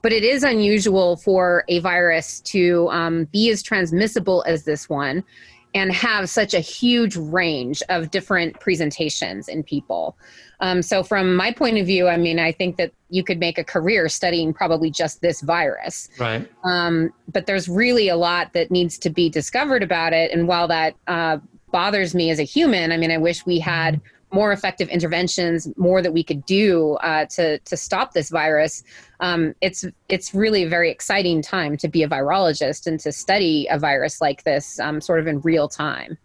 but 0.02 0.12
it 0.12 0.22
is 0.22 0.44
unusual 0.44 1.16
for 1.16 1.64
a 1.66 1.80
virus 1.80 2.38
to 2.42 2.88
um, 2.92 3.24
be 3.32 3.50
as 3.50 3.60
transmissible 3.60 4.44
as 4.46 4.62
this 4.62 4.88
one 4.88 5.24
and 5.74 5.92
have 5.92 6.30
such 6.30 6.54
a 6.54 6.60
huge 6.60 7.16
range 7.16 7.82
of 7.88 8.10
different 8.10 8.58
presentations 8.60 9.48
in 9.48 9.62
people. 9.62 10.16
Um, 10.60 10.82
so, 10.82 11.02
from 11.02 11.36
my 11.36 11.52
point 11.52 11.78
of 11.78 11.86
view, 11.86 12.08
I 12.08 12.16
mean, 12.16 12.38
I 12.38 12.52
think 12.52 12.76
that 12.76 12.92
you 13.10 13.22
could 13.22 13.38
make 13.38 13.58
a 13.58 13.64
career 13.64 14.08
studying 14.08 14.52
probably 14.52 14.90
just 14.90 15.20
this 15.20 15.40
virus. 15.40 16.08
Right. 16.18 16.48
Um, 16.64 17.12
but 17.32 17.46
there's 17.46 17.68
really 17.68 18.08
a 18.08 18.16
lot 18.16 18.52
that 18.54 18.70
needs 18.70 18.98
to 18.98 19.10
be 19.10 19.28
discovered 19.28 19.82
about 19.82 20.12
it. 20.12 20.32
And 20.32 20.48
while 20.48 20.68
that 20.68 20.94
uh, 21.06 21.38
bothers 21.72 22.14
me 22.14 22.30
as 22.30 22.38
a 22.38 22.44
human, 22.44 22.92
I 22.92 22.96
mean, 22.96 23.10
I 23.10 23.18
wish 23.18 23.44
we 23.44 23.58
had 23.58 24.00
more 24.32 24.52
effective 24.52 24.88
interventions, 24.88 25.68
more 25.76 26.02
that 26.02 26.12
we 26.12 26.22
could 26.22 26.44
do 26.46 26.94
uh, 26.96 27.26
to 27.26 27.58
to 27.58 27.76
stop 27.76 28.12
this 28.12 28.28
virus. 28.28 28.82
Um, 29.20 29.54
it's 29.60 29.84
it's 30.08 30.34
really 30.34 30.64
a 30.64 30.68
very 30.68 30.90
exciting 30.90 31.42
time 31.42 31.76
to 31.78 31.88
be 31.88 32.02
a 32.02 32.08
virologist 32.08 32.86
and 32.86 32.98
to 33.00 33.12
study 33.12 33.66
a 33.70 33.78
virus 33.78 34.20
like 34.20 34.44
this, 34.44 34.80
um, 34.80 35.00
sort 35.00 35.20
of 35.20 35.26
in 35.26 35.40
real 35.40 35.68
time. 35.68 36.18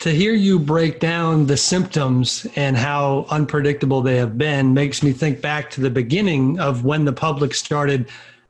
To 0.00 0.10
hear 0.10 0.32
you 0.32 0.58
break 0.58 0.98
down 0.98 1.46
the 1.46 1.58
symptoms 1.58 2.46
and 2.56 2.74
how 2.74 3.26
unpredictable 3.28 4.00
they 4.00 4.16
have 4.16 4.38
been 4.38 4.72
makes 4.72 5.02
me 5.02 5.12
think 5.12 5.42
back 5.42 5.68
to 5.72 5.82
the 5.82 5.90
beginning 5.90 6.58
of 6.58 6.86
when 6.86 7.04
the 7.04 7.12
public 7.12 7.52
started 7.52 8.08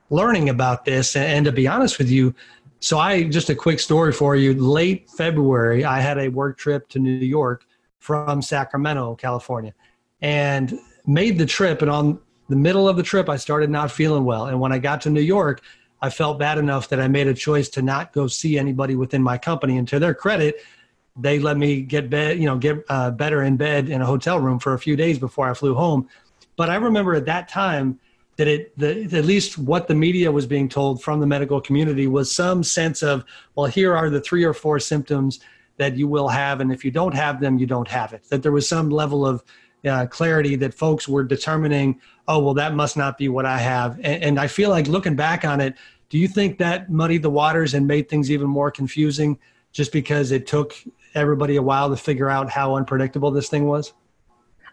learning 0.09 0.47
about 0.47 0.85
this. 0.85 1.13
And 1.13 1.43
to 1.43 1.51
be 1.51 1.67
honest 1.67 1.97
with 1.97 2.09
you, 2.09 2.33
so 2.79 2.99
I 2.99 3.23
just 3.23 3.49
a 3.49 3.55
quick 3.55 3.81
story 3.81 4.13
for 4.13 4.37
you. 4.37 4.53
Late 4.53 5.09
February, 5.09 5.83
I 5.83 5.99
had 5.99 6.17
a 6.19 6.29
work 6.29 6.57
trip 6.57 6.87
to 6.87 6.99
New 6.99 7.11
York 7.11 7.65
from 7.99 8.41
Sacramento, 8.41 9.15
California, 9.15 9.73
and 10.21 10.79
made 11.05 11.37
the 11.37 11.45
trip. 11.45 11.81
And 11.81 11.91
on 11.91 12.17
the 12.47 12.55
middle 12.55 12.87
of 12.87 12.95
the 12.95 13.03
trip, 13.03 13.27
I 13.27 13.35
started 13.35 13.69
not 13.69 13.91
feeling 13.91 14.23
well. 14.23 14.45
And 14.45 14.61
when 14.61 14.71
I 14.71 14.79
got 14.79 15.01
to 15.01 15.09
New 15.09 15.19
York, 15.19 15.61
I 16.01 16.11
felt 16.11 16.39
bad 16.39 16.59
enough 16.59 16.87
that 16.87 17.01
I 17.01 17.09
made 17.09 17.27
a 17.27 17.33
choice 17.33 17.67
to 17.71 17.81
not 17.81 18.13
go 18.13 18.27
see 18.27 18.57
anybody 18.57 18.95
within 18.95 19.21
my 19.21 19.37
company. 19.37 19.77
And 19.77 19.87
to 19.89 19.99
their 19.99 20.13
credit, 20.13 20.55
they 21.15 21.39
let 21.39 21.57
me 21.57 21.81
get 21.81 22.09
bed, 22.09 22.39
you 22.39 22.45
know, 22.45 22.57
get 22.57 22.83
uh, 22.89 23.11
better 23.11 23.43
in 23.43 23.57
bed 23.57 23.89
in 23.89 24.01
a 24.01 24.05
hotel 24.05 24.39
room 24.39 24.59
for 24.59 24.73
a 24.73 24.79
few 24.79 24.95
days 24.95 25.19
before 25.19 25.49
I 25.49 25.53
flew 25.53 25.75
home. 25.75 26.07
But 26.55 26.69
I 26.69 26.75
remember 26.75 27.15
at 27.15 27.25
that 27.25 27.47
time 27.49 27.99
that 28.37 28.47
it, 28.47 28.77
the, 28.77 29.03
at 29.17 29.25
least 29.25 29.57
what 29.57 29.87
the 29.87 29.95
media 29.95 30.31
was 30.31 30.45
being 30.45 30.69
told 30.69 31.03
from 31.03 31.19
the 31.19 31.27
medical 31.27 31.59
community 31.59 32.07
was 32.07 32.33
some 32.33 32.63
sense 32.63 33.03
of, 33.03 33.25
well, 33.55 33.65
here 33.65 33.95
are 33.95 34.09
the 34.09 34.21
three 34.21 34.43
or 34.43 34.53
four 34.53 34.79
symptoms 34.79 35.39
that 35.77 35.97
you 35.97 36.07
will 36.07 36.27
have, 36.27 36.61
and 36.61 36.71
if 36.71 36.85
you 36.85 36.91
don't 36.91 37.13
have 37.13 37.39
them, 37.39 37.57
you 37.57 37.65
don't 37.65 37.87
have 37.87 38.13
it. 38.13 38.23
That 38.29 38.43
there 38.43 38.51
was 38.51 38.67
some 38.69 38.89
level 38.89 39.25
of 39.25 39.43
uh, 39.83 40.05
clarity 40.05 40.55
that 40.57 40.73
folks 40.73 41.07
were 41.07 41.23
determining, 41.23 41.99
oh, 42.27 42.39
well, 42.39 42.53
that 42.53 42.75
must 42.75 42.95
not 42.95 43.17
be 43.17 43.29
what 43.29 43.45
I 43.45 43.57
have. 43.57 43.95
And, 43.95 44.23
and 44.23 44.39
I 44.39 44.47
feel 44.47 44.69
like 44.69 44.87
looking 44.87 45.15
back 45.15 45.43
on 45.43 45.59
it, 45.59 45.75
do 46.09 46.17
you 46.17 46.27
think 46.27 46.57
that 46.59 46.89
muddied 46.91 47.23
the 47.23 47.29
waters 47.29 47.73
and 47.73 47.87
made 47.87 48.09
things 48.09 48.29
even 48.29 48.47
more 48.47 48.69
confusing 48.69 49.39
just 49.71 49.91
because 49.91 50.31
it 50.31 50.45
took 50.45 50.75
everybody 51.15 51.55
a 51.55 51.61
while 51.61 51.89
to 51.89 51.97
figure 51.97 52.29
out 52.29 52.49
how 52.49 52.75
unpredictable 52.75 53.31
this 53.31 53.49
thing 53.49 53.67
was? 53.67 53.93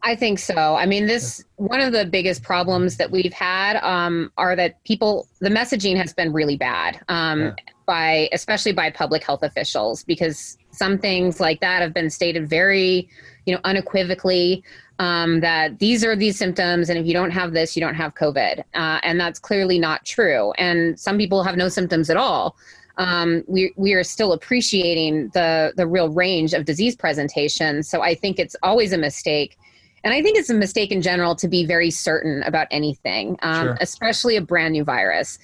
I 0.03 0.15
think 0.15 0.39
so. 0.39 0.77
I 0.77 0.87
mean, 0.87 1.07
this 1.07 1.45
one 1.57 1.81
of 1.81 1.93
the 1.93 2.05
biggest 2.05 2.43
problems 2.43 2.97
that 2.97 3.11
we've 3.11 3.33
had 3.33 3.77
um, 3.83 4.33
are 4.37 4.55
that 4.57 4.83
people 4.85 5.27
the 5.41 5.49
messaging 5.49 5.97
has 5.97 6.13
been 6.13 6.33
really 6.33 6.57
bad 6.57 7.01
um, 7.09 7.41
yeah. 7.41 7.55
by 7.87 8.29
especially 8.33 8.73
by 8.73 8.91
public 8.91 9.25
health 9.25 9.43
officials 9.43 10.05
because 10.05 10.57
some 10.71 10.99
things 10.99 11.41
like 11.41 11.61
that 11.61 11.83
have 11.83 11.93
been 11.93 12.11
stated 12.11 12.49
very, 12.49 13.09
you 13.47 13.55
know, 13.55 13.61
unequivocally 13.65 14.63
um, 15.01 15.41
that 15.41 15.79
these 15.79 16.05
are 16.05 16.17
these 16.17 16.37
symptoms, 16.37 16.91
and 16.91 16.99
if 16.99 17.07
you 17.07 17.13
don't 17.13 17.31
have 17.31 17.53
this, 17.53 17.77
you 17.77 17.81
don't 17.81 17.95
have 17.95 18.15
COVID, 18.15 18.61
uh, 18.75 19.01
and 19.03 19.21
that's 19.21 19.39
clearly 19.39 19.79
not 19.79 20.05
true. 20.05 20.53
And 20.59 20.99
some 20.99 21.19
people 21.19 21.45
have 21.45 21.57
no 21.57 21.69
symptoms 21.69 22.11
at 22.11 22.17
all 22.17 22.57
um, 22.99 23.45
we, 23.47 23.73
we 23.77 23.95
are 23.95 24.03
still 24.03 24.33
appreciating 24.33 25.29
the, 25.29 25.73
the 25.77 25.87
real 25.87 26.11
range 26.11 26.53
of 26.53 26.65
disease 26.65 26.97
presentation. 26.97 27.83
So 27.83 28.03
I 28.03 28.15
think 28.15 28.39
it's 28.39 28.57
always 28.63 28.93
a 28.93 28.99
mistake. 28.99 29.57
And 30.05 30.13
I 30.13 30.23
think 30.23 30.37
it's 30.37 30.51
a 30.51 30.55
mistake 30.55 30.91
in 30.93 31.01
general 31.01 31.35
to 31.37 31.49
be 31.49 31.65
very 31.65 31.91
certain 31.91 32.43
about 32.43 32.67
anything, 32.71 33.37
um, 33.43 33.67
sure. 33.67 33.79
especially 33.81 34.37
a 34.37 34.41
brand 34.41 34.73
new 34.73 34.85
virus. 34.85 35.39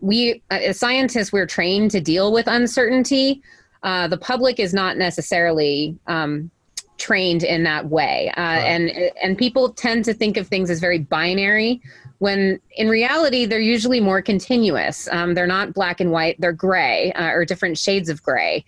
We, 0.00 0.42
uh, 0.50 0.54
as 0.54 0.78
scientists, 0.78 1.32
we're 1.32 1.46
trained 1.46 1.92
to 1.92 2.00
deal 2.00 2.32
with 2.32 2.46
uncertainty. 2.48 3.42
Uh, 3.82 4.08
the 4.08 4.18
public 4.18 4.58
is 4.58 4.74
not 4.74 4.96
necessarily 4.96 5.96
um, 6.06 6.50
trained 6.98 7.44
in 7.44 7.62
that 7.64 7.86
way, 7.86 8.32
uh, 8.36 8.40
right. 8.40 8.58
and 8.58 8.90
and 9.22 9.38
people 9.38 9.72
tend 9.72 10.04
to 10.06 10.14
think 10.14 10.36
of 10.36 10.48
things 10.48 10.70
as 10.70 10.80
very 10.80 10.98
binary 10.98 11.80
when 12.18 12.60
in 12.72 12.88
reality 12.88 13.46
they're 13.46 13.60
usually 13.60 14.00
more 14.00 14.22
continuous. 14.22 15.08
Um, 15.10 15.34
they're 15.34 15.46
not 15.46 15.74
black 15.74 16.00
and 16.00 16.10
white 16.10 16.36
they're 16.38 16.52
gray 16.52 17.12
uh, 17.12 17.30
or 17.30 17.44
different 17.44 17.78
shades 17.78 18.08
of 18.08 18.22
gray. 18.22 18.64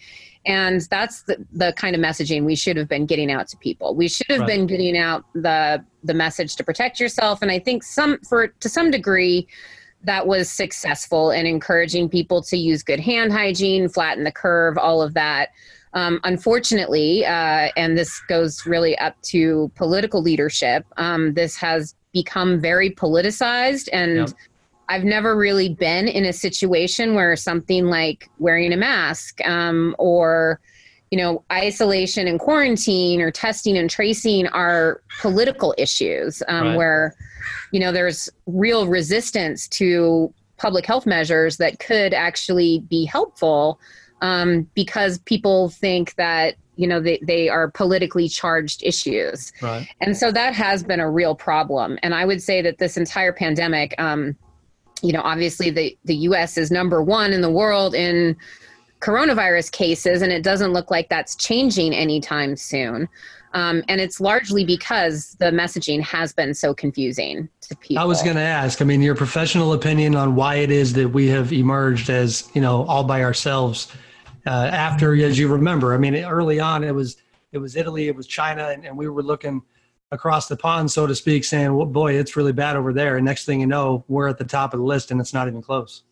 And 0.46 0.80
that's 0.90 1.22
the, 1.22 1.44
the 1.52 1.74
kind 1.76 1.94
of 1.94 2.00
messaging 2.00 2.44
we 2.44 2.56
should 2.56 2.76
have 2.76 2.88
been 2.88 3.06
getting 3.06 3.30
out 3.30 3.48
to 3.48 3.56
people. 3.56 3.94
We 3.94 4.08
should 4.08 4.30
have 4.30 4.40
right. 4.40 4.46
been 4.48 4.66
getting 4.66 4.96
out 4.96 5.24
the 5.34 5.84
the 6.04 6.14
message 6.14 6.56
to 6.56 6.64
protect 6.64 7.00
yourself. 7.00 7.42
And 7.42 7.50
i 7.50 7.58
think 7.58 7.82
some 7.82 8.18
for 8.20 8.48
to 8.48 8.68
some 8.68 8.90
degree 8.90 9.48
that 10.04 10.26
was 10.26 10.48
successful 10.48 11.30
in 11.30 11.44
encouraging 11.44 12.08
people 12.08 12.40
to 12.42 12.56
use 12.56 12.82
good 12.82 13.00
hand 13.00 13.32
hygiene 13.32 13.88
flatten 13.88 14.24
the 14.24 14.32
curve 14.32 14.78
all 14.78 15.02
of 15.02 15.14
that. 15.14 15.50
Um, 15.94 16.20
unfortunately, 16.24 17.24
uh, 17.24 17.70
and 17.76 17.96
this 17.96 18.20
goes 18.28 18.66
really 18.66 18.96
up 18.98 19.20
to 19.22 19.72
political 19.74 20.22
leadership, 20.22 20.84
um, 20.96 21.34
this 21.34 21.56
has 21.56 21.94
become 22.12 22.60
very 22.60 22.90
politicized 22.90 23.88
and 23.92 24.16
yep. 24.16 24.30
I've 24.88 25.04
never 25.04 25.36
really 25.36 25.68
been 25.68 26.08
in 26.08 26.24
a 26.24 26.32
situation 26.32 27.14
where 27.14 27.36
something 27.36 27.86
like 27.86 28.30
wearing 28.38 28.72
a 28.72 28.76
mask 28.76 29.44
um, 29.46 29.94
or 29.98 30.60
you 31.10 31.18
know 31.18 31.44
isolation 31.52 32.26
and 32.26 32.38
quarantine 32.38 33.20
or 33.20 33.30
testing 33.30 33.76
and 33.76 33.88
tracing 33.88 34.46
are 34.48 35.02
political 35.20 35.74
issues 35.78 36.42
um, 36.48 36.68
right. 36.68 36.76
where 36.76 37.14
you 37.72 37.80
know 37.80 37.92
there's 37.92 38.28
real 38.46 38.86
resistance 38.86 39.68
to 39.68 40.32
public 40.56 40.84
health 40.84 41.06
measures 41.06 41.56
that 41.58 41.78
could 41.78 42.12
actually 42.12 42.80
be 42.90 43.04
helpful 43.04 43.80
um, 44.20 44.68
because 44.74 45.18
people 45.20 45.68
think 45.68 46.14
that 46.16 46.56
you 46.78 46.86
know 46.86 47.00
they, 47.00 47.18
they 47.22 47.48
are 47.48 47.70
politically 47.70 48.28
charged 48.28 48.82
issues 48.84 49.52
right. 49.60 49.88
and 50.00 50.16
so 50.16 50.30
that 50.30 50.54
has 50.54 50.82
been 50.82 51.00
a 51.00 51.10
real 51.10 51.34
problem 51.34 51.98
and 52.02 52.14
i 52.14 52.24
would 52.24 52.42
say 52.42 52.62
that 52.62 52.78
this 52.78 52.96
entire 52.96 53.32
pandemic 53.32 53.94
um, 53.98 54.34
you 55.02 55.12
know 55.12 55.20
obviously 55.22 55.70
the, 55.70 55.98
the 56.04 56.14
us 56.14 56.56
is 56.56 56.70
number 56.70 57.02
one 57.02 57.32
in 57.32 57.42
the 57.42 57.50
world 57.50 57.94
in 57.94 58.36
coronavirus 59.00 59.70
cases 59.72 60.22
and 60.22 60.32
it 60.32 60.42
doesn't 60.42 60.72
look 60.72 60.90
like 60.90 61.08
that's 61.08 61.34
changing 61.36 61.92
anytime 61.92 62.56
soon 62.56 63.08
um, 63.54 63.82
and 63.88 64.00
it's 64.00 64.20
largely 64.20 64.64
because 64.64 65.34
the 65.38 65.46
messaging 65.46 66.02
has 66.02 66.34
been 66.34 66.52
so 66.52 66.74
confusing 66.74 67.48
to 67.62 67.74
people. 67.76 68.02
I 68.02 68.04
was 68.04 68.22
going 68.22 68.36
to 68.36 68.42
ask. 68.42 68.82
I 68.82 68.84
mean, 68.84 69.00
your 69.00 69.14
professional 69.14 69.72
opinion 69.72 70.14
on 70.14 70.34
why 70.34 70.56
it 70.56 70.70
is 70.70 70.92
that 70.92 71.08
we 71.08 71.28
have 71.28 71.50
emerged 71.50 72.10
as 72.10 72.50
you 72.52 72.60
know 72.60 72.84
all 72.84 73.04
by 73.04 73.22
ourselves 73.22 73.90
uh, 74.48 74.70
after, 74.72 75.14
as 75.22 75.38
you 75.38 75.48
remember, 75.48 75.94
I 75.94 75.98
mean, 75.98 76.14
early 76.16 76.58
on 76.58 76.82
it 76.82 76.94
was 76.94 77.16
it 77.52 77.58
was 77.58 77.76
Italy, 77.76 78.08
it 78.08 78.16
was 78.16 78.26
China, 78.26 78.68
and, 78.68 78.84
and 78.84 78.96
we 78.96 79.08
were 79.08 79.22
looking 79.22 79.62
across 80.10 80.48
the 80.48 80.56
pond, 80.56 80.90
so 80.90 81.06
to 81.06 81.14
speak, 81.14 81.44
saying, 81.44 81.74
"Well, 81.74 81.86
boy, 81.86 82.14
it's 82.14 82.36
really 82.36 82.52
bad 82.52 82.76
over 82.76 82.92
there." 82.92 83.16
And 83.16 83.24
next 83.24 83.44
thing 83.44 83.60
you 83.60 83.66
know, 83.66 84.04
we're 84.08 84.28
at 84.28 84.38
the 84.38 84.44
top 84.44 84.74
of 84.74 84.80
the 84.80 84.86
list, 84.86 85.10
and 85.10 85.20
it's 85.20 85.34
not 85.34 85.48
even 85.48 85.62
close. 85.62 86.02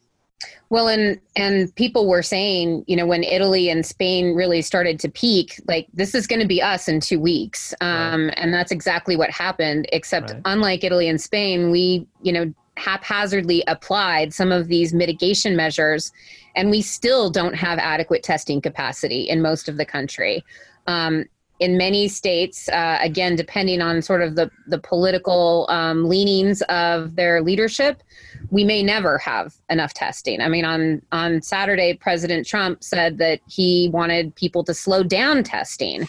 Well, 0.69 0.89
and 0.89 1.19
and 1.35 1.75
people 1.77 2.09
were 2.09 2.23
saying, 2.23 2.85
you 2.87 2.97
know, 2.97 3.07
when 3.07 3.23
Italy 3.23 3.71
and 3.71 3.87
Spain 3.87 4.35
really 4.35 4.61
started 4.61 5.01
to 5.01 5.09
peak, 5.09 5.61
like 5.67 5.87
this 5.95 6.15
is 6.15 6.27
going 6.27 6.41
to 6.41 6.49
be 6.49 6.61
us 6.61 6.89
in 6.89 7.01
two 7.01 7.21
weeks, 7.21 7.75
um, 7.81 8.27
right. 8.27 8.35
and 8.37 8.53
that's 8.53 8.73
exactly 8.73 9.17
what 9.17 9.31
happened. 9.31 9.89
Except, 9.93 10.31
right. 10.31 10.43
unlike 10.45 10.85
Italy 10.85 11.09
and 11.09 11.21
Spain, 11.21 11.71
we, 11.71 12.07
you 12.23 12.33
know, 12.33 12.53
haphazardly 12.77 13.63
applied 13.67 14.33
some 14.33 14.53
of 14.53 14.69
these 14.69 14.93
mitigation 14.93 15.57
measures, 15.57 16.13
and 16.55 16.71
we 16.71 16.83
still 16.83 17.31
don't 17.31 17.55
have 17.55 17.79
adequate 17.79 18.23
testing 18.23 18.61
capacity 18.61 19.23
in 19.23 19.43
most 19.43 19.69
of 19.69 19.77
the 19.77 19.85
country. 19.85 20.45
Um, 20.87 21.25
in 21.59 21.79
many 21.79 22.07
states, 22.07 22.69
uh, 22.69 22.99
again, 23.01 23.35
depending 23.35 23.81
on 23.81 24.03
sort 24.03 24.23
of 24.23 24.37
the, 24.37 24.51
the 24.67 24.79
political 24.79 25.67
um, 25.71 26.07
leanings 26.07 26.61
of 26.63 27.17
their 27.17 27.41
leadership, 27.41 28.03
we 28.51 28.63
may 28.63 28.83
never 28.83 29.17
have 29.19 29.55
enough 29.71 29.95
testing. 29.95 30.43
I 30.43 30.49
mean, 30.49 30.67
on, 30.67 31.01
on 31.13 31.41
Saturday, 31.41 31.95
President 31.95 32.47
Trump 32.47 32.85
said 32.85 33.17
that 33.19 33.41
he 33.49 33.89
wanted 33.93 34.35
people 34.35 34.65
to 34.65 34.75
slow 34.75 35.03
down 35.03 35.43
testing, 35.43 36.07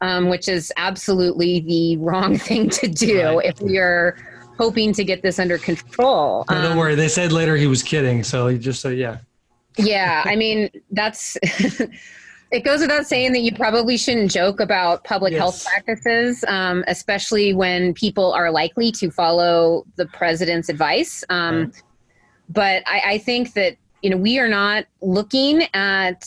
um, 0.00 0.28
which 0.28 0.48
is 0.48 0.72
absolutely 0.76 1.60
the 1.60 1.96
wrong 1.98 2.36
thing 2.38 2.68
to 2.70 2.88
do 2.88 3.40
if 3.44 3.60
we 3.60 3.78
are 3.78 4.16
hoping 4.58 4.92
to 4.92 5.04
get 5.04 5.22
this 5.22 5.38
under 5.38 5.56
control. 5.58 6.44
No, 6.50 6.62
don't 6.62 6.72
um, 6.72 6.78
worry. 6.78 6.94
They 6.94 7.08
said 7.08 7.32
later 7.32 7.56
he 7.56 7.66
was 7.66 7.82
kidding. 7.82 8.24
So 8.24 8.48
he 8.48 8.58
just 8.58 8.80
said, 8.80 8.98
yeah. 8.98 9.18
Yeah. 9.76 10.22
I 10.26 10.34
mean, 10.34 10.68
that's, 10.90 11.36
it 12.50 12.64
goes 12.64 12.80
without 12.80 13.06
saying 13.06 13.32
that 13.32 13.40
you 13.40 13.54
probably 13.54 13.96
shouldn't 13.96 14.30
joke 14.30 14.60
about 14.60 15.04
public 15.04 15.32
yes. 15.32 15.38
health 15.38 15.64
practices, 15.64 16.44
um, 16.48 16.84
especially 16.88 17.54
when 17.54 17.94
people 17.94 18.32
are 18.32 18.50
likely 18.50 18.90
to 18.92 19.10
follow 19.10 19.86
the 19.96 20.06
president's 20.06 20.68
advice. 20.68 21.22
Um, 21.30 21.58
right. 21.58 21.82
But 22.48 22.82
I, 22.86 23.02
I 23.04 23.18
think 23.18 23.52
that, 23.52 23.76
you 24.02 24.10
know, 24.10 24.16
we 24.16 24.38
are 24.38 24.48
not 24.48 24.86
looking 25.02 25.62
at 25.74 26.26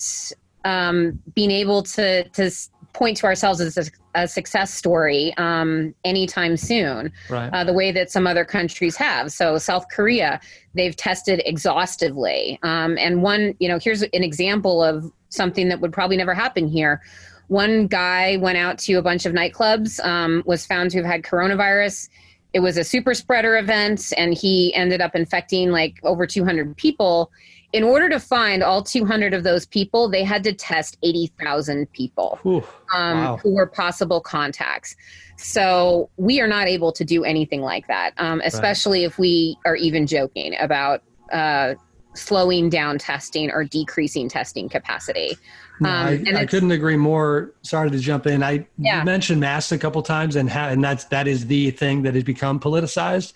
um, 0.64 1.20
being 1.34 1.52
able 1.52 1.84
to, 1.84 2.24
to 2.30 2.52
point 3.02 3.18
to 3.18 3.26
ourselves 3.26 3.60
as 3.60 3.80
a, 3.80 3.92
a 4.14 4.28
success 4.28 4.72
story 4.72 5.34
um, 5.38 5.92
anytime 6.06 6.56
soon, 6.56 7.12
right. 7.32 7.50
uh, 7.52 7.64
the 7.64 7.74
way 7.74 7.92
that 7.92 8.12
some 8.12 8.28
other 8.28 8.46
countries 8.46 8.96
have. 8.96 9.32
So, 9.32 9.58
South 9.58 9.88
Korea, 9.90 10.40
they've 10.76 10.96
tested 10.96 11.42
exhaustively. 11.44 12.60
Um, 12.62 13.00
and 13.00 13.24
one, 13.24 13.56
you 13.58 13.68
know, 13.68 13.80
here's 13.80 14.04
an 14.04 14.24
example 14.24 14.84
of 14.84 15.12
something 15.30 15.68
that 15.70 15.82
would 15.82 15.92
probably 15.92 16.16
never 16.16 16.36
happen 16.36 16.68
here. 16.68 17.02
One 17.48 17.88
guy 17.88 18.38
went 18.38 18.60
out 18.60 18.78
to 18.86 18.94
a 18.94 19.02
bunch 19.02 19.26
of 19.26 19.34
nightclubs, 19.34 20.00
um, 20.06 20.44
was 20.46 20.68
found 20.68 20.92
to 20.92 20.98
have 20.98 21.06
had 21.08 21.24
coronavirus. 21.24 22.08
It 22.54 22.60
was 22.60 22.78
a 22.78 22.84
super 22.84 23.16
spreader 23.16 23.58
event, 23.58 24.14
and 24.16 24.32
he 24.32 24.76
ended 24.76 25.02
up 25.02 25.16
infecting 25.16 25.72
like 25.72 25.96
over 26.04 26.28
200 26.28 26.78
people 26.78 27.32
in 27.74 27.84
order 27.84 28.10
to 28.10 28.20
find 28.20 28.64
all 28.64 28.84
200 28.84 29.34
of 29.34 29.44
those 29.44 29.66
people, 29.66 30.10
they 30.10 30.24
had 30.24 30.44
to 30.44 30.54
test 30.54 30.98
80,000 31.04 31.92
people 31.92 32.40
um, 32.44 33.18
wow. 33.18 33.38
who 33.38 33.54
were 33.54 33.66
possible 33.66 34.20
contacts. 34.20 34.96
So 35.38 36.10
we 36.18 36.42
are 36.42 36.48
not 36.48 36.68
able 36.68 36.92
to 36.92 37.04
do 37.04 37.24
anything 37.24 37.62
like 37.62 37.88
that, 37.88 38.14
um, 38.18 38.42
especially 38.44 39.02
right. 39.02 39.08
if 39.08 39.18
we 39.18 39.58
are 39.66 39.76
even 39.76 40.06
joking 40.06 40.56
about 40.60 41.02
uh, 41.32 41.76
slowing 42.14 42.70
down 42.70 42.98
testing 42.98 43.50
or 43.52 43.64
decreasing 43.64 44.28
testing 44.28 44.70
capacity. 44.70 45.38
No, 45.80 45.90
um, 45.90 46.24
I, 46.28 46.42
I, 46.42 46.46
couldn't 46.46 46.72
agree 46.72 46.98
more. 46.98 47.54
Sorry 47.64 47.90
to 47.90 47.98
jump 47.98 48.28
in. 48.28 48.44
I 48.44 48.68
yeah. 48.78 49.04
mentioned 49.04 49.40
masks 49.40 49.72
a 49.72 49.80
couple 49.80 50.04
times, 50.04 50.36
and 50.36 50.48
ha- 50.48 50.68
and 50.68 50.84
that's 50.84 51.06
that 51.06 51.28
is 51.28 51.48
the 51.48 51.72
thing 51.72 52.04
that 52.04 52.14
has 52.14 52.24
become 52.24 52.60
politicized. 52.60 53.34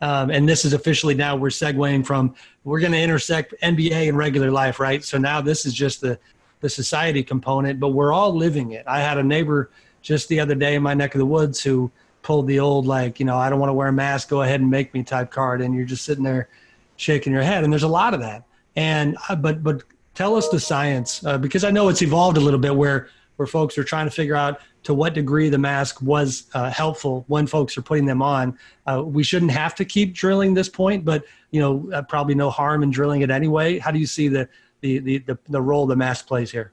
Um, 0.00 0.30
and 0.30 0.48
this 0.48 0.64
is 0.64 0.72
officially 0.72 1.14
now 1.14 1.34
we're 1.34 1.48
segueing 1.48 2.06
from 2.06 2.34
we're 2.64 2.80
going 2.80 2.92
to 2.92 3.00
intersect 3.00 3.54
NBA 3.62 4.08
and 4.08 4.16
regular 4.16 4.50
life, 4.50 4.78
right? 4.78 5.02
So 5.02 5.18
now 5.18 5.40
this 5.40 5.66
is 5.66 5.74
just 5.74 6.00
the 6.00 6.18
the 6.60 6.68
society 6.68 7.22
component, 7.22 7.78
but 7.78 7.88
we're 7.88 8.12
all 8.12 8.34
living 8.34 8.72
it. 8.72 8.84
I 8.86 9.00
had 9.00 9.16
a 9.18 9.22
neighbor 9.22 9.70
just 10.02 10.28
the 10.28 10.40
other 10.40 10.54
day 10.54 10.74
in 10.74 10.82
my 10.82 10.94
neck 10.94 11.14
of 11.14 11.20
the 11.20 11.26
woods 11.26 11.62
who 11.62 11.90
pulled 12.22 12.46
the 12.46 12.58
old 12.58 12.86
like, 12.86 13.20
you 13.20 13.26
know, 13.26 13.36
I 13.36 13.48
don't 13.48 13.60
want 13.60 13.70
to 13.70 13.74
wear 13.74 13.88
a 13.88 13.92
mask, 13.92 14.28
go 14.28 14.42
ahead 14.42 14.60
and 14.60 14.70
make 14.70 14.92
me 14.92 15.02
type 15.02 15.30
card, 15.30 15.60
and 15.60 15.74
you're 15.74 15.84
just 15.84 16.04
sitting 16.04 16.24
there 16.24 16.48
shaking 16.96 17.32
your 17.32 17.42
head. 17.42 17.64
And 17.64 17.72
there's 17.72 17.84
a 17.84 17.88
lot 17.88 18.12
of 18.12 18.20
that. 18.20 18.44
And 18.76 19.16
uh, 19.28 19.36
but 19.36 19.62
but 19.62 19.82
tell 20.14 20.34
us 20.34 20.48
the 20.48 20.60
science 20.60 21.24
uh, 21.24 21.38
because 21.38 21.64
I 21.64 21.70
know 21.70 21.88
it's 21.88 22.02
evolved 22.02 22.36
a 22.36 22.40
little 22.40 22.60
bit 22.60 22.74
where 22.74 23.08
where 23.36 23.46
folks 23.46 23.78
are 23.78 23.84
trying 23.84 24.06
to 24.06 24.10
figure 24.10 24.34
out 24.34 24.60
to 24.84 24.94
what 24.94 25.14
degree 25.14 25.48
the 25.48 25.58
mask 25.58 26.00
was 26.00 26.44
uh, 26.54 26.70
helpful 26.70 27.24
when 27.28 27.46
folks 27.46 27.76
are 27.76 27.82
putting 27.82 28.06
them 28.06 28.22
on. 28.22 28.56
Uh, 28.86 29.02
we 29.04 29.22
shouldn't 29.22 29.50
have 29.50 29.74
to 29.74 29.84
keep 29.84 30.14
drilling 30.14 30.54
this 30.54 30.68
point, 30.68 31.04
but 31.04 31.24
you 31.50 31.60
know, 31.60 31.90
uh, 31.92 32.02
probably 32.02 32.34
no 32.34 32.50
harm 32.50 32.82
in 32.82 32.90
drilling 32.90 33.22
it 33.22 33.30
anyway. 33.30 33.78
How 33.78 33.90
do 33.90 33.98
you 33.98 34.06
see 34.06 34.28
the 34.28 34.48
the 34.80 34.98
the 34.98 35.18
the, 35.18 35.38
the 35.48 35.60
role 35.60 35.86
the 35.86 35.96
mask 35.96 36.26
plays 36.26 36.50
here? 36.50 36.72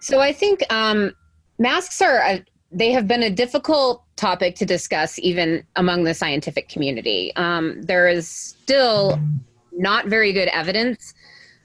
So 0.00 0.20
I 0.20 0.32
think 0.32 0.62
um, 0.72 1.14
masks 1.58 2.00
are 2.00 2.18
a, 2.18 2.44
they 2.70 2.90
have 2.92 3.06
been 3.06 3.22
a 3.22 3.30
difficult 3.30 4.02
topic 4.16 4.56
to 4.56 4.66
discuss 4.66 5.18
even 5.18 5.64
among 5.76 6.04
the 6.04 6.14
scientific 6.14 6.68
community. 6.68 7.34
Um, 7.36 7.82
there 7.82 8.08
is 8.08 8.28
still 8.28 9.20
not 9.72 10.06
very 10.06 10.32
good 10.32 10.48
evidence 10.48 11.14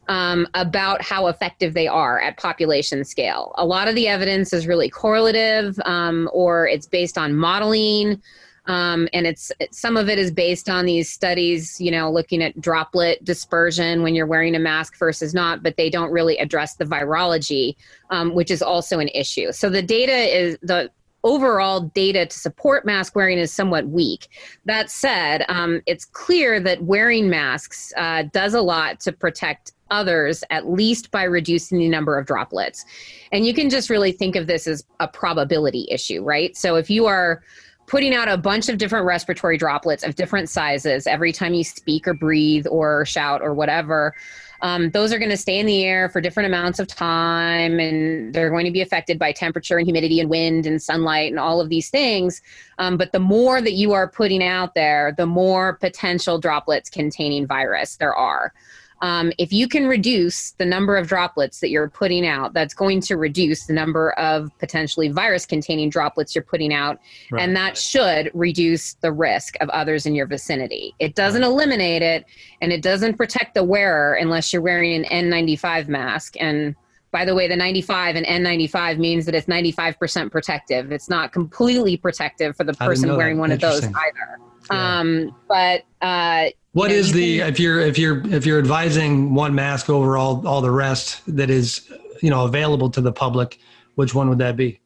um, 0.08 0.48
about 0.54 1.02
how 1.02 1.28
effective 1.28 1.74
they 1.74 1.88
are 1.88 2.20
at 2.22 2.38
population 2.38 3.04
scale. 3.04 3.54
A 3.56 3.66
lot 3.66 3.88
of 3.88 3.96
the 3.96 4.08
evidence 4.08 4.54
is 4.54 4.68
really 4.68 4.90
correlative 4.90 5.80
um, 5.86 6.30
or 6.34 6.68
it's 6.68 6.88
based 6.88 7.18
on 7.18 7.36
modeling. 7.36 8.22
Um, 8.68 9.08
and 9.14 9.26
it's 9.26 9.50
some 9.72 9.96
of 9.96 10.10
it 10.10 10.20
is 10.20 10.30
based 10.30 10.70
on 10.70 10.86
these 10.86 11.10
studies, 11.10 11.80
you 11.80 11.90
know, 11.90 12.12
looking 12.12 12.44
at 12.44 12.60
droplet 12.60 13.24
dispersion 13.24 14.04
when 14.04 14.14
you're 14.14 14.26
wearing 14.26 14.56
a 14.56 14.60
mask 14.60 14.98
versus 14.98 15.34
not, 15.34 15.64
but 15.64 15.78
they 15.78 15.90
don't 15.90 16.12
really 16.12 16.38
address 16.38 16.76
the 16.76 16.84
virology, 16.84 17.76
um, 18.10 18.34
which 18.36 18.52
is 18.52 18.62
also 18.62 19.00
an 19.00 19.08
issue. 19.10 19.54
So 19.54 19.70
the 19.70 19.82
data 19.82 20.12
is 20.12 20.58
the 20.62 20.92
overall 21.24 21.82
data 21.82 22.26
to 22.26 22.38
support 22.38 22.86
mask 22.86 23.16
wearing 23.16 23.38
is 23.38 23.54
somewhat 23.54 23.88
weak. 23.88 24.28
That 24.66 24.92
said, 24.92 25.46
um, 25.48 25.82
it's 25.86 26.06
clear 26.06 26.60
that 26.60 26.84
wearing 26.84 27.30
masks 27.30 27.94
uh, 27.98 28.24
does 28.34 28.54
a 28.54 28.62
lot 28.62 29.00
to 29.02 29.12
protect 29.12 29.72
others, 29.92 30.44
at 30.50 30.70
least 30.70 31.12
by 31.12 31.24
reducing 31.24 31.80
the 31.80 31.90
number 31.90 32.18
of 32.18 32.26
droplets. 32.26 32.86
And 33.32 33.46
you 33.46 33.54
can 33.54 33.70
just 33.70 33.90
really 33.90 34.12
think 34.12 34.36
of 34.36 34.48
this 34.48 34.68
as 34.68 34.86
a 35.00 35.08
probability 35.08 35.88
issue, 35.90 36.24
right? 36.24 36.56
So 36.56 36.76
if 36.76 36.90
you 36.90 37.06
are 37.06 37.42
putting 37.88 38.14
out 38.14 38.28
a 38.28 38.38
bunch 38.38 38.68
of 38.68 38.78
different 38.78 39.06
respiratory 39.06 39.58
droplets 39.58 40.04
of 40.04 40.16
different 40.16 40.50
sizes 40.50 41.08
every 41.08 41.32
time 41.32 41.54
you 41.54 41.64
speak 41.64 42.08
or 42.08 42.14
breathe 42.14 42.68
or 42.70 43.06
shout 43.06 43.42
or 43.42 43.54
whatever, 43.54 44.14
um, 44.62 44.90
those 44.92 45.14
are 45.14 45.20
going 45.20 45.32
to 45.32 45.38
stay 45.38 45.60
in 45.60 45.66
the 45.66 45.84
air 45.84 46.10
for 46.10 46.20
different 46.20 46.48
amounts 46.48 46.80
of 46.80 46.88
time 46.88 47.80
and 47.80 48.34
they're 48.34 48.50
going 48.50 48.66
to 48.66 48.72
be 48.72 48.82
affected 48.82 49.18
by 49.18 49.32
temperature 49.32 49.78
and 49.78 49.88
humidity 49.88 50.20
and 50.20 50.30
wind 50.30 50.66
and 50.66 50.82
sunlight 50.82 51.32
and 51.32 51.40
all 51.40 51.62
of 51.62 51.70
these 51.70 51.90
things. 51.90 52.42
Um, 52.78 52.98
but 52.98 53.12
the 53.12 53.20
more 53.20 53.62
that 53.62 53.74
you 53.74 53.94
are 53.94 54.10
putting 54.10 54.44
out 54.44 54.74
there, 54.74 55.14
the 55.16 55.26
more 55.26 55.76
potential 55.76 56.40
droplets 56.40 56.90
containing 56.90 57.48
virus 57.48 57.96
there 57.96 58.16
are 58.16 58.54
um, 59.02 59.32
if 59.38 59.54
you 59.54 59.68
can 59.68 59.88
reduce 59.88 60.52
the 60.52 60.66
number 60.66 60.98
of 60.98 61.08
droplets 61.08 61.60
that 61.60 61.70
you're 61.70 61.90
putting 61.90 62.26
out, 62.26 62.54
that's 62.54 62.74
going 62.74 63.02
to 63.02 63.18
reduce 63.18 63.66
the 63.66 63.74
number 63.74 64.12
of 64.14 64.52
potentially 64.58 65.10
virus 65.10 65.46
containing 65.46 65.90
droplets 65.90 66.34
you're 66.34 66.44
putting 66.44 66.74
out. 66.74 67.00
Right. 67.32 67.44
And 67.44 67.56
that 67.56 67.78
should 67.78 68.32
reduce 68.34 68.96
the 68.96 69.12
risk 69.12 69.56
of 69.62 69.70
others 69.70 70.06
in 70.06 70.16
your 70.16 70.26
vicinity. 70.26 70.96
It 71.00 71.16
doesn't 71.16 71.42
right. 71.42 71.48
eliminate 71.48 72.02
it 72.02 72.26
and 72.62 72.72
it 72.72 72.82
doesn't 72.82 73.18
protect 73.18 73.54
the 73.54 73.64
wearer 73.64 74.16
unless 74.16 74.52
you're 74.52 74.62
wearing 74.62 75.06
an 75.06 75.30
N95 75.32 75.88
mask. 75.88 76.36
And 76.40 76.76
by 77.12 77.24
the 77.24 77.36
way, 77.36 77.48
the 77.48 77.56
95 77.56 78.16
and 78.16 78.26
N95 78.26 78.98
means 78.98 79.26
that 79.26 79.36
it's 79.36 79.48
95% 79.48 80.32
protective. 80.32 80.92
It's 80.92 81.10
not 81.10 81.32
completely 81.32 81.98
protective 81.98 82.56
for 82.56 82.64
the 82.64 82.74
person 82.74 83.16
wearing 83.16 83.38
one 83.38 83.52
of 83.52 83.60
those 83.60 83.84
either. 83.84 84.40
Yeah. 84.72 85.00
Um, 85.00 85.36
but 85.48 85.84
uh, 86.02 86.50
what 86.78 86.92
is 86.92 87.12
the 87.12 87.40
if 87.40 87.60
you're 87.60 87.80
if 87.80 87.98
you're 87.98 88.26
if 88.28 88.46
you're 88.46 88.60
advising 88.60 89.34
one 89.34 89.56
mask 89.56 89.90
over 89.90 90.16
all 90.16 90.48
all 90.48 90.62
the 90.62 90.70
rest 90.70 91.24
that 91.36 91.50
is 91.50 91.92
you 92.22 92.30
know 92.30 92.46
available 92.46 92.88
to 92.92 93.02
the 93.02 93.12
public, 93.12 93.60
which 93.96 94.14
one 94.14 94.30
would 94.30 94.38
that 94.38 94.56
be? 94.56 94.80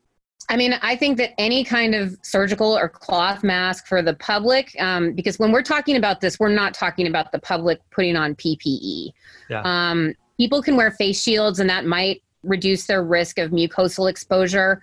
I 0.47 0.55
mean, 0.55 0.73
I 0.81 0.95
think 0.95 1.17
that 1.17 1.31
any 1.37 1.65
kind 1.65 1.93
of 1.93 2.17
surgical 2.23 2.77
or 2.77 2.87
cloth 2.87 3.43
mask 3.43 3.87
for 3.87 4.01
the 4.01 4.13
public, 4.13 4.73
um, 4.79 5.13
because 5.13 5.37
when 5.37 5.51
we're 5.51 5.61
talking 5.63 5.97
about 5.97 6.21
this, 6.21 6.39
we're 6.39 6.49
not 6.49 6.73
talking 6.73 7.07
about 7.07 7.31
the 7.33 7.39
public 7.39 7.79
putting 7.91 8.15
on 8.15 8.35
PPE. 8.35 9.11
Yeah. 9.49 9.61
Um, 9.63 10.13
people 10.37 10.61
can 10.61 10.77
wear 10.77 10.91
face 10.91 11.21
shields, 11.21 11.59
and 11.59 11.69
that 11.69 11.85
might 11.85 12.23
reduce 12.43 12.85
their 12.85 13.03
risk 13.03 13.37
of 13.37 13.51
mucosal 13.51 14.09
exposure. 14.09 14.81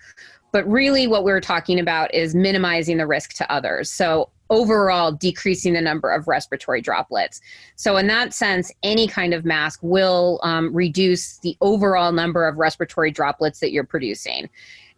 But 0.52 0.66
really, 0.70 1.06
what 1.06 1.24
we're 1.24 1.40
talking 1.40 1.80
about 1.80 2.14
is 2.14 2.34
minimizing 2.34 2.98
the 2.98 3.06
risk 3.06 3.32
to 3.34 3.50
others. 3.50 3.90
So, 3.90 4.30
overall 4.51 5.12
decreasing 5.12 5.74
the 5.74 5.80
number 5.80 6.11
of 6.11 6.28
respiratory 6.28 6.80
droplets. 6.80 7.40
So, 7.76 7.96
in 7.96 8.07
that 8.09 8.32
sense, 8.32 8.72
any 8.82 9.07
kind 9.07 9.34
of 9.34 9.44
mask 9.44 9.80
will 9.82 10.40
um, 10.42 10.72
reduce 10.74 11.38
the 11.38 11.57
overall 11.61 12.12
number 12.12 12.46
of 12.46 12.57
respiratory 12.57 13.11
droplets 13.11 13.61
that 13.61 13.72
you're 13.72 13.84
producing. 13.84 14.49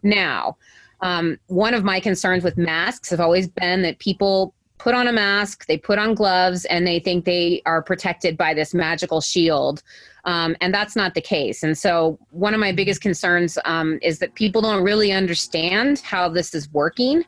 Now, 0.03 0.57
um, 1.01 1.39
one 1.47 1.73
of 1.73 1.83
my 1.83 1.99
concerns 1.99 2.43
with 2.43 2.57
masks 2.57 3.09
have 3.09 3.19
always 3.19 3.47
been 3.47 3.81
that 3.81 3.99
people 3.99 4.53
put 4.77 4.95
on 4.95 5.07
a 5.07 5.13
mask, 5.13 5.67
they 5.67 5.77
put 5.77 5.99
on 5.99 6.15
gloves, 6.15 6.65
and 6.65 6.87
they 6.87 6.99
think 6.99 7.25
they 7.25 7.61
are 7.67 7.83
protected 7.83 8.35
by 8.35 8.53
this 8.53 8.73
magical 8.73 9.21
shield. 9.21 9.83
Um, 10.25 10.55
and 10.59 10.73
that's 10.73 10.95
not 10.95 11.13
the 11.13 11.21
case. 11.21 11.63
And 11.63 11.77
so, 11.77 12.17
one 12.31 12.53
of 12.53 12.59
my 12.59 12.71
biggest 12.71 13.01
concerns 13.01 13.57
um, 13.65 13.99
is 14.01 14.19
that 14.19 14.35
people 14.35 14.61
don't 14.61 14.83
really 14.83 15.11
understand 15.11 15.99
how 15.99 16.29
this 16.29 16.53
is 16.53 16.71
working. 16.71 17.23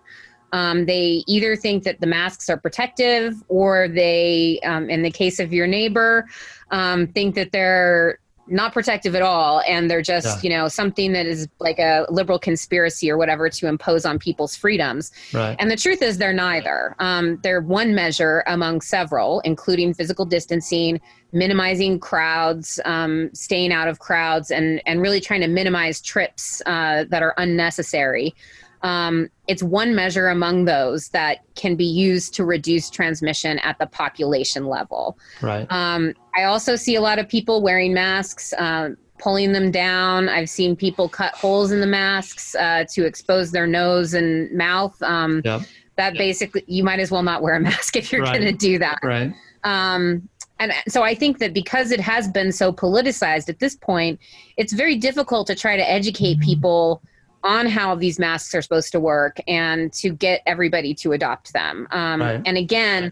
Um, 0.53 0.85
they 0.85 1.23
either 1.27 1.55
think 1.57 1.83
that 1.83 1.99
the 1.99 2.07
masks 2.07 2.49
are 2.49 2.57
protective, 2.57 3.43
or 3.49 3.89
they, 3.89 4.59
um, 4.63 4.89
in 4.89 5.01
the 5.01 5.11
case 5.11 5.39
of 5.39 5.51
your 5.51 5.67
neighbor, 5.67 6.27
um, 6.71 7.07
think 7.07 7.35
that 7.35 7.51
they're 7.51 8.19
not 8.47 8.73
protective 8.73 9.15
at 9.15 9.21
all 9.21 9.61
and 9.67 9.89
they're 9.89 10.01
just 10.01 10.43
yeah. 10.43 10.49
you 10.49 10.49
know 10.49 10.67
something 10.67 11.13
that 11.13 11.25
is 11.25 11.47
like 11.59 11.79
a 11.79 12.05
liberal 12.09 12.37
conspiracy 12.37 13.09
or 13.09 13.17
whatever 13.17 13.49
to 13.49 13.67
impose 13.67 14.05
on 14.05 14.19
people's 14.19 14.55
freedoms 14.55 15.11
right. 15.33 15.55
and 15.59 15.71
the 15.71 15.77
truth 15.77 16.01
is 16.01 16.17
they're 16.17 16.33
neither 16.33 16.95
um, 16.99 17.39
they're 17.41 17.61
one 17.61 17.95
measure 17.95 18.43
among 18.47 18.81
several 18.81 19.39
including 19.41 19.93
physical 19.93 20.25
distancing 20.25 20.99
minimizing 21.31 21.97
crowds 21.97 22.79
um, 22.83 23.29
staying 23.33 23.71
out 23.71 23.87
of 23.87 23.99
crowds 23.99 24.51
and 24.51 24.81
and 24.85 25.01
really 25.01 25.21
trying 25.21 25.41
to 25.41 25.47
minimize 25.47 26.01
trips 26.01 26.61
uh, 26.65 27.05
that 27.09 27.23
are 27.23 27.33
unnecessary 27.37 28.35
um, 28.83 29.29
it's 29.47 29.63
one 29.63 29.95
measure 29.95 30.27
among 30.27 30.65
those 30.65 31.09
that 31.09 31.39
can 31.55 31.75
be 31.75 31.85
used 31.85 32.33
to 32.35 32.45
reduce 32.45 32.89
transmission 32.89 33.59
at 33.59 33.79
the 33.79 33.87
population 33.87 34.67
level. 34.67 35.17
Right. 35.41 35.65
Um, 35.71 36.13
I 36.37 36.43
also 36.43 36.75
see 36.75 36.95
a 36.95 37.01
lot 37.01 37.17
of 37.17 37.27
people 37.27 37.61
wearing 37.61 37.93
masks, 37.93 38.53
uh, 38.53 38.89
pulling 39.19 39.53
them 39.53 39.71
down. 39.71 40.27
I've 40.27 40.49
seen 40.49 40.75
people 40.75 41.07
cut 41.07 41.33
holes 41.33 41.71
in 41.71 41.79
the 41.79 41.87
masks 41.87 42.55
uh, 42.55 42.83
to 42.91 43.05
expose 43.05 43.51
their 43.51 43.67
nose 43.67 44.13
and 44.13 44.51
mouth. 44.51 45.01
Um, 45.01 45.41
yep. 45.45 45.61
That 45.95 46.15
yep. 46.15 46.19
basically, 46.19 46.63
you 46.67 46.83
might 46.83 46.99
as 46.99 47.11
well 47.11 47.23
not 47.23 47.41
wear 47.41 47.55
a 47.55 47.59
mask 47.59 47.95
if 47.95 48.11
you're 48.11 48.21
right. 48.21 48.33
going 48.33 48.51
to 48.51 48.57
do 48.57 48.79
that. 48.79 48.99
Right. 49.01 49.33
Um, 49.63 50.27
and 50.59 50.73
so 50.87 51.03
I 51.03 51.15
think 51.15 51.39
that 51.39 51.53
because 51.53 51.91
it 51.91 51.99
has 51.99 52.27
been 52.27 52.51
so 52.51 52.71
politicized 52.71 53.49
at 53.49 53.59
this 53.59 53.75
point, 53.75 54.19
it's 54.57 54.73
very 54.73 54.95
difficult 54.97 55.47
to 55.47 55.55
try 55.55 55.75
to 55.77 55.89
educate 55.89 56.35
mm-hmm. 56.35 56.45
people 56.45 57.01
on 57.43 57.65
how 57.65 57.95
these 57.95 58.19
masks 58.19 58.55
are 58.55 58.61
supposed 58.61 58.91
to 58.91 58.99
work 58.99 59.37
and 59.47 59.91
to 59.93 60.09
get 60.09 60.41
everybody 60.45 60.93
to 60.95 61.11
adopt 61.11 61.53
them. 61.53 61.87
Um, 61.91 62.21
right. 62.21 62.41
And 62.45 62.57
again, 62.57 63.11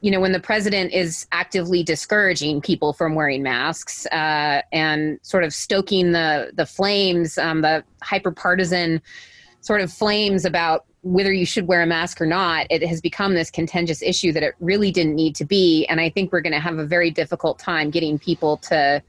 you 0.00 0.12
know, 0.12 0.20
when 0.20 0.32
the 0.32 0.40
president 0.40 0.92
is 0.92 1.26
actively 1.32 1.82
discouraging 1.82 2.60
people 2.60 2.92
from 2.92 3.16
wearing 3.16 3.42
masks 3.42 4.06
uh, 4.06 4.62
and 4.72 5.18
sort 5.22 5.42
of 5.42 5.52
stoking 5.52 6.12
the 6.12 6.52
the 6.54 6.66
flames, 6.66 7.36
um, 7.36 7.62
the 7.62 7.82
hyperpartisan 8.02 9.00
sort 9.60 9.80
of 9.80 9.92
flames 9.92 10.44
about 10.44 10.84
whether 11.02 11.32
you 11.32 11.46
should 11.46 11.66
wear 11.66 11.82
a 11.82 11.86
mask 11.86 12.20
or 12.20 12.26
not, 12.26 12.66
it 12.70 12.82
has 12.82 13.00
become 13.00 13.34
this 13.34 13.50
contentious 13.50 14.02
issue 14.02 14.32
that 14.32 14.42
it 14.42 14.54
really 14.60 14.90
didn't 14.90 15.14
need 15.14 15.34
to 15.36 15.44
be. 15.44 15.84
And 15.86 16.00
I 16.00 16.10
think 16.10 16.32
we're 16.32 16.40
going 16.40 16.52
to 16.52 16.60
have 16.60 16.78
a 16.78 16.84
very 16.84 17.10
difficult 17.10 17.58
time 17.58 17.90
getting 17.90 18.18
people 18.18 18.58
to 18.58 19.02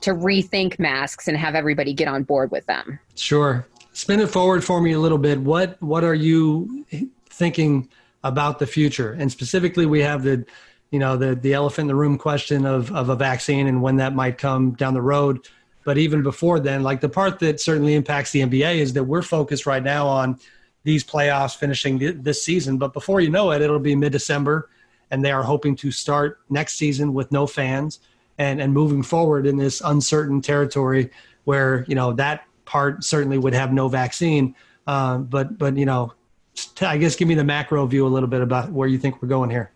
to 0.00 0.14
rethink 0.14 0.78
masks 0.78 1.28
and 1.28 1.36
have 1.36 1.54
everybody 1.54 1.92
get 1.92 2.08
on 2.08 2.22
board 2.24 2.50
with 2.50 2.66
them. 2.66 2.98
Sure 3.14 3.66
spin 3.92 4.20
it 4.20 4.28
forward 4.28 4.64
for 4.64 4.80
me 4.80 4.92
a 4.92 4.98
little 4.98 5.18
bit. 5.18 5.40
What 5.40 5.80
what 5.82 6.04
are 6.04 6.14
you 6.14 6.84
thinking 7.26 7.88
about 8.24 8.58
the 8.58 8.66
future? 8.66 9.12
And 9.12 9.30
specifically, 9.30 9.86
we 9.86 10.00
have 10.00 10.22
the 10.22 10.44
you 10.90 10.98
know 10.98 11.16
the 11.16 11.34
the 11.34 11.54
elephant 11.54 11.84
in 11.84 11.88
the 11.88 11.94
room 11.94 12.18
question 12.18 12.66
of 12.66 12.92
of 12.92 13.08
a 13.08 13.16
vaccine 13.16 13.66
and 13.66 13.82
when 13.82 13.96
that 13.96 14.14
might 14.14 14.38
come 14.38 14.72
down 14.72 14.94
the 14.94 15.02
road. 15.02 15.46
But 15.84 15.98
even 15.98 16.22
before 16.22 16.60
then, 16.60 16.82
like 16.82 17.00
the 17.00 17.08
part 17.08 17.40
that 17.40 17.60
certainly 17.60 17.94
impacts 17.94 18.30
the 18.30 18.42
NBA 18.42 18.76
is 18.76 18.92
that 18.92 19.04
we're 19.04 19.22
focused 19.22 19.66
right 19.66 19.82
now 19.82 20.06
on 20.06 20.38
these 20.84 21.04
playoffs 21.04 21.56
finishing 21.56 22.22
this 22.22 22.44
season. 22.44 22.78
But 22.78 22.92
before 22.92 23.20
you 23.20 23.30
know 23.30 23.50
it, 23.52 23.62
it'll 23.62 23.78
be 23.80 23.96
mid 23.96 24.12
December 24.12 24.68
and 25.10 25.24
they 25.24 25.30
are 25.30 25.42
hoping 25.42 25.76
to 25.76 25.90
start 25.92 26.40
next 26.48 26.74
season 26.74 27.12
with 27.12 27.30
no 27.30 27.46
fans 27.46 28.00
and 28.38 28.60
and 28.60 28.72
moving 28.72 29.02
forward 29.02 29.46
in 29.46 29.56
this 29.56 29.80
uncertain 29.84 30.40
territory 30.40 31.10
where 31.44 31.84
you 31.86 31.94
know 31.94 32.12
that 32.12 32.44
part 32.72 33.04
certainly 33.04 33.36
would 33.36 33.52
have 33.52 33.70
no 33.70 33.86
vaccine. 33.86 34.54
Um, 34.86 35.24
but 35.24 35.58
but 35.58 35.76
you 35.76 35.84
know, 35.84 36.14
I 36.80 36.96
guess 36.96 37.14
give 37.14 37.28
me 37.28 37.34
the 37.34 37.44
macro 37.44 37.86
view 37.86 38.06
a 38.06 38.08
little 38.08 38.28
bit 38.28 38.40
about 38.40 38.72
where 38.72 38.88
you 38.88 38.98
think 38.98 39.20
we're 39.20 39.28
going 39.28 39.50
here. 39.50 39.70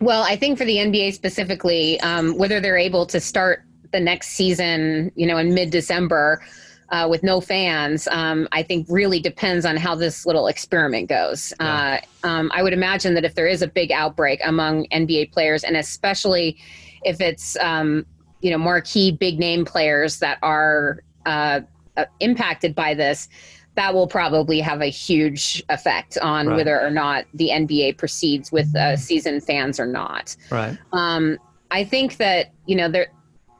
Well, 0.00 0.22
I 0.22 0.36
think 0.36 0.58
for 0.58 0.64
the 0.64 0.76
NBA 0.76 1.12
specifically, 1.14 2.00
um, 2.00 2.36
whether 2.36 2.58
they're 2.58 2.78
able 2.78 3.06
to 3.06 3.20
start 3.20 3.62
the 3.92 4.00
next 4.00 4.30
season, 4.30 5.12
you 5.14 5.26
know, 5.26 5.36
in 5.36 5.52
mid-December 5.54 6.42
uh, 6.88 7.06
with 7.08 7.22
no 7.22 7.40
fans, 7.40 8.08
um, 8.08 8.48
I 8.50 8.62
think 8.62 8.86
really 8.88 9.20
depends 9.20 9.66
on 9.66 9.76
how 9.76 9.94
this 9.94 10.24
little 10.24 10.46
experiment 10.46 11.08
goes. 11.08 11.52
Yeah. 11.60 12.00
Uh, 12.24 12.26
um, 12.26 12.50
I 12.54 12.62
would 12.62 12.72
imagine 12.72 13.14
that 13.14 13.24
if 13.24 13.34
there 13.34 13.46
is 13.46 13.62
a 13.62 13.68
big 13.68 13.92
outbreak 13.92 14.40
among 14.42 14.86
NBA 14.86 15.32
players, 15.32 15.64
and 15.64 15.76
especially 15.76 16.56
if 17.02 17.20
it's 17.20 17.56
um, 17.58 18.06
you 18.40 18.50
know 18.50 18.58
marquee 18.58 19.12
big 19.12 19.38
name 19.38 19.64
players 19.64 20.18
that 20.20 20.38
are 20.42 21.02
uh, 21.26 21.60
uh, 21.96 22.04
impacted 22.20 22.74
by 22.74 22.94
this, 22.94 23.28
that 23.76 23.94
will 23.94 24.08
probably 24.08 24.60
have 24.60 24.80
a 24.80 24.86
huge 24.86 25.62
effect 25.68 26.18
on 26.18 26.48
right. 26.48 26.56
whether 26.56 26.80
or 26.80 26.90
not 26.90 27.24
the 27.34 27.50
NBA 27.50 27.98
proceeds 27.98 28.50
with 28.50 28.74
uh, 28.76 28.96
season 28.96 29.40
fans 29.40 29.78
or 29.78 29.86
not. 29.86 30.36
Right. 30.50 30.76
Um, 30.92 31.38
I 31.70 31.84
think 31.84 32.16
that 32.16 32.52
you 32.66 32.76
know 32.76 32.90
there 32.90 33.12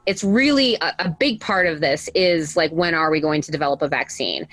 it's 0.06 0.24
really 0.24 0.76
a, 0.76 0.92
a 0.98 1.08
big 1.08 1.40
part 1.40 1.66
of 1.66 1.80
this 1.80 2.08
is 2.14 2.56
like 2.56 2.70
when 2.72 2.94
are 2.94 3.10
we 3.10 3.20
going 3.20 3.42
to 3.42 3.52
develop 3.52 3.82
a 3.82 3.88
vaccine 3.88 4.46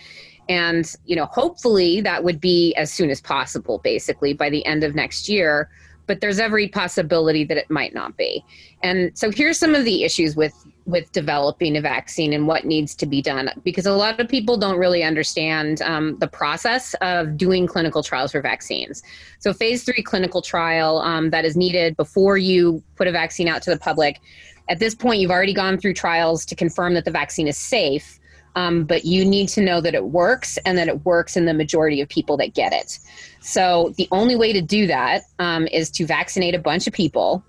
and 0.49 0.95
you 1.05 1.15
know 1.15 1.25
hopefully 1.25 2.01
that 2.01 2.23
would 2.23 2.39
be 2.39 2.73
as 2.75 2.91
soon 2.91 3.09
as 3.09 3.21
possible 3.21 3.79
basically 3.79 4.33
by 4.33 4.49
the 4.49 4.65
end 4.65 4.83
of 4.83 4.95
next 4.95 5.27
year 5.27 5.69
but 6.07 6.21
there's 6.21 6.39
every 6.39 6.67
possibility 6.67 7.43
that 7.43 7.57
it 7.57 7.69
might 7.69 7.93
not 7.93 8.17
be. 8.17 8.43
And 8.81 9.15
so 9.17 9.29
here's 9.29 9.57
some 9.57 9.75
of 9.75 9.85
the 9.85 10.03
issues 10.03 10.35
with 10.35 10.53
with 10.85 11.11
developing 11.11 11.75
a 11.75 11.81
vaccine 11.81 12.31
and 12.31 12.47
what 12.47 12.63
needs 12.63 12.95
to 12.95 13.05
be 13.05 13.21
done 13.21 13.49
because 13.65 13.85
a 13.85 13.91
lot 13.91 14.17
of 14.21 14.29
people 14.29 14.57
don't 14.57 14.77
really 14.77 15.03
understand 15.03 15.81
um, 15.81 16.17
the 16.19 16.27
process 16.27 16.93
of 17.01 17.35
doing 17.35 17.67
clinical 17.67 18.01
trials 18.01 18.31
for 18.31 18.41
vaccines. 18.41 19.03
So 19.39 19.51
phase 19.51 19.83
three 19.83 20.01
clinical 20.01 20.41
trial 20.41 20.99
um, 20.99 21.29
that 21.31 21.43
is 21.43 21.57
needed 21.57 21.97
before 21.97 22.37
you 22.37 22.81
put 22.95 23.05
a 23.05 23.11
vaccine 23.11 23.49
out 23.49 23.61
to 23.63 23.69
the 23.69 23.77
public. 23.77 24.21
At 24.69 24.79
this 24.79 24.95
point, 24.95 25.19
you've 25.19 25.31
already 25.31 25.53
gone 25.53 25.77
through 25.77 25.93
trials 25.93 26.45
to 26.45 26.55
confirm 26.55 26.93
that 26.93 27.03
the 27.03 27.11
vaccine 27.11 27.47
is 27.47 27.57
safe, 27.57 28.16
um, 28.57 28.85
but 28.85 29.05
you 29.05 29.23
need 29.23 29.49
to 29.49 29.61
know 29.61 29.79
that 29.79 29.93
it 29.93 30.05
works 30.05 30.57
and 30.65 30.79
that 30.79 30.87
it 30.87 31.05
works 31.05 31.37
in 31.37 31.45
the 31.45 31.53
majority 31.53 32.01
of 32.01 32.09
people 32.09 32.37
that 32.37 32.55
get 32.55 32.73
it. 32.73 32.97
So 33.39 33.93
the 33.97 34.07
only 34.11 34.35
way 34.35 34.51
to 34.51 34.61
do 34.61 34.87
that 34.87 35.25
um, 35.37 35.67
is 35.67 35.91
to 35.91 36.07
vaccinate 36.07 36.55
a 36.55 36.59
bunch 36.59 36.87
of 36.87 36.93
people, 36.93 37.43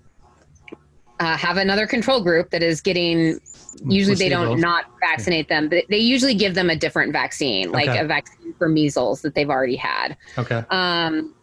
uh, 1.19 1.35
have 1.35 1.57
another 1.57 1.87
control 1.87 2.21
group 2.21 2.51
that 2.51 2.61
is 2.61 2.79
getting. 2.79 3.39
Usually, 3.87 4.15
they 4.15 4.29
don't 4.29 4.59
not 4.59 4.85
vaccinate 4.99 5.49
them, 5.49 5.67
but 5.67 5.85
they 5.89 5.97
usually 5.97 6.35
give 6.35 6.53
them 6.53 6.69
a 6.69 6.75
different 6.75 7.11
vaccine, 7.11 7.71
like 7.71 7.89
okay. 7.89 7.99
a 7.99 8.05
vaccine 8.05 8.53
for 8.59 8.69
measles 8.69 9.21
that 9.23 9.33
they've 9.33 9.49
already 9.49 9.75
had. 9.75 10.15
Okay. 10.37 10.63
Um, 10.69 11.33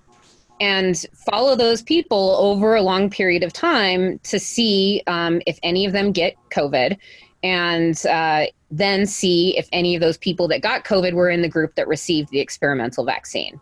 and 0.60 1.04
follow 1.28 1.56
those 1.56 1.82
people 1.82 2.36
over 2.38 2.76
a 2.76 2.82
long 2.82 3.10
period 3.10 3.42
of 3.42 3.52
time 3.52 4.20
to 4.20 4.38
see 4.38 5.02
um, 5.06 5.42
if 5.46 5.58
any 5.62 5.86
of 5.86 5.92
them 5.92 6.12
get 6.12 6.36
COVID 6.50 6.96
and 7.42 8.04
uh, 8.06 8.46
then 8.70 9.06
see 9.06 9.56
if 9.56 9.68
any 9.72 9.94
of 9.94 10.00
those 10.00 10.16
people 10.16 10.48
that 10.48 10.60
got 10.62 10.84
COVID 10.84 11.12
were 11.12 11.30
in 11.30 11.42
the 11.42 11.48
group 11.48 11.74
that 11.74 11.86
received 11.86 12.30
the 12.30 12.40
experimental 12.40 13.04
vaccine. 13.04 13.60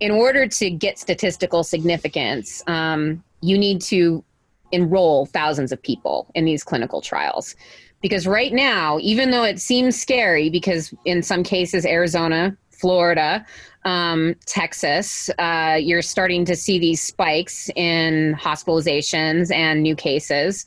In 0.00 0.10
order 0.10 0.46
to 0.48 0.70
get 0.70 0.98
statistical 0.98 1.62
significance, 1.62 2.62
um, 2.66 3.22
you 3.40 3.56
need 3.56 3.80
to 3.82 4.24
enroll 4.72 5.26
thousands 5.26 5.70
of 5.70 5.80
people 5.80 6.30
in 6.34 6.44
these 6.44 6.64
clinical 6.64 7.00
trials. 7.00 7.54
Because 8.00 8.26
right 8.26 8.52
now, 8.52 8.98
even 9.00 9.30
though 9.30 9.44
it 9.44 9.60
seems 9.60 10.00
scary, 10.00 10.50
because 10.50 10.92
in 11.04 11.22
some 11.22 11.44
cases, 11.44 11.86
Arizona, 11.86 12.56
Florida, 12.70 13.46
um, 13.84 14.34
Texas, 14.46 15.30
uh, 15.38 15.78
you're 15.80 16.02
starting 16.02 16.44
to 16.46 16.56
see 16.56 16.80
these 16.80 17.00
spikes 17.00 17.70
in 17.76 18.34
hospitalizations 18.34 19.52
and 19.52 19.82
new 19.82 19.94
cases. 19.94 20.66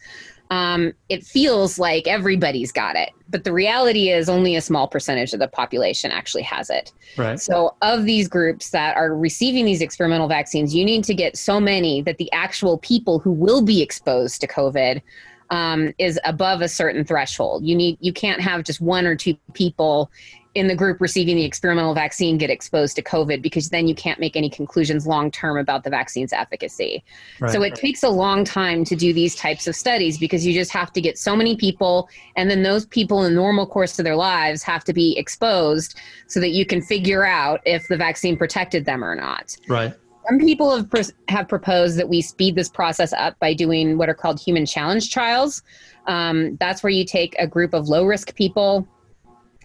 Um, 0.52 0.94
it 1.10 1.24
feels 1.24 1.80
like 1.80 2.08
everybody's 2.08 2.72
got 2.72 2.96
it, 2.96 3.10
but 3.30 3.44
the 3.44 3.52
reality 3.52 4.10
is 4.10 4.30
only 4.30 4.56
a 4.56 4.62
small 4.62 4.88
percentage 4.88 5.34
of 5.34 5.40
the 5.40 5.48
population 5.48 6.12
actually 6.12 6.44
has 6.44 6.70
it. 6.70 6.92
Right. 7.18 7.40
So, 7.40 7.76
of 7.82 8.06
these 8.06 8.28
groups 8.28 8.70
that 8.70 8.96
are 8.96 9.16
receiving 9.16 9.66
these 9.66 9.82
experimental 9.82 10.28
vaccines, 10.28 10.76
you 10.76 10.86
need 10.86 11.04
to 11.06 11.16
get 11.16 11.36
so 11.36 11.60
many 11.60 12.02
that 12.04 12.18
the 12.18 12.32
actual 12.32 12.78
people 12.78 13.18
who 13.18 13.32
will 13.32 13.64
be 13.64 13.82
exposed 13.82 14.40
to 14.42 14.48
COVID 14.48 15.02
um, 15.50 15.94
is 15.98 16.20
above 16.26 16.62
a 16.62 16.70
certain 16.70 17.04
threshold. 17.04 17.66
You 17.66 17.76
need 17.76 17.98
you 18.00 18.14
can't 18.14 18.42
have 18.42 18.64
just 18.64 18.82
one 18.82 19.06
or 19.06 19.16
two 19.16 19.36
people 19.54 20.12
in 20.56 20.68
the 20.68 20.76
group 20.76 21.02
receiving 21.02 21.36
the 21.36 21.44
experimental 21.44 21.94
vaccine 21.94 22.38
get 22.38 22.50
exposed 22.50 22.96
to 22.96 23.04
COVID 23.04 23.42
because 23.42 23.70
then 23.70 23.88
you 23.88 23.94
can't 23.94 24.20
make 24.22 24.38
any 24.38 24.50
conclusions 24.50 25.06
long 25.06 25.30
term 25.30 25.58
about 25.58 25.84
the 25.84 25.90
vaccine's 25.90 26.32
efficacy. 26.32 27.04
Right. 27.42 27.52
So 27.52 27.62
it 27.62 27.76
takes 27.76 28.04
a 28.04 28.10
long 28.10 28.46
time 28.46 28.86
to 28.86 28.96
do 28.96 29.14
these 29.14 29.36
types 29.36 29.68
of 29.68 29.76
studies 29.76 30.18
because 30.18 30.46
you 30.46 30.54
just 30.54 30.72
have 30.72 30.94
to 30.94 31.02
get 31.02 31.18
so 31.18 31.36
many 31.36 31.58
people, 31.58 32.10
and 32.38 32.50
then 32.50 32.64
those 32.64 32.86
people 32.86 33.24
in 33.24 33.34
the 33.34 33.36
normal 33.36 33.68
course 33.68 34.00
of 34.00 34.06
their 34.06 34.16
lives 34.16 34.64
have 34.64 34.86
to 34.86 34.94
be 34.94 35.18
exposed 35.18 36.00
so 36.28 36.40
that 36.40 36.50
you 36.50 36.66
can 36.66 36.82
figure 36.82 37.26
out 37.26 37.60
if 37.66 37.88
the 37.90 37.98
vaccine 37.98 38.38
protected 38.38 38.86
them 38.86 39.04
or 39.04 39.14
not. 39.14 39.56
Right. 39.68 39.94
Some 40.28 40.40
people 40.40 40.76
have, 40.76 40.90
pr- 40.90 41.12
have 41.28 41.48
proposed 41.48 42.00
that 42.00 42.10
we 42.10 42.22
speed 42.22 42.56
this 42.56 42.70
process 42.70 43.14
up 43.14 43.38
by 43.40 43.54
doing 43.54 43.98
what 43.98 44.10
are 44.10 44.16
called 44.16 44.40
human 44.40 44.66
challenge 44.66 45.12
trials. 45.12 45.62
Um, 46.08 46.56
that's 46.60 46.82
where 46.82 46.90
you 46.90 47.06
take 47.06 47.36
a 47.38 47.46
group 47.46 47.74
of 47.74 47.90
low 47.90 48.06
risk 48.06 48.34
people 48.36 48.88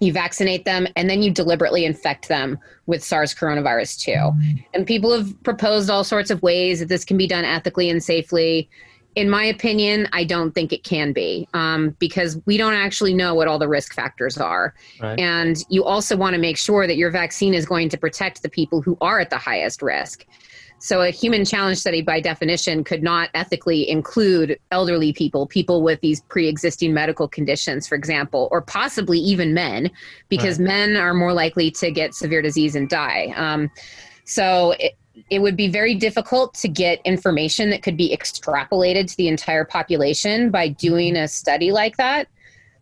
you 0.01 0.12
vaccinate 0.12 0.64
them 0.64 0.86
and 0.96 1.09
then 1.09 1.22
you 1.22 1.30
deliberately 1.30 1.84
infect 1.84 2.28
them 2.28 2.59
with 2.86 3.05
SARS 3.05 3.34
coronavirus 3.34 4.01
2. 4.01 4.12
And 4.74 4.86
people 4.86 5.16
have 5.16 5.40
proposed 5.42 5.90
all 5.90 6.05
sorts 6.05 6.30
of 6.30 6.42
ways 6.42 6.80
that 6.80 6.88
this 6.88 7.05
can 7.05 7.16
be 7.16 7.26
done 7.26 7.44
ethically 7.44 7.90
and 7.90 8.03
safely. 8.03 8.68
In 9.16 9.28
my 9.28 9.44
opinion, 9.44 10.09
I 10.12 10.24
don't 10.24 10.53
think 10.53 10.72
it 10.72 10.84
can 10.84 11.12
be 11.12 11.48
um, 11.53 11.96
because 11.98 12.40
we 12.46 12.57
don't 12.57 12.74
actually 12.74 13.12
know 13.12 13.34
what 13.34 13.46
all 13.48 13.59
the 13.59 13.68
risk 13.68 13.92
factors 13.92 14.38
are. 14.38 14.74
Right. 15.01 15.18
And 15.18 15.57
you 15.68 15.84
also 15.84 16.16
want 16.16 16.34
to 16.34 16.40
make 16.40 16.57
sure 16.57 16.86
that 16.86 16.96
your 16.96 17.11
vaccine 17.11 17.53
is 17.53 17.66
going 17.66 17.88
to 17.90 17.98
protect 17.98 18.42
the 18.42 18.48
people 18.48 18.80
who 18.80 18.96
are 19.01 19.20
at 19.20 19.28
the 19.30 19.38
highest 19.38 19.82
risk. 19.82 20.24
So, 20.83 21.03
a 21.03 21.11
human 21.11 21.45
challenge 21.45 21.76
study, 21.76 22.01
by 22.01 22.20
definition, 22.20 22.85
could 22.85 23.03
not 23.03 23.28
ethically 23.35 23.89
include 23.89 24.59
elderly 24.70 25.12
people, 25.12 25.47
people 25.47 25.83
with 25.83 26.01
these 26.01 26.22
pre 26.22 26.49
existing 26.49 26.95
medical 26.95 27.28
conditions, 27.28 27.87
for 27.87 27.97
example, 27.97 28.49
or 28.51 28.62
possibly 28.62 29.18
even 29.18 29.53
men, 29.53 29.91
because 30.31 30.59
right. 30.59 30.68
men 30.68 30.97
are 30.97 31.12
more 31.12 31.35
likely 31.35 31.70
to 31.72 31.91
get 31.91 32.14
severe 32.14 32.41
disease 32.41 32.74
and 32.74 32.89
die. 32.89 33.33
Um, 33.37 33.70
so, 34.24 34.74
it, 34.81 34.97
it 35.28 35.41
would 35.41 35.57
be 35.57 35.68
very 35.68 35.95
difficult 35.95 36.55
to 36.55 36.68
get 36.68 37.01
information 37.05 37.68
that 37.70 37.83
could 37.83 37.99
be 37.99 38.16
extrapolated 38.16 39.07
to 39.11 39.16
the 39.18 39.28
entire 39.28 39.66
population 39.66 40.51
by 40.51 40.68
doing 40.68 41.14
a 41.14 41.28
study 41.28 41.72
like 41.72 41.99
that. 41.99 42.26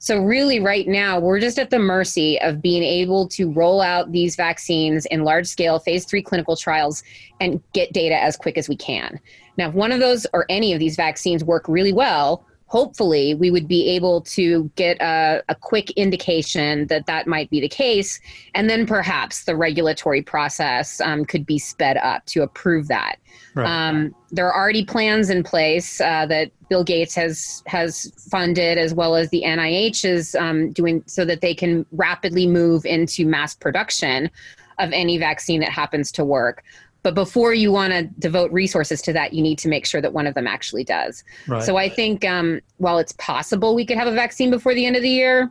So, 0.01 0.21
really, 0.21 0.61
right 0.61 0.87
now, 0.87 1.19
we're 1.19 1.41
just 1.41 1.59
at 1.59 1.71
the 1.71 1.79
mercy 1.79 2.41
of 2.41 2.63
being 2.63 2.85
able 2.85 3.27
to 3.31 3.51
roll 3.53 3.81
out 3.81 4.13
these 4.13 4.37
vaccines 4.37 5.07
in 5.07 5.25
large 5.25 5.47
scale 5.47 5.81
phase 5.81 6.05
three 6.05 6.23
clinical 6.23 6.57
trials 6.57 7.03
and 7.41 7.61
get 7.73 7.93
data 7.93 8.15
as 8.15 8.37
quick 8.37 8.57
as 8.57 8.69
we 8.69 8.77
can. 8.77 9.19
Now, 9.57 9.69
if 9.69 9.75
one 9.75 9.91
of 9.91 9.99
those 9.99 10.25
or 10.33 10.47
any 10.49 10.73
of 10.73 10.79
these 10.79 10.95
vaccines 10.95 11.43
work 11.43 11.69
really 11.69 11.93
well, 11.93 12.47
hopefully 12.69 13.35
we 13.35 13.51
would 13.51 13.67
be 13.67 13.89
able 13.89 14.21
to 14.21 14.71
get 14.77 15.01
a, 15.01 15.43
a, 15.49 15.55
quick 15.55 15.91
indication 15.93 16.87
that 16.89 17.07
that 17.07 17.27
might 17.27 17.49
be 17.49 17.61
the 17.61 17.69
case. 17.69 18.21
And 18.55 18.69
then 18.69 18.87
perhaps 18.87 19.45
the 19.45 19.57
regulatory 19.57 20.23
process 20.23 21.01
um, 21.01 21.25
could 21.25 21.47
be 21.47 21.59
sped 21.59 21.97
up 21.97 22.25
to 22.27 22.43
approve 22.43 22.89
that. 22.89 23.17
Right. 23.55 23.89
um, 23.89 24.15
there 24.31 24.47
are 24.47 24.55
already 24.55 24.85
plans 24.85 25.31
in 25.31 25.43
place 25.43 26.01
uh, 26.01 26.27
that 26.27 26.51
bill 26.69 26.85
gates 26.85 27.15
has 27.15 27.63
has 27.67 28.13
funded 28.31 28.77
as 28.77 28.93
well 28.93 29.17
as 29.17 29.31
the 29.31 29.43
nih 29.43 30.05
is 30.05 30.35
um, 30.35 30.71
doing 30.73 31.03
so 31.07 31.25
that 31.25 31.41
they 31.41 31.55
can 31.55 31.87
rapidly 31.93 32.47
move 32.47 32.85
into 32.85 33.27
mass 33.27 33.55
production 33.55 34.31
of 34.79 34.93
any 34.93 35.19
vaccine 35.19 35.61
that 35.61 35.71
happens 35.71 36.13
to 36.13 36.25
work 36.25 36.63
but 37.03 37.15
before 37.15 37.55
you 37.55 37.71
want 37.71 37.93
to 37.93 38.05
devote 38.19 38.51
resources 38.53 39.01
to 39.03 39.13
that, 39.13 39.33
you 39.33 39.43
need 39.43 39.59
to 39.59 39.69
make 39.69 39.87
sure 39.87 40.01
that 40.01 40.13
one 40.13 40.27
of 40.27 40.35
them 40.35 40.47
actually 40.47 40.85
does. 40.85 41.23
Right. 41.47 41.63
So 41.63 41.77
I 41.77 41.89
think 41.89 42.25
um, 42.25 42.61
while 42.79 42.99
it's 42.99 43.13
possible 43.13 43.75
we 43.75 43.87
could 43.87 43.97
have 43.97 44.09
a 44.09 44.13
vaccine 44.13 44.51
before 44.51 44.75
the 44.75 44.85
end 44.85 44.97
of 44.97 45.03
the 45.03 45.11
year, 45.11 45.51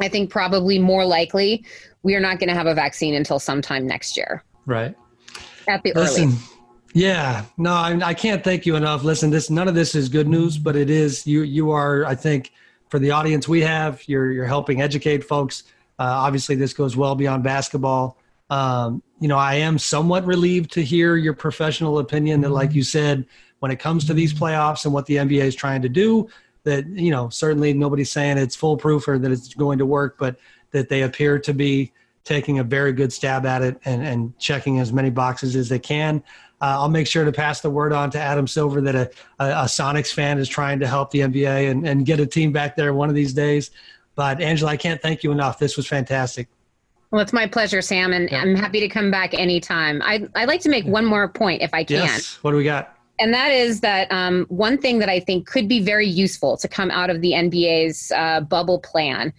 I 0.00 0.08
think 0.08 0.30
probably 0.30 0.78
more 0.78 1.04
likely 1.04 1.64
we 2.02 2.14
are 2.14 2.20
not 2.20 2.38
going 2.38 2.48
to 2.48 2.54
have 2.54 2.66
a 2.66 2.74
vaccine 2.74 3.14
until 3.14 3.38
sometime 3.38 3.86
next 3.86 4.16
year. 4.16 4.42
Right. 4.66 4.94
At 5.68 5.82
the 5.82 5.92
Listen, 5.94 6.24
earliest. 6.24 6.52
Yeah, 6.94 7.44
no, 7.56 7.72
I, 7.72 7.98
I, 8.04 8.14
can't 8.14 8.44
thank 8.44 8.66
you 8.66 8.76
enough. 8.76 9.02
Listen, 9.02 9.30
this 9.30 9.48
none 9.48 9.66
of 9.66 9.74
this 9.74 9.94
is 9.94 10.08
good 10.08 10.28
news, 10.28 10.58
but 10.58 10.76
it 10.76 10.90
is 10.90 11.26
you. 11.26 11.42
You 11.42 11.70
are, 11.70 12.04
I 12.04 12.14
think, 12.14 12.52
for 12.90 12.98
the 12.98 13.10
audience 13.10 13.48
we 13.48 13.62
have, 13.62 14.06
you're 14.06 14.30
you're 14.30 14.46
helping 14.46 14.82
educate 14.82 15.24
folks. 15.24 15.62
Uh, 15.98 16.04
obviously, 16.04 16.54
this 16.54 16.74
goes 16.74 16.94
well 16.94 17.14
beyond 17.14 17.44
basketball. 17.44 18.18
Um, 18.52 19.02
you 19.18 19.28
know, 19.28 19.38
I 19.38 19.54
am 19.54 19.78
somewhat 19.78 20.26
relieved 20.26 20.72
to 20.72 20.82
hear 20.82 21.16
your 21.16 21.32
professional 21.32 21.98
opinion 22.00 22.42
that, 22.42 22.50
like 22.50 22.74
you 22.74 22.82
said, 22.82 23.24
when 23.60 23.70
it 23.70 23.78
comes 23.78 24.04
to 24.04 24.12
these 24.12 24.34
playoffs 24.34 24.84
and 24.84 24.92
what 24.92 25.06
the 25.06 25.16
NBA 25.16 25.42
is 25.42 25.54
trying 25.54 25.80
to 25.80 25.88
do, 25.88 26.28
that 26.64 26.86
you 26.86 27.10
know 27.10 27.30
certainly 27.30 27.72
nobody's 27.72 28.12
saying 28.12 28.36
it's 28.36 28.54
foolproof 28.54 29.08
or 29.08 29.18
that 29.18 29.32
it's 29.32 29.54
going 29.54 29.78
to 29.78 29.86
work, 29.86 30.18
but 30.18 30.36
that 30.72 30.90
they 30.90 31.00
appear 31.00 31.38
to 31.38 31.54
be 31.54 31.92
taking 32.24 32.58
a 32.58 32.64
very 32.64 32.92
good 32.92 33.10
stab 33.10 33.46
at 33.46 33.62
it 33.62 33.78
and, 33.86 34.04
and 34.06 34.38
checking 34.38 34.80
as 34.80 34.92
many 34.92 35.08
boxes 35.08 35.56
as 35.56 35.70
they 35.70 35.78
can. 35.78 36.22
Uh, 36.60 36.76
I'll 36.78 36.90
make 36.90 37.06
sure 37.06 37.24
to 37.24 37.32
pass 37.32 37.62
the 37.62 37.70
word 37.70 37.94
on 37.94 38.10
to 38.10 38.20
Adam 38.20 38.46
Silver 38.46 38.82
that 38.82 38.94
a, 38.94 39.10
a, 39.38 39.46
a, 39.46 39.64
Sonics 39.64 40.12
fan 40.12 40.38
is 40.38 40.48
trying 40.48 40.78
to 40.80 40.86
help 40.86 41.10
the 41.10 41.20
NBA 41.20 41.70
and, 41.70 41.88
and 41.88 42.06
get 42.06 42.20
a 42.20 42.26
team 42.26 42.52
back 42.52 42.76
there 42.76 42.92
one 42.92 43.08
of 43.08 43.14
these 43.14 43.32
days. 43.32 43.70
But 44.14 44.42
Angela, 44.42 44.72
I 44.72 44.76
can't 44.76 45.00
thank 45.00 45.24
you 45.24 45.32
enough. 45.32 45.58
This 45.58 45.76
was 45.76 45.88
fantastic. 45.88 46.48
Well, 47.12 47.20
it's 47.20 47.34
my 47.34 47.46
pleasure, 47.46 47.82
Sam, 47.82 48.14
and 48.14 48.30
yeah. 48.30 48.40
I'm 48.40 48.56
happy 48.56 48.80
to 48.80 48.88
come 48.88 49.10
back 49.10 49.34
anytime. 49.34 50.00
I, 50.02 50.26
I'd 50.34 50.48
like 50.48 50.62
to 50.62 50.70
make 50.70 50.86
one 50.86 51.04
more 51.04 51.28
point 51.28 51.60
if 51.60 51.74
I 51.74 51.84
can. 51.84 52.06
Yes. 52.06 52.38
What 52.42 52.52
do 52.52 52.56
we 52.56 52.64
got? 52.64 52.96
And 53.18 53.34
that 53.34 53.52
is 53.52 53.80
that 53.80 54.10
um, 54.10 54.46
one 54.48 54.78
thing 54.78 54.98
that 54.98 55.10
I 55.10 55.20
think 55.20 55.46
could 55.46 55.68
be 55.68 55.80
very 55.80 56.08
useful 56.08 56.56
to 56.56 56.66
come 56.66 56.90
out 56.90 57.10
of 57.10 57.20
the 57.20 57.32
NBA's 57.32 58.10
uh, 58.16 58.40
bubble 58.40 58.80
plan 58.80 59.32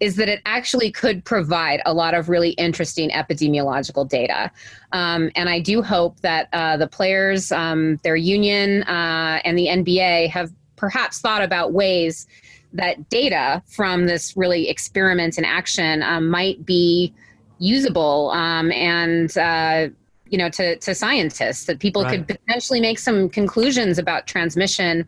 is 0.00 0.16
that 0.16 0.28
it 0.28 0.40
actually 0.44 0.90
could 0.90 1.24
provide 1.24 1.80
a 1.86 1.94
lot 1.94 2.14
of 2.14 2.28
really 2.28 2.50
interesting 2.50 3.10
epidemiological 3.10 4.08
data. 4.08 4.50
Um, 4.90 5.30
and 5.36 5.48
I 5.48 5.60
do 5.60 5.82
hope 5.82 6.18
that 6.20 6.48
uh, 6.52 6.78
the 6.78 6.88
players, 6.88 7.52
um, 7.52 8.00
their 8.02 8.16
union, 8.16 8.82
uh, 8.84 9.40
and 9.44 9.56
the 9.56 9.66
NBA 9.66 10.30
have 10.30 10.50
perhaps 10.76 11.20
thought 11.20 11.42
about 11.42 11.72
ways 11.72 12.26
that 12.72 13.08
data 13.08 13.62
from 13.66 14.06
this 14.06 14.36
really 14.36 14.68
experiment 14.68 15.38
in 15.38 15.44
action 15.44 16.02
um, 16.02 16.28
might 16.28 16.64
be 16.64 17.12
usable 17.58 18.30
um, 18.30 18.70
and 18.72 19.36
uh, 19.36 19.88
you 20.26 20.38
know 20.38 20.48
to, 20.48 20.76
to 20.76 20.94
scientists 20.94 21.64
that 21.64 21.78
people 21.78 22.04
right. 22.04 22.26
could 22.26 22.38
potentially 22.38 22.80
make 22.80 22.98
some 22.98 23.28
conclusions 23.28 23.98
about 23.98 24.26
transmission 24.26 25.06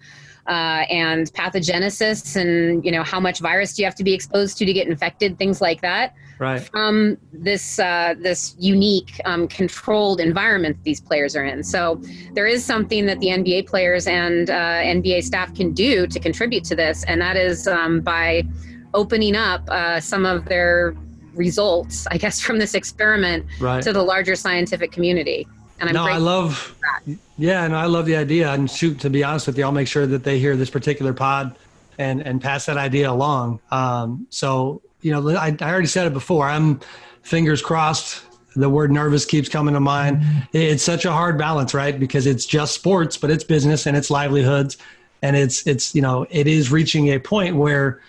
uh, 0.49 0.85
and 0.91 1.33
pathogenesis 1.33 2.37
and 2.37 2.85
you 2.85 2.91
know 2.91 3.03
how 3.03 3.21
much 3.21 3.39
virus 3.39 3.75
do 3.75 3.83
you 3.83 3.87
have 3.87 3.95
to 3.95 4.05
be 4.05 4.13
exposed 4.13 4.59
to 4.59 4.65
to 4.65 4.73
get 4.73 4.89
infected 4.89 5.39
things 5.39 5.61
like 5.61 5.81
that 5.81 6.15
right. 6.43 6.63
from 6.63 7.17
this 7.33 7.79
uh, 7.79 8.15
this 8.19 8.55
unique 8.59 9.21
um, 9.25 9.49
controlled 9.49 10.21
environment 10.21 10.77
these 10.83 11.01
players 11.01 11.37
are 11.37 11.45
in 11.45 11.63
so 11.63 12.01
there 12.35 12.47
is 12.47 12.65
something 12.65 13.07
that 13.07 13.19
the 13.21 13.29
nba 13.29 13.67
players 13.67 14.07
and 14.07 14.51
uh, 14.51 14.55
nba 14.55 15.23
staff 15.23 15.55
can 15.55 15.73
do 15.73 16.07
to 16.07 16.19
contribute 16.19 16.65
to 16.65 16.75
this 16.75 17.05
and 17.05 17.21
that 17.21 17.37
is 17.37 17.67
um, 17.69 18.01
by 18.01 18.43
opening 18.95 19.37
up 19.37 19.63
uh, 19.71 20.01
some 20.01 20.27
of 20.27 20.45
their 20.47 20.95
results 21.35 22.07
i 22.11 22.19
guess 22.19 22.41
from 22.41 22.59
this 22.59 22.75
experiment 22.75 23.47
right. 23.61 23.83
to 23.83 23.93
the 23.93 24.03
larger 24.03 24.37
scientific 24.37 24.93
community 24.93 25.47
and 25.81 25.89
I'm 25.89 25.95
no, 25.97 26.05
I 26.05 26.19
love, 26.19 26.77
yeah, 27.37 27.65
and 27.65 27.73
no, 27.73 27.79
I 27.79 27.87
love 27.87 28.07
the 28.07 28.15
idea. 28.15 28.53
And 28.53 28.71
shoot, 28.71 29.01
to 29.01 29.11
be 29.11 29.25
honest 29.25 29.49
with 29.49 29.59
you, 29.59 29.65
I'll 29.65 29.73
make 29.73 29.89
sure 29.89 30.07
that 30.07 30.23
they 30.23 30.39
hear 30.39 30.55
this 30.55 30.71
particular 30.71 31.13
pod 31.13 31.57
and 31.99 32.21
and 32.21 32.41
pass 32.41 32.67
that 32.67 32.77
idea 32.77 33.11
along. 33.11 33.59
Um, 33.73 34.29
so 34.31 34.81
you 35.03 35.13
know, 35.13 35.37
I, 35.37 35.57
I 35.61 35.71
already 35.71 35.87
said 35.87 36.07
it 36.07 36.13
before. 36.13 36.47
I'm 36.47 36.81
fingers 37.23 37.63
crossed. 37.63 38.25
The 38.55 38.69
word 38.69 38.93
nervous 38.93 39.25
keeps 39.25 39.49
coming 39.49 39.75
to 39.75 39.81
mind. 39.81 40.19
Mm-hmm. 40.19 40.39
It's 40.53 40.83
such 40.83 41.05
a 41.05 41.13
hard 41.13 41.39
balance, 41.39 41.75
right? 41.75 41.99
Because 41.99 42.27
it's 42.27 42.45
just 42.45 42.75
sports, 42.75 43.17
but 43.17 43.31
it's 43.31 43.45
business 43.45 43.87
and 43.87 43.97
it's 43.97 44.11
livelihoods, 44.11 44.77
and 45.23 45.37
it's 45.37 45.67
it's 45.67 45.95
you 45.95 46.03
know 46.03 46.27
it 46.31 46.47
is 46.47 46.71
reaching 46.71 47.09
a 47.09 47.19
point 47.19 47.57
where 47.57 48.03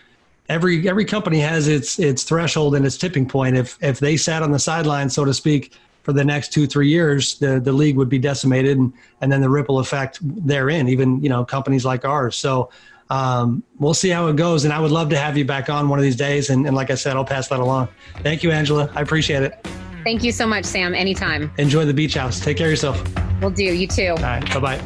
every 0.49 0.87
every 0.87 1.05
company 1.05 1.39
has 1.39 1.67
its 1.67 1.97
its 1.99 2.23
threshold 2.23 2.75
and 2.75 2.85
its 2.85 2.97
tipping 2.97 3.27
point. 3.27 3.55
If 3.55 3.77
if 3.81 3.99
they 3.99 4.17
sat 4.17 4.43
on 4.43 4.51
the 4.51 4.59
sideline, 4.59 5.09
so 5.09 5.23
to 5.23 5.33
speak, 5.33 5.73
for 6.03 6.11
the 6.11 6.23
next 6.23 6.51
two 6.53 6.67
three 6.67 6.89
years 6.89 7.39
the 7.39 7.59
the 7.59 7.71
league 7.71 7.95
would 7.97 8.09
be 8.09 8.19
decimated 8.19 8.77
and, 8.77 8.93
and 9.21 9.31
then 9.31 9.41
the 9.41 9.49
ripple 9.49 9.79
effect 9.79 10.19
therein 10.21 10.87
even 10.87 11.21
you 11.23 11.29
know 11.29 11.43
companies 11.43 11.85
like 11.85 12.05
ours 12.05 12.35
so 12.35 12.69
um, 13.09 13.63
we'll 13.79 13.93
see 13.93 14.09
how 14.09 14.27
it 14.27 14.35
goes 14.35 14.63
and 14.65 14.73
i 14.73 14.79
would 14.79 14.91
love 14.91 15.09
to 15.09 15.17
have 15.17 15.37
you 15.37 15.45
back 15.45 15.69
on 15.69 15.89
one 15.89 15.99
of 15.99 16.03
these 16.03 16.15
days 16.15 16.49
and, 16.49 16.65
and 16.65 16.75
like 16.75 16.89
i 16.89 16.95
said 16.95 17.15
i'll 17.15 17.25
pass 17.25 17.47
that 17.47 17.59
along. 17.59 17.87
Thank 18.21 18.43
you 18.43 18.51
angela. 18.51 18.91
I 18.95 19.01
appreciate 19.01 19.43
it. 19.43 19.65
Thank 20.03 20.23
you 20.23 20.31
so 20.31 20.45
much 20.45 20.65
sam. 20.65 20.93
Anytime. 20.93 21.51
Enjoy 21.57 21.85
the 21.85 21.93
beach 21.93 22.15
house. 22.15 22.39
Take 22.39 22.57
care 22.57 22.67
of 22.67 22.71
yourself. 22.71 23.01
We'll 23.41 23.51
do. 23.51 23.63
You 23.63 23.87
too. 23.87 24.09
All 24.09 24.15
right. 24.17 24.53
Bye-bye. 24.53 24.77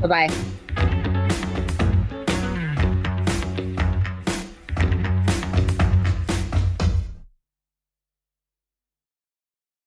Bye-bye 0.00 0.55